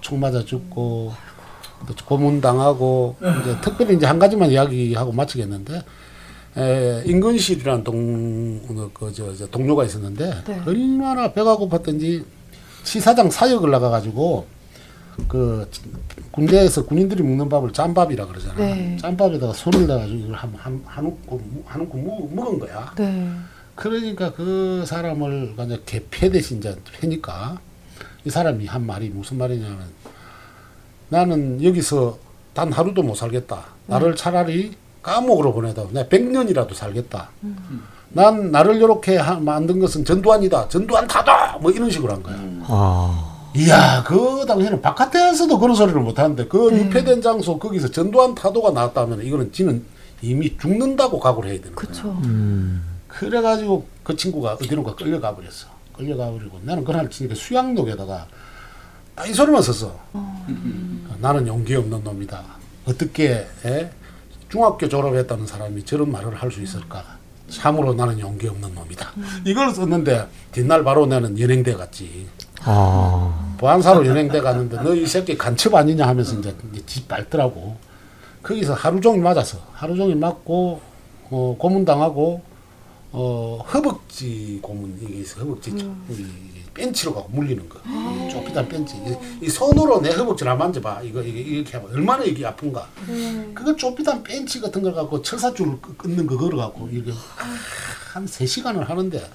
총 0.00 0.18
맞아 0.18 0.44
죽고 0.44 1.12
또 1.86 1.94
고문 2.04 2.40
당하고 2.40 3.16
이제 3.20 3.56
특별히 3.60 3.94
이제 3.96 4.06
한 4.06 4.18
가지만 4.18 4.50
이야기하고 4.50 5.12
마치겠는데 5.12 5.84
에, 6.56 7.02
인근실이라는 7.06 7.82
동, 7.84 8.90
그, 8.92 9.12
저, 9.12 9.34
저 9.34 9.46
동료가 9.46 9.84
있었는데 9.84 10.44
네. 10.46 10.62
얼마나 10.66 11.32
배가 11.32 11.56
고팠던지 11.56 12.24
시사장 12.84 13.30
사역을 13.30 13.70
나가가지고 13.70 14.46
그 15.28 15.68
군대에서 16.30 16.84
군인들이 16.84 17.22
먹는 17.22 17.48
밥을 17.48 17.72
짬밥이라 17.72 18.26
그러잖아. 18.26 18.54
네. 18.56 18.96
짬밥에다가 19.00 19.52
손을 19.52 19.86
대가지고 19.86 20.18
이걸 20.18 20.34
한한 20.34 20.82
움큼 21.04 21.62
한 21.66 21.80
움큼 21.82 22.04
먹- 22.04 22.34
먹은 22.34 22.58
거야. 22.58 22.92
네. 22.96 23.30
그러니까 23.74 24.32
그 24.32 24.84
사람을 24.86 25.54
그냥 25.56 25.78
개패 25.86 26.30
대신 26.30 26.58
이제 26.58 26.74
패니까 27.00 27.58
이 28.24 28.30
사람이 28.30 28.66
한 28.66 28.84
말이 28.86 29.08
무슨 29.08 29.38
말이냐면 29.38 29.78
나는 31.08 31.62
여기서 31.62 32.18
단 32.54 32.72
하루도 32.72 33.02
못 33.02 33.14
살겠다. 33.14 33.64
나를 33.86 34.16
차라리 34.16 34.72
감옥으로 35.02 35.52
보내다. 35.52 35.84
내가 35.90 36.08
100년이라도 36.08 36.74
살겠다. 36.74 37.30
난 38.10 38.50
나를 38.52 38.76
이렇게 38.76 39.16
하- 39.16 39.40
만든 39.40 39.78
것은 39.80 40.04
전두환이다. 40.04 40.68
전두환 40.68 41.06
타다. 41.08 41.58
뭐 41.60 41.70
이런 41.70 41.90
식으로 41.90 42.12
한 42.12 42.22
거야. 42.22 42.36
아. 42.68 43.28
이야, 43.54 44.02
그 44.06 44.44
당시에는 44.46 44.80
바깥에서도 44.80 45.58
그런 45.58 45.74
소리를 45.76 46.00
못 46.00 46.18
하는데 46.18 46.46
그 46.46 46.72
유폐된 46.72 47.20
장소 47.20 47.58
거기서 47.58 47.88
전두환 47.90 48.34
타도가 48.34 48.70
나왔다면 48.70 49.22
이거는 49.24 49.52
지는 49.52 49.84
이미 50.22 50.56
죽는다고 50.56 51.18
각오를 51.20 51.50
해야 51.50 51.60
되는 51.60 51.74
거야. 51.74 51.86
음. 52.24 52.82
그래가지고 53.08 53.86
그 54.02 54.16
친구가 54.16 54.54
어디론가 54.54 54.94
끌려가 54.94 55.34
버렸어. 55.34 55.66
끌려가 55.94 56.30
버리고 56.30 56.58
나는 56.62 56.82
그날 56.84 57.10
진짜 57.10 57.34
수양록에다가 57.34 58.26
딱이 59.16 59.34
소리만 59.34 59.60
썼어. 59.60 59.94
나는 61.20 61.46
용기 61.46 61.74
없는 61.74 62.02
놈이다. 62.04 62.42
어떻게 62.86 63.46
에? 63.66 63.90
중학교 64.52 64.86
졸업했다는 64.86 65.46
사람이 65.46 65.82
저런 65.86 66.12
말을 66.12 66.34
할 66.34 66.50
수 66.50 66.60
있을까? 66.60 67.02
참으로 67.48 67.94
나는 67.94 68.20
용기 68.20 68.46
없는 68.48 68.74
놈이다. 68.74 69.10
이걸 69.46 69.70
썼는데 69.70 70.26
뒷날 70.52 70.84
바로 70.84 71.06
나는 71.06 71.38
연행대 71.40 71.72
갔지. 71.72 72.26
아. 72.60 73.54
보안사로 73.56 74.06
연행대 74.06 74.42
갔는데 74.42 74.76
너 74.82 74.94
이 74.94 75.06
새끼 75.06 75.38
간첩 75.38 75.74
아니냐 75.74 76.06
하면서 76.06 76.38
이제 76.38 76.54
집 76.84 77.08
밟더라고. 77.08 77.76
거기서 78.42 78.74
하루 78.74 79.00
종일 79.00 79.22
맞았어. 79.22 79.56
하루 79.72 79.96
종일 79.96 80.16
맞고 80.16 80.80
어, 81.30 81.56
고문당하고 81.58 82.42
어, 83.12 83.64
허벅지 83.72 84.58
고문 84.60 84.98
이게 85.02 85.20
있어. 85.20 85.40
허벅지 85.40 85.74
쪽 85.74 85.90
우리 86.10 86.26
벤치로 86.74 87.14
가고 87.14 87.28
물리는 87.30 87.68
거. 87.68 87.78
이 87.86 88.30
좁히단 88.30 88.68
벤치. 88.68 88.96
이, 88.96 89.44
이 89.46 89.48
손으로 89.48 90.00
내 90.00 90.10
허벅지를 90.10 90.50
한번 90.52 90.68
만져봐. 90.68 91.02
이거 91.02 91.22
이게 91.22 91.40
이렇게 91.40 91.76
하면 91.76 91.92
얼마나 91.92 92.24
이게 92.24 92.44
아픈가. 92.46 92.88
그거 93.54 93.74
좁히단 93.76 94.22
벤치 94.22 94.60
같은 94.60 94.82
걸 94.82 94.94
갖고 94.94 95.20
철사줄 95.22 95.78
끊는 95.98 96.26
거 96.26 96.36
걸어 96.36 96.56
갖고 96.58 96.88
이게 96.90 97.12
한 98.12 98.26
3시간을 98.26 98.86
하는데 98.86 99.30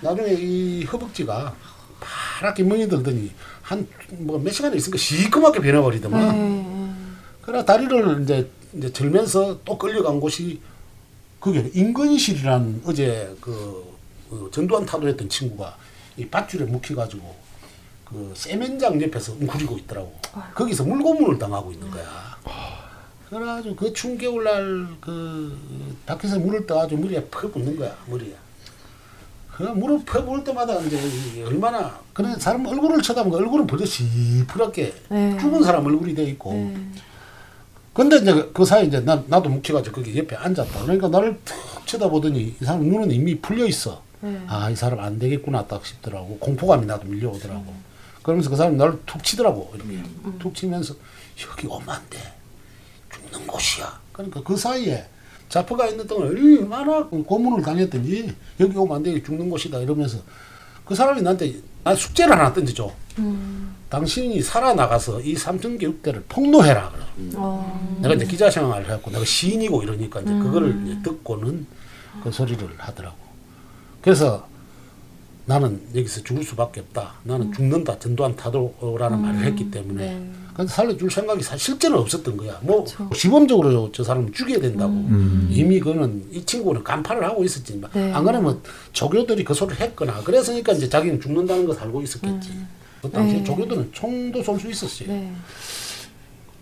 나중에 0.00 0.34
이 0.34 0.84
허벅지가 0.84 1.54
파랗게 2.00 2.62
멍이 2.62 2.88
들더니 2.88 3.30
한 3.62 3.86
뭐 4.18 4.38
몇 4.38 4.52
시간 4.52 4.74
있으니까 4.74 4.98
시커멓게 4.98 5.60
변해버리더만. 5.60 6.28
네. 6.36 6.94
그래 7.42 7.64
다리를 7.64 8.22
이제 8.22 8.50
이제 8.76 8.92
절면서 8.92 9.60
또 9.64 9.76
끌려간 9.78 10.18
곳이 10.20 10.60
그게 11.40 11.70
인근실이란 11.74 12.82
어제 12.84 13.34
그, 13.40 13.84
그 14.28 14.50
전두환 14.52 14.84
타도했던 14.84 15.28
친구가 15.28 15.76
이 16.20 16.26
밧줄에 16.26 16.66
묵혀가지고 16.66 17.34
그 18.04 18.32
세면장 18.36 19.00
옆에서 19.00 19.32
웅크리고 19.40 19.78
있더라고. 19.78 20.12
거기서 20.54 20.84
물고문을 20.84 21.38
당하고 21.38 21.72
있는 21.72 21.90
거야. 21.90 22.04
그래가지고 23.30 23.76
그 23.76 23.92
추운 23.92 24.18
겨울날 24.18 24.86
그 25.00 25.56
밖에서 26.04 26.38
물을 26.38 26.66
떠가지고 26.66 27.00
머리에 27.00 27.24
퍽 27.30 27.52
붙는 27.52 27.76
거야 27.76 27.96
머리에. 28.06 28.34
그 29.52 29.62
물을 29.62 30.04
퍽 30.04 30.24
부을 30.26 30.42
때마다 30.42 30.78
이제 30.80 30.98
이 31.36 31.42
얼마나 31.42 31.98
그래 32.12 32.34
사람 32.38 32.66
얼굴을 32.66 33.00
쳐다보면 33.02 33.38
얼굴은 33.38 33.66
벌써 33.66 33.84
네. 35.08 35.38
죽은 35.38 35.62
사람 35.62 35.86
얼굴이 35.86 36.14
돼 36.14 36.24
있고. 36.24 36.52
네. 36.52 36.76
근데 37.92 38.16
이제 38.16 38.50
그 38.52 38.64
사이 38.64 38.86
이제 38.86 39.00
나, 39.00 39.22
나도 39.26 39.48
묵혀가지고 39.48 39.96
거기 39.96 40.18
옆에 40.18 40.34
앉았다. 40.36 40.82
그러니까 40.82 41.08
나를 41.08 41.38
툭 41.44 41.86
쳐다보더니 41.86 42.56
이 42.60 42.64
사람 42.64 42.82
눈은 42.82 43.10
이미 43.10 43.38
풀려 43.38 43.64
있어. 43.66 44.02
네. 44.20 44.40
아, 44.48 44.70
이 44.70 44.76
사람 44.76 45.00
안 45.00 45.18
되겠구나 45.18 45.66
딱 45.66 45.84
싶더라고. 45.86 46.38
공포감이 46.38 46.86
나도 46.86 47.06
밀려오더라고. 47.06 47.74
그러면서 48.22 48.50
그 48.50 48.56
사람이 48.56 48.76
나를 48.76 49.00
툭 49.06 49.24
치더라고. 49.24 49.72
이렇게. 49.74 50.02
툭 50.38 50.54
치면서 50.54 50.94
여기 51.50 51.66
오면 51.66 51.88
안 51.88 52.00
돼. 52.10 52.18
죽는 53.12 53.46
곳이야. 53.46 53.98
그러니까 54.12 54.42
그 54.42 54.56
사이에 54.56 55.06
자포가 55.48 55.88
있는 55.88 56.06
동안 56.06 56.28
얼마나 56.28 57.04
고문을 57.06 57.62
당했든지 57.64 58.34
여기 58.60 58.76
오면 58.76 58.96
안 58.96 59.02
돼. 59.02 59.22
죽는 59.22 59.48
곳이다. 59.48 59.78
이러면서 59.78 60.18
그 60.84 60.94
사람이 60.94 61.22
나한테 61.22 61.54
나 61.82 61.94
숙제를 61.94 62.32
하나 62.38 62.52
던져줘. 62.52 62.92
당신이 63.88 64.40
살아나가서 64.42 65.20
이 65.22 65.34
삼천교육대를 65.34 66.24
폭로해라. 66.28 66.90
그래. 66.90 67.04
어. 67.34 67.98
내가 68.00 68.14
이제 68.14 68.24
기자 68.26 68.48
생활을 68.50 68.88
했고 68.90 69.10
내가 69.10 69.24
시인이고 69.24 69.82
이러니까 69.82 70.20
이제 70.20 70.32
그거를 70.32 70.82
이제 70.86 70.98
듣고는 71.02 71.66
그 72.22 72.30
소리를 72.30 72.68
하더라고. 72.78 73.16
그래서 74.02 74.48
나는 75.46 75.80
여기서 75.94 76.22
죽을 76.22 76.44
수밖에 76.44 76.80
없다. 76.80 77.14
나는 77.24 77.52
죽는다. 77.52 77.98
전두환 77.98 78.36
타도라는 78.36 79.20
말을 79.20 79.44
했기 79.44 79.70
때문에. 79.70 80.14
네. 80.14 80.30
근데 80.54 80.72
살려줄 80.72 81.10
생각이 81.10 81.42
사 81.42 81.56
실제는 81.56 81.98
없었던 81.98 82.36
거야. 82.36 82.58
뭐 82.62 82.84
시범적으로 83.14 83.90
저 83.92 84.04
사람을 84.04 84.32
죽여야 84.32 84.60
된다고. 84.60 84.92
이미 85.48 85.80
그는 85.80 86.24
이 86.30 86.44
친구는 86.44 86.84
간파를 86.84 87.24
하고 87.24 87.42
있었지. 87.44 87.80
네. 87.92 88.12
안 88.12 88.24
그러면 88.24 88.60
조교들이 88.92 89.44
그 89.44 89.54
소리를 89.54 89.80
했거나 89.80 90.22
그랬으니까 90.22 90.72
이제 90.72 90.88
자기는 90.88 91.20
죽는다는 91.20 91.66
것을 91.66 91.82
알고 91.82 92.02
있었겠지. 92.02 92.52
그 93.02 93.10
당시에 93.10 93.38
네. 93.38 93.44
조교들은 93.44 93.90
총도 93.92 94.42
쏠 94.42 94.60
수 94.60 94.70
있었어요. 94.70 95.08
네. 95.08 95.32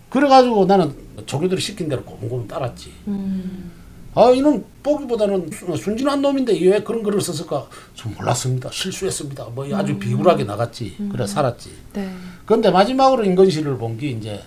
그래가지고 0.09 0.65
나는 0.65 0.95
조교들이 1.27 1.61
시킨 1.61 1.89
대로 1.89 2.03
고문고문 2.05 2.49
따랐지. 2.49 2.93
음. 3.09 3.71
아 4.15 4.31
이놈 4.31 4.65
보기보다는 4.83 5.51
수- 5.53 5.77
순진한 5.77 6.21
놈인데 6.23 6.59
왜 6.61 6.83
그런 6.83 7.03
글을 7.03 7.21
썼을까? 7.21 7.69
좀 7.95 8.15
몰랐습니다. 8.17 8.71
실수했습니다. 8.73 9.45
뭐 9.55 9.67
아주 9.77 9.97
비굴하게 9.99 10.45
나갔지. 10.45 10.97
그래 11.13 11.27
살았지. 11.27 11.71
네. 11.93 12.11
그런데 12.47 12.71
마지막으로 12.71 13.25
인건실을 13.25 13.77
본 13.79 13.97
게 13.99 14.09
이제 14.11 14.41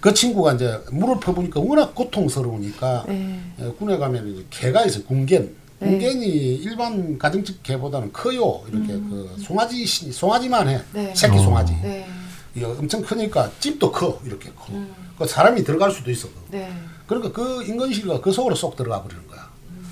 그 0.00 0.12
친구가 0.12 0.54
이제 0.54 0.78
물을 0.92 1.18
퍼보니까 1.20 1.60
워낙 1.60 1.94
고통스러우니까 1.94 3.04
네. 3.08 3.40
에, 3.60 3.68
군에 3.78 3.96
가면 3.96 4.28
이제 4.34 4.46
개가 4.50 4.84
있어요. 4.84 5.04
군견. 5.04 5.54
네. 5.78 5.88
군견이 5.90 6.24
일반 6.56 7.18
가정집 7.18 7.62
개보다는 7.62 8.12
커요. 8.12 8.62
이렇게 8.68 8.88
그 8.94 9.36
송아지 9.40 9.84
시- 9.86 10.12
송아지만 10.12 10.68
해. 10.68 10.80
네. 10.92 11.14
새끼 11.14 11.38
송아지. 11.38 11.72
네. 11.82 12.06
이거 12.54 12.70
엄청 12.78 13.00
크니까 13.02 13.50
집도 13.60 13.90
커 13.92 14.20
이렇게 14.24 14.50
커. 14.56 14.72
그 15.18 15.26
사람이 15.26 15.64
들어갈 15.64 15.90
수도 15.90 16.10
있어. 16.10 16.28
네. 16.50 16.70
그러니까 17.06 17.32
그 17.32 17.62
인건실가 17.64 18.20
그 18.20 18.32
속으로 18.32 18.54
쏙 18.54 18.76
들어가 18.76 19.02
버리는 19.02 19.26
거야. 19.28 19.48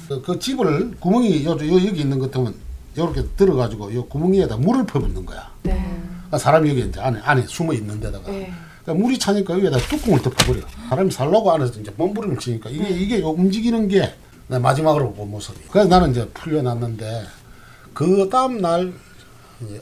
그, 0.09 0.21
그 0.23 0.39
집을 0.39 0.97
구멍이 1.01 1.45
요, 1.45 1.53
요 1.53 1.87
여기 1.87 2.01
있는 2.01 2.19
것 2.19 2.31
같으면 2.31 2.55
이렇게 2.97 3.25
들어가지고 3.37 3.95
요 3.95 4.05
구멍에다 4.07 4.57
물을 4.57 4.85
퍼붓는 4.87 5.25
거야. 5.25 5.51
네. 5.63 5.73
그러니까 5.73 6.39
사람이 6.39 6.69
여기 6.71 6.81
이제 6.89 7.01
안에 7.01 7.21
안에 7.21 7.45
숨어 7.47 7.73
있는 7.73 8.01
데다가 8.01 8.31
네. 8.31 8.53
그러니까 8.83 9.03
물이 9.03 9.19
차니까 9.19 9.55
여기에다 9.55 9.79
뚜껑을 9.79 10.23
덮어버려. 10.23 10.61
사람이 10.89 11.11
살라고 11.11 11.53
안에서 11.53 11.81
이제 11.81 11.93
몸부림을 11.97 12.39
치니까 12.39 12.71
이게 12.71 12.89
이게 12.91 13.21
요 13.21 13.31
움직이는 13.31 13.89
게내 13.89 14.59
마지막으로 14.61 15.13
본 15.15 15.31
모습이. 15.31 15.61
그래서 15.71 15.89
나는 15.89 16.11
이제 16.11 16.29
풀려났는데 16.35 17.25
그 17.95 18.29
다음 18.31 18.61
날 18.61 18.93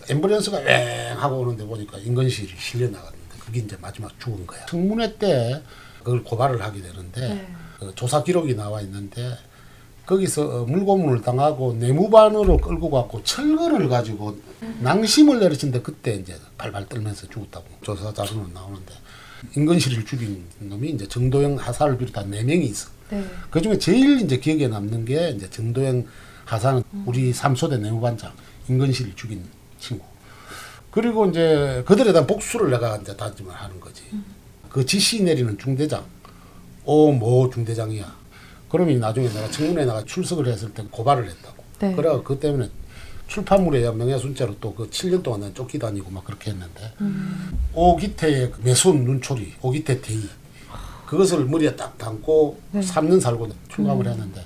앰뷸런스가 0.06 0.64
엥 0.66 1.16
하고 1.18 1.40
오는데 1.40 1.64
보니까 1.64 1.98
인건실이 1.98 2.54
실려 2.58 2.86
나갔는데 2.86 3.36
그게 3.40 3.60
이제 3.60 3.76
마지막 3.80 4.12
죽은 4.20 4.46
거야. 4.46 4.64
청문회 4.66 5.18
때 5.18 5.62
그걸 6.02 6.22
고발을 6.24 6.62
하게 6.62 6.82
되는데 6.82 7.20
네. 7.20 7.54
그 7.78 7.92
조사 7.94 8.22
기록이 8.22 8.54
나와 8.54 8.80
있는데 8.82 9.36
거기서 10.06 10.62
어, 10.62 10.64
물고문을 10.66 11.22
당하고 11.22 11.74
내무반으로 11.74 12.58
끌고 12.58 12.90
갔고 12.90 13.22
철거를 13.22 13.88
가지고 13.88 14.38
낭심을 14.80 15.40
내리친데 15.40 15.80
그때 15.82 16.14
이제 16.14 16.36
발발 16.58 16.88
떨면서 16.88 17.28
죽었다고 17.28 17.66
조사 17.82 18.12
자료는 18.12 18.52
나오는데 18.52 18.92
인근실을 19.56 20.04
죽인 20.04 20.44
놈이 20.58 20.90
이제 20.90 21.06
정도영 21.06 21.56
하사를 21.56 21.96
비롯한 21.98 22.30
네 22.30 22.42
명이 22.42 22.64
있어. 22.66 22.88
네. 23.10 23.24
그 23.50 23.60
중에 23.60 23.78
제일 23.78 24.20
이제 24.20 24.38
기억에 24.38 24.68
남는 24.68 25.04
게 25.04 25.30
이제 25.30 25.48
정도영 25.50 26.06
하사는 26.44 26.82
우리 27.06 27.32
삼소대 27.32 27.78
내무반장 27.78 28.32
인근실을 28.68 29.14
죽인 29.14 29.44
친구. 29.78 30.04
그리고 30.90 31.26
이제 31.26 31.82
그들에 31.86 32.12
대한 32.12 32.26
복수를 32.26 32.70
내가 32.70 32.96
이제 32.98 33.16
다짐을 33.16 33.52
하는 33.52 33.80
거지. 33.80 34.02
그 34.72 34.86
지시 34.86 35.22
내리는 35.22 35.56
중대장, 35.58 36.02
오모 36.84 37.50
중대장이야. 37.50 38.22
그러면 38.70 39.00
나중에 39.00 39.28
내가 39.28 39.50
청문회에 39.50 39.84
나가 39.84 40.02
출석을 40.04 40.46
했을 40.48 40.72
때 40.72 40.82
고발을 40.90 41.28
했다고. 41.28 41.62
네. 41.80 41.94
그래 41.94 42.08
그 42.24 42.38
때문에 42.38 42.70
출판물에 43.26 43.80
의한 43.80 43.98
명예순죄로 43.98 44.58
또 44.60 44.74
그 44.74 44.88
7년 44.88 45.22
동안 45.22 45.40
난 45.40 45.54
쫓기다니고 45.54 46.10
막 46.10 46.24
그렇게 46.24 46.50
했는데 46.50 46.92
오기태의 47.74 48.50
그 48.50 48.60
매수운 48.62 49.04
눈초리, 49.04 49.54
오기태 49.60 50.00
대의 50.00 50.22
그것을 51.06 51.44
머리에 51.44 51.76
딱 51.76 51.96
담고 51.98 52.58
네. 52.72 52.80
3년 52.80 53.20
살고 53.20 53.50
출감을 53.68 54.06
했는데 54.06 54.42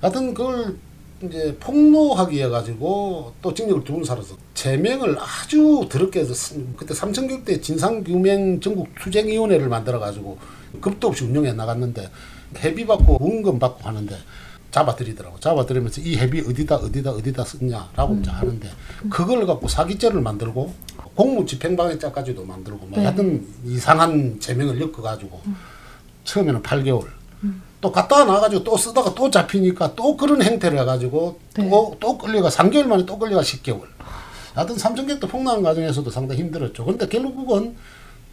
하여튼 0.00 0.32
그걸 0.32 0.76
이제 1.22 1.56
폭로하기 1.60 2.42
해 2.42 2.48
가지고 2.48 3.32
또 3.40 3.54
징역을 3.54 3.84
두 3.84 3.94
번 3.94 4.04
살아서 4.04 4.36
제명을 4.54 5.16
아주 5.18 5.86
더럽게 5.90 6.20
해서 6.20 6.34
쓰- 6.34 6.62
그때 6.76 6.92
삼천교육대 6.92 7.60
진상규명 7.62 8.60
전국 8.60 8.88
투쟁위원회를 9.00 9.68
만들어 9.68 9.98
가지고 9.98 10.36
급도 10.80 11.08
없이 11.08 11.24
운영해 11.24 11.52
나갔는데 11.54 12.10
회비 12.58 12.86
받고 12.86 13.16
원금 13.20 13.58
받고 13.58 13.84
하는데 13.88 14.14
잡아들이더라고. 14.70 15.40
잡아들이면서 15.40 16.02
이 16.02 16.16
회비 16.16 16.40
어디다 16.40 16.76
어디다 16.76 17.12
어디다 17.12 17.44
썼냐라고 17.44 18.16
이제 18.20 18.30
하는데 18.30 18.68
그걸 19.08 19.46
갖고 19.46 19.68
사기죄를 19.68 20.20
만들고 20.20 20.74
공무집행방해죄까지도 21.14 22.44
만들고 22.44 22.86
뭐 22.86 22.98
네. 22.98 23.06
하여튼 23.06 23.46
이상한 23.64 24.38
제명을 24.38 24.78
엮어 24.80 25.00
가지고 25.00 25.40
처음에는 26.24 26.62
8개월 26.62 27.06
또 27.80 27.92
갔다가 27.92 28.24
나가지고 28.24 28.64
또 28.64 28.76
쓰다가 28.76 29.14
또 29.14 29.30
잡히니까 29.30 29.94
또 29.94 30.16
그런 30.16 30.42
행태를 30.42 30.78
해가지고 30.80 31.38
네. 31.56 31.68
또, 31.70 31.96
또 32.00 32.16
끌려가 32.18 32.48
3개월 32.48 32.84
만에 32.84 33.04
또 33.06 33.18
끌려가 33.18 33.42
10개월. 33.42 33.82
하여튼 34.54 34.76
삼성객도 34.78 35.28
폭로한 35.28 35.62
과정에서도 35.62 36.10
상당히 36.10 36.40
힘들었죠. 36.40 36.84
근데 36.86 37.06
결국은 37.06 37.76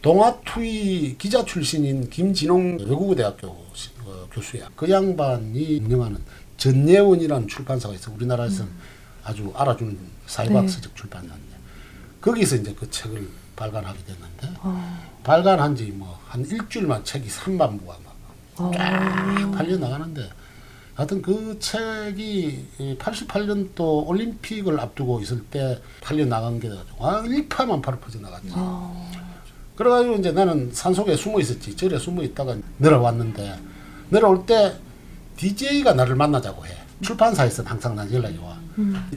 동아투이 0.00 1.16
기자 1.18 1.44
출신인 1.44 2.08
김진홍 2.08 2.78
외국어대학교 2.80 3.56
시- 3.74 3.90
어, 4.06 4.26
교수야. 4.32 4.68
그 4.76 4.88
양반이 4.90 5.80
운영하는 5.84 6.18
전예원이라는 6.56 7.48
출판사가 7.48 7.94
있어. 7.94 8.12
우리나라에서는 8.12 8.70
아주 9.24 9.52
알아주는 9.56 9.98
사회과학서적 10.26 10.94
출판사인데 10.94 11.54
거기서 12.20 12.56
이제 12.56 12.74
그 12.78 12.90
책을 12.90 13.28
발간하게 13.56 13.98
됐는데 14.04 14.60
발간한 15.22 15.76
지 15.76 15.90
뭐 15.92 16.06
한 16.28 16.44
일주일만 16.44 17.04
책이 17.04 17.28
3만 17.28 17.78
부가 17.78 17.96
막 18.03 18.03
쫙 18.56 19.50
팔려 19.54 19.76
나가는데 19.78 20.28
하여튼 20.94 21.20
그 21.22 21.56
책이 21.58 22.96
88년도 22.98 24.06
올림픽을 24.06 24.78
앞두고 24.78 25.20
있을 25.20 25.42
때 25.44 25.80
팔려 26.00 26.24
나간 26.24 26.60
게 26.60 26.68
가지고 26.68 27.06
아 27.06 27.20
일파만 27.26 27.82
바로 27.82 27.98
퍼져 27.98 28.20
나갔지. 28.20 28.48
그래가지고 29.76 30.14
이제 30.16 30.30
나는 30.30 30.70
산속에 30.72 31.16
숨어 31.16 31.40
있었지. 31.40 31.74
절에 31.76 31.98
숨어 31.98 32.22
있다가 32.22 32.56
내려왔는데 32.78 33.58
내려올 34.10 34.46
때 34.46 34.76
DJ가 35.36 35.94
나를 35.94 36.14
만나자고 36.14 36.64
해. 36.64 36.70
출판사에서는 37.02 37.68
항상 37.68 37.96
난 37.96 38.12
연락이 38.12 38.38
와. 38.38 38.56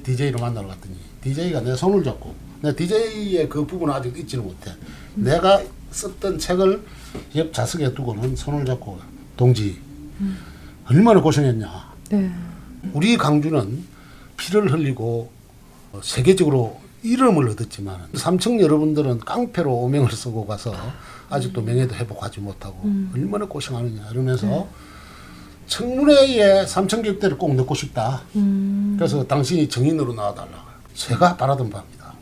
DJ로 0.03 0.39
만나러 0.39 0.67
갔더니 0.69 0.95
DJ가 1.21 1.61
내 1.61 1.75
손을 1.75 2.03
잡고 2.03 2.33
내 2.61 2.75
DJ의 2.75 3.47
그 3.49 3.65
부분은 3.67 3.93
아직 3.93 4.17
잊지는 4.17 4.43
못해. 4.43 4.71
내가 5.13 5.61
썼던 5.91 6.39
책을 6.39 6.83
옆 7.35 7.53
좌석에 7.53 7.93
두고는 7.93 8.35
손을 8.35 8.65
잡고 8.65 8.99
동지 9.38 9.79
얼마나 10.89 11.21
고생했냐. 11.21 11.93
네. 12.09 12.31
우리 12.93 13.17
강주는 13.17 13.83
피를 14.35 14.71
흘리고 14.71 15.29
어, 15.93 15.99
세계적으로 16.03 16.79
이름을 17.03 17.49
얻었지만 17.49 18.07
삼청 18.15 18.59
여러분들은 18.59 19.19
깡패로 19.19 19.71
오명을 19.71 20.11
쓰고 20.11 20.45
가서 20.47 20.73
아직도 21.29 21.61
명예도 21.61 21.95
회복하지 21.95 22.39
못하고 22.39 22.81
얼마나 23.13 23.45
고생하느냐 23.45 24.09
이러면서 24.11 24.67
청문회에 25.67 26.65
삼청교육대를 26.65 27.38
꼭 27.38 27.53
넣고 27.55 27.75
싶다. 27.75 28.21
그래서 28.97 29.25
당신이 29.27 29.67
정인으로 29.69 30.13
나와달라. 30.13 30.65
제가 30.93 31.35
바라던 31.38 31.69
바입니다. 31.69 32.13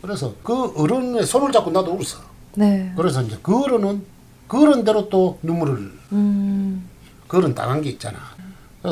그래서 0.00 0.32
그 0.42 0.72
어른의 0.76 1.26
손을 1.26 1.50
잡고 1.52 1.70
나도 1.72 1.92
울었어. 1.92 2.20
네. 2.54 2.92
그래서 2.96 3.22
이제 3.22 3.36
그 3.42 3.64
어른은 3.64 4.02
그 4.48 4.62
어른대로 4.62 5.08
또 5.08 5.38
눈물을 5.42 5.92
음. 6.12 6.88
그 7.26 7.38
어른 7.38 7.54
당한 7.54 7.82
게 7.82 7.90
있잖아. 7.90 8.18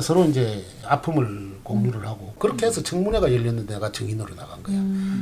서로 0.03 0.25
이제 0.25 0.65
아픔을 0.85 1.59
공유를 1.63 2.05
하고 2.07 2.35
그렇게 2.39 2.67
해서 2.67 2.83
청문회가 2.83 3.33
열렸는데 3.33 3.75
내가 3.75 3.93
정인으로 3.93 4.35
나간 4.35 4.63
거야. 4.63 4.77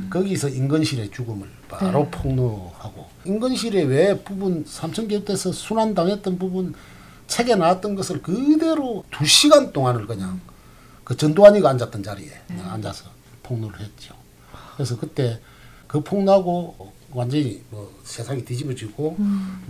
거기서 0.09 0.49
인건실의 0.49 1.11
죽음을 1.11 1.47
바로 1.68 2.09
폭로하고 2.11 3.07
인건실의 3.26 3.85
왜 3.85 4.18
부분 4.18 4.64
삼천개업돼서 4.66 5.53
순환당했던 5.53 6.39
부분 6.39 6.74
책에 7.26 7.55
나왔던 7.55 7.95
것을 7.95 8.22
그대로 8.22 9.05
두 9.11 9.26
시간 9.26 9.72
동안을 9.72 10.07
그냥 10.07 10.41
그 11.05 11.16
전두환이가 11.16 11.68
앉았던 11.68 12.03
자리에 12.03 12.30
내가 12.49 12.72
앉아서 12.72 13.11
폭로를 13.43 13.80
했죠. 13.80 14.14
그래서 14.74 14.99
그때 14.99 15.41
그 15.87 16.01
폭로하고 16.03 16.93
완전히 17.15 17.63
뭐 17.71 17.93
세상이 18.05 18.45
뒤집어지고 18.45 19.17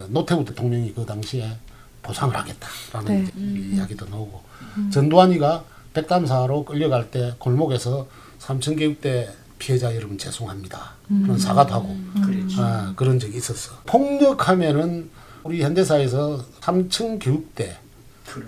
노태우 0.08 0.44
대통령이 0.44 0.92
그 0.94 1.04
당시에 1.04 1.56
보상을 2.02 2.34
하겠다라는 2.34 3.22
이제 3.22 3.76
이야기도 3.76 4.06
나오고 4.06 4.42
전두환이가 4.90 5.64
백담사로 5.94 6.64
끌려갈 6.64 7.10
때 7.10 7.34
골목에서 7.38 8.06
삼천개육대 8.38 9.30
피해자 9.58 9.94
여러분 9.94 10.18
죄송합니다. 10.18 10.94
그런 11.06 11.38
사과도 11.38 11.74
하고. 11.74 11.96
아, 12.58 12.92
그런 12.96 13.20
적이 13.20 13.36
있었어. 13.36 13.74
폭력하면은 13.86 15.10
우리 15.44 15.62
현대사에서 15.62 16.44
삼천교육대. 16.60 17.78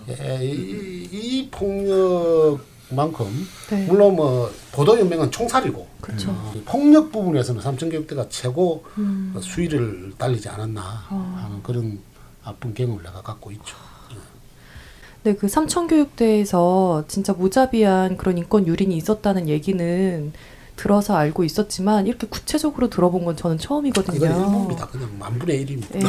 예, 0.09 0.41
이, 0.43 1.09
이 1.13 1.49
폭력 1.51 2.59
만큼 2.91 3.27
네. 3.71 3.87
물론 3.87 4.17
뭐 4.17 4.51
보도연맹은 4.73 5.31
총살이고 5.31 5.87
그쵸. 6.01 6.31
어, 6.31 6.53
폭력 6.67 7.11
부분에서는 7.13 7.63
삼천교육대가 7.63 8.27
최고 8.29 8.85
음. 8.99 9.33
어, 9.35 9.41
수위를 9.41 10.13
달리지 10.19 10.49
않았나 10.49 10.81
하는 10.81 11.63
그런 11.63 11.99
아픈 12.45 12.75
경험을 12.75 13.03
내가 13.03 13.23
갖고 13.23 13.51
있죠. 13.53 13.77
네, 15.23 15.35
그 15.35 15.49
삼천교육대에서 15.49 17.05
진짜 17.09 17.33
무자비한 17.33 18.19
그런 18.19 18.37
인권 18.37 18.67
유린이 18.67 18.95
있었다는 18.99 19.49
얘기는 19.49 20.33
들어서 20.77 21.17
알고 21.17 21.45
있었지만 21.45 22.07
이렇게 22.07 22.27
구체적으로 22.27 22.91
들어본 22.91 23.25
건 23.25 23.37
저는 23.37 23.59
처음이거든요. 23.59 24.17
이건 24.17 24.29
일부입니다. 24.29 24.87
그냥 24.89 25.09
만분의 25.19 25.63
일입니다. 25.63 25.99
예. 25.99 26.03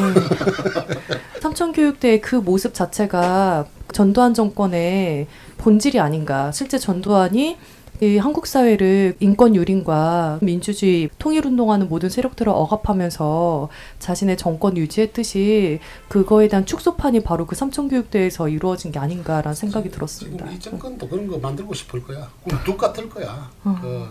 삼천교육대의 1.40 2.20
그 2.20 2.36
모습 2.36 2.74
자체가 2.74 3.68
전두환 3.94 4.34
정권의 4.34 5.28
본질이 5.58 6.00
아닌가. 6.00 6.52
실제 6.52 6.78
전두환이 6.78 7.58
이 8.02 8.18
한국 8.18 8.46
사회를 8.46 9.16
인권 9.22 9.56
유린과 9.56 10.40
민주주의 10.42 11.10
통일 11.18 11.46
운동하는 11.48 11.88
모든 11.88 12.10
세력들을 12.10 12.52
억압하면서 12.52 13.70
자신의 14.00 14.36
정권 14.36 14.76
유지했듯이 14.76 15.80
그거에 16.10 16.50
대한 16.50 16.66
축소판이 16.66 17.24
바로 17.24 17.48
그 17.48 17.56
삼천교육대에서 17.56 18.50
이루어진 18.50 18.92
게 18.92 19.00
아닌가라는 19.00 19.56
생각이 19.56 19.92
들었습니다. 19.92 20.52
이 20.52 20.60
정권도 20.60 21.08
그런 21.08 21.28
거 21.28 21.38
만들고 21.38 21.74
싶을 21.74 22.04
거야. 22.04 22.30
꿈뚝 22.44 22.78
같을 22.78 23.08
거야. 23.08 23.50
어. 23.64 23.78
그, 23.82 24.10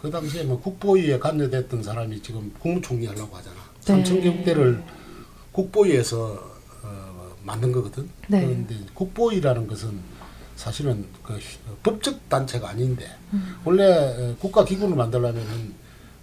그 0.00 0.10
당시에 0.10 0.44
뭐 0.44 0.58
국보위에 0.58 1.18
관여됐던 1.18 1.82
사람이 1.82 2.22
지금 2.22 2.52
국무총리 2.58 3.06
하려고 3.06 3.36
하잖아. 3.36 3.56
네. 3.56 3.82
삼천교육대를 3.82 4.82
국보위에서 5.52 6.40
어, 6.82 6.88
만든 7.42 7.70
거거든. 7.70 8.08
네. 8.28 8.46
그런데 8.46 8.76
국보위라는 8.94 9.66
것은 9.66 10.13
사실은 10.56 11.04
그 11.22 11.38
법적 11.82 12.28
단체가 12.28 12.70
아닌데 12.70 13.06
음. 13.32 13.56
원래 13.64 13.84
어, 13.84 14.36
국가 14.38 14.64
기구를 14.64 14.94
만들려면은 14.96 15.74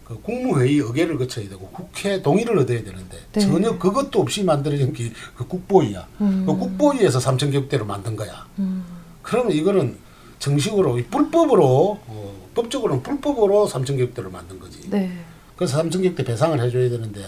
그 0.06 0.20
국무회의 0.22 0.78
의결을 0.80 1.18
거쳐야 1.18 1.48
되고 1.48 1.68
국회 1.70 2.22
동의를 2.22 2.58
얻어야 2.60 2.84
되는데 2.84 3.18
네. 3.32 3.40
전혀 3.40 3.78
그것도 3.78 4.20
없이 4.22 4.44
만들어진 4.44 4.94
게 4.94 5.12
그 5.36 5.48
국보위야. 5.48 6.08
음. 6.22 6.44
그 6.46 6.56
국보위에서 6.58 7.20
삼천교육대를 7.20 7.86
만든 7.86 8.16
거야. 8.16 8.46
음. 8.60 8.84
그러면 9.22 9.54
이거는 9.54 9.98
정식으로 10.40 11.00
이 11.00 11.06
불법으로 11.06 12.00
어, 12.06 12.48
법적으로는 12.56 13.04
불법으로 13.04 13.68
삼천교육대를 13.68 14.30
만든 14.32 14.60
거지. 14.60 14.90
네. 14.90 15.12
그래서 15.56 15.78
삼천교육대 15.78 16.24
배상을 16.24 16.60
해줘야 16.60 16.90
되는데 16.90 17.22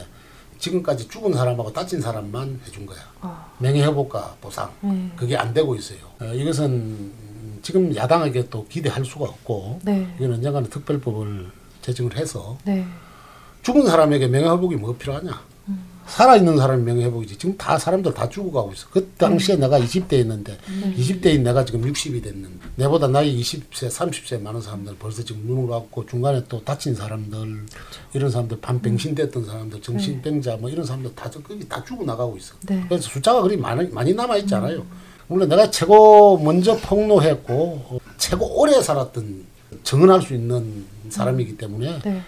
지금까지 0.64 1.10
죽은 1.10 1.34
사람하고 1.34 1.74
다친 1.74 2.00
사람만 2.00 2.62
해준 2.66 2.86
거야. 2.86 3.00
아. 3.20 3.46
명예회복과 3.58 4.38
보상 4.40 4.72
네. 4.80 5.12
그게 5.18 5.36
안 5.36 5.54
되고 5.54 5.76
있어요. 5.76 6.00
어, 6.22 6.26
이것은 6.34 6.72
음, 6.72 7.60
지금 7.62 7.94
야당에게 7.94 8.48
또 8.50 8.66
기대할 8.68 9.04
수가 9.04 9.26
없고 9.26 9.82
네. 9.84 10.08
이건 10.18 10.36
언젠가는 10.36 10.70
특별법을 10.70 11.52
제정을 11.82 12.16
해서 12.16 12.58
네. 12.64 12.86
죽은 13.62 13.86
사람에게 13.86 14.28
명예회복이 14.28 14.78
뭐 14.78 14.96
필요하냐? 14.96 15.42
살아있는 16.08 16.58
사람이 16.58 16.84
명예회복이지. 16.84 17.38
지금 17.38 17.58
다 17.58 17.78
사람들 17.78 18.14
다 18.14 18.28
죽어가고 18.30 18.74
있어. 18.74 18.88
그 18.92 19.10
당시에 19.18 19.56
내가 19.56 19.80
20대였는데 19.80 20.58
20대인 20.98 21.42
내가 21.42 21.64
지금 21.66 21.82
60이 21.82 22.22
됐는데 22.24 22.50
내보다 22.76 23.08
나이 23.08 23.40
20세, 23.42 23.90
30세 23.90 24.42
많은 24.42 24.62
사람들 24.62 24.96
벌써 25.00 25.24
지금 25.24 25.44
눈을 25.46 25.68
감고 25.68 26.06
중간에 26.06 26.44
또 26.50 26.64
다친 26.64 26.94
사람들 26.96 27.66
이런 28.14 28.30
사람들 28.30 28.60
반병신 28.62 29.16
됐던 29.16 29.46
사람들 29.46 29.82
정신병자 29.82 30.58
뭐 30.58 30.70
이런 30.70 30.86
사람들 30.86 31.16
다, 31.16 31.30
저- 31.30 31.42
거기 31.42 31.68
다 31.68 31.84
죽어 31.84 32.04
나가고 32.04 32.38
있어. 32.38 32.56
네. 32.68 32.84
그래서 32.88 33.10
숫자가 33.10 33.42
그리 33.42 33.58
많이, 33.58 33.88
많이 33.90 34.14
남아있지 34.14 34.54
않아요. 34.56 34.86
물론 35.28 35.48
내가 35.50 35.72
최고 35.72 36.38
먼저 36.38 36.76
폭로했고 36.78 37.54
어, 37.90 37.98
최고 38.18 38.60
오래 38.60 38.82
살았던 38.82 39.46
정언할 39.84 40.22
수 40.22 40.34
있는 40.34 40.86
사람이기 41.10 41.58
때문에 41.58 42.00
네. 42.04 42.22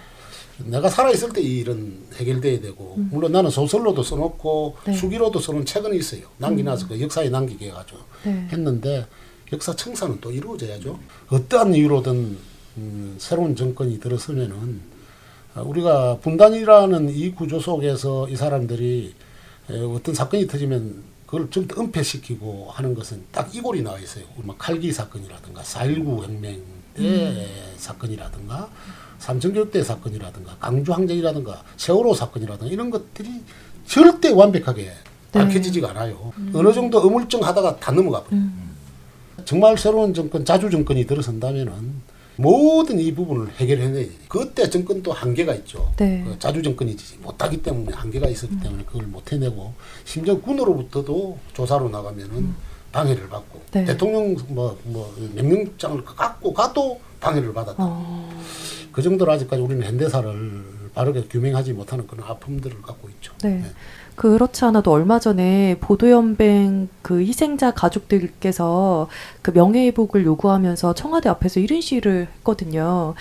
내가 0.58 0.90
살아있을 0.90 1.34
때이 1.34 1.58
일은 1.58 2.00
해결돼야 2.16 2.62
되고 2.62 2.96
물론 2.98 3.32
나는 3.32 3.50
소설로도 3.50 4.04
써놓고 4.04 4.78
네. 4.86 4.94
수기로도 4.94 5.40
써놓은 5.40 5.66
책은 5.66 5.94
있어요. 5.96 6.22
남기놔서 6.38 6.88
그 6.88 7.02
역사에 7.02 7.30
남기게 7.30 7.68
해가지고 7.68 8.00
네. 8.24 8.48
했는데 8.52 9.06
역사 9.52 9.76
청산은 9.76 10.20
또 10.22 10.32
이루어져야죠. 10.32 10.98
어떠한 11.30 11.76
이유로든 11.76 12.38
음, 12.78 13.16
새로운 13.18 13.56
정권이 13.56 14.00
들어서면은 14.00 14.82
아, 15.56 15.62
우리가 15.62 16.18
분단이라는 16.22 17.10
이 17.10 17.32
구조 17.32 17.60
속에서 17.60 18.28
이 18.30 18.36
사람들이 18.36 19.14
에, 19.70 19.80
어떤 19.80 20.14
사건이 20.14 20.48
터지면 20.48 21.04
그걸 21.26 21.50
좀더 21.50 21.82
은폐시키고 21.82 22.70
하는 22.72 22.94
것은 22.94 23.24
딱 23.32 23.54
이골이 23.54 23.82
나와 23.82 24.00
있어요. 24.00 24.26
막 24.38 24.58
칼기 24.58 24.92
사건이라든가 24.92 25.62
4.19 25.62 26.24
혁명 26.24 26.62
때 26.94 27.48
사건이라든가 27.78 28.70
때 29.72 29.84
사건이라든가 29.84 30.58
강주 30.60 30.94
항쟁이라든가 30.94 31.64
세월호 31.78 32.14
사건이라든가 32.14 32.72
이런 32.72 32.90
것들이 32.90 33.30
절대 33.86 34.32
완벽하게 34.32 34.92
밝혀지지가 35.32 35.92
않아요. 35.92 36.32
어느 36.54 36.74
정도 36.74 37.00
어물쩡하다가 37.00 37.78
다 37.78 37.92
넘어가 37.92 38.24
버려요. 38.24 38.44
정말 39.44 39.78
새로운 39.78 40.14
정권, 40.14 40.46
자주 40.46 40.70
정권이 40.70 41.06
들어선다면은 41.06 42.16
모든 42.38 43.00
이 43.00 43.14
부분을 43.14 43.50
해결해내야 43.54 44.06
돼. 44.06 44.12
그때 44.28 44.70
정권도 44.70 45.12
한계가 45.12 45.54
있죠. 45.56 45.92
네. 45.98 46.24
그 46.26 46.38
자주 46.40 46.62
정권이지 46.62 47.20
못하기 47.22 47.62
때문에 47.64 47.94
한계가 47.96 48.28
있었기 48.28 48.60
때문에 48.60 48.84
그걸 48.84 49.04
못 49.08 49.32
해내고 49.32 49.74
심지어 50.04 50.40
군으로부터도 50.40 51.38
조사로 51.54 51.90
나가면은 51.90 52.54
방해를 52.92 53.30
받고 53.30 53.62
네. 53.72 53.86
대통령 53.86 54.36
뭐, 54.48 54.78
뭐 54.84 55.14
명령장을 55.36 56.04
갖고 56.04 56.54
가도 56.54 57.00
방해를 57.20 57.54
받았다. 57.54 57.76
어, 57.80 58.30
그 58.96 59.02
정도로 59.02 59.30
아직까지 59.34 59.62
우리는 59.62 59.86
현대사를 59.86 60.64
바르게 60.94 61.24
규명하지 61.24 61.74
못하는 61.74 62.08
그런 62.08 62.26
아픔들을 62.26 62.82
갖고 62.82 63.10
있죠. 63.10 63.34
네. 63.44 63.62
그렇지 64.16 64.64
않아도 64.64 64.94
얼마 64.94 65.20
전에 65.20 65.76
보도연맹 65.82 66.88
그 67.02 67.20
희생자 67.20 67.72
가족들께서 67.72 69.10
그 69.42 69.52
명예회복을 69.52 70.24
요구하면서 70.24 70.94
청와대 70.94 71.28
앞에서 71.28 71.60
1인 71.60 71.82
시위를 71.82 72.30
했거든요. 72.38 73.16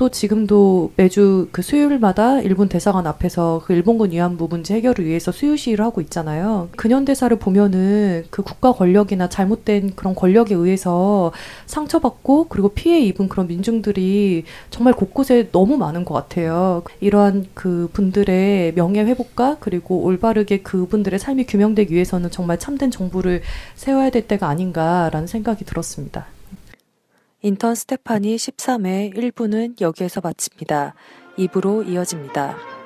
또 0.00 0.08
지금도 0.08 0.92
매주 0.96 1.48
그 1.52 1.60
수요일마다 1.60 2.40
일본 2.40 2.70
대사관 2.70 3.06
앞에서 3.06 3.60
그 3.66 3.74
일본군 3.74 4.12
위안부 4.12 4.48
문제 4.48 4.76
해결을 4.76 5.04
위해서 5.04 5.30
수요 5.30 5.56
시위를 5.56 5.84
하고 5.84 6.00
있잖아요. 6.00 6.70
근현 6.74 7.04
대사를 7.04 7.38
보면은 7.38 8.24
그 8.30 8.42
국가 8.42 8.72
권력이나 8.72 9.28
잘못된 9.28 9.96
그런 9.96 10.14
권력에 10.14 10.54
의해서 10.54 11.32
상처받고 11.66 12.46
그리고 12.48 12.70
피해 12.70 12.98
입은 13.00 13.28
그런 13.28 13.46
민중들이 13.46 14.44
정말 14.70 14.94
곳곳에 14.94 15.50
너무 15.52 15.76
많은 15.76 16.06
것 16.06 16.14
같아요. 16.14 16.82
이러한 17.00 17.48
그 17.52 17.90
분들의 17.92 18.72
명예 18.76 19.04
회복과 19.04 19.58
그리고 19.60 20.02
올바르게 20.02 20.62
그분들의 20.62 21.18
삶이 21.18 21.44
규명되기 21.44 21.92
위해서는 21.92 22.30
정말 22.30 22.58
참된 22.58 22.90
정부를 22.90 23.42
세워야 23.74 24.08
될 24.08 24.26
때가 24.26 24.48
아닌가라는 24.48 25.26
생각이 25.26 25.66
들었습니다. 25.66 26.24
인턴 27.42 27.74
스테파니 27.74 28.36
13회 28.36 29.14
1부는 29.14 29.80
여기에서 29.80 30.20
마칩니다. 30.20 30.94
2부로 31.38 31.88
이어집니다. 31.88 32.79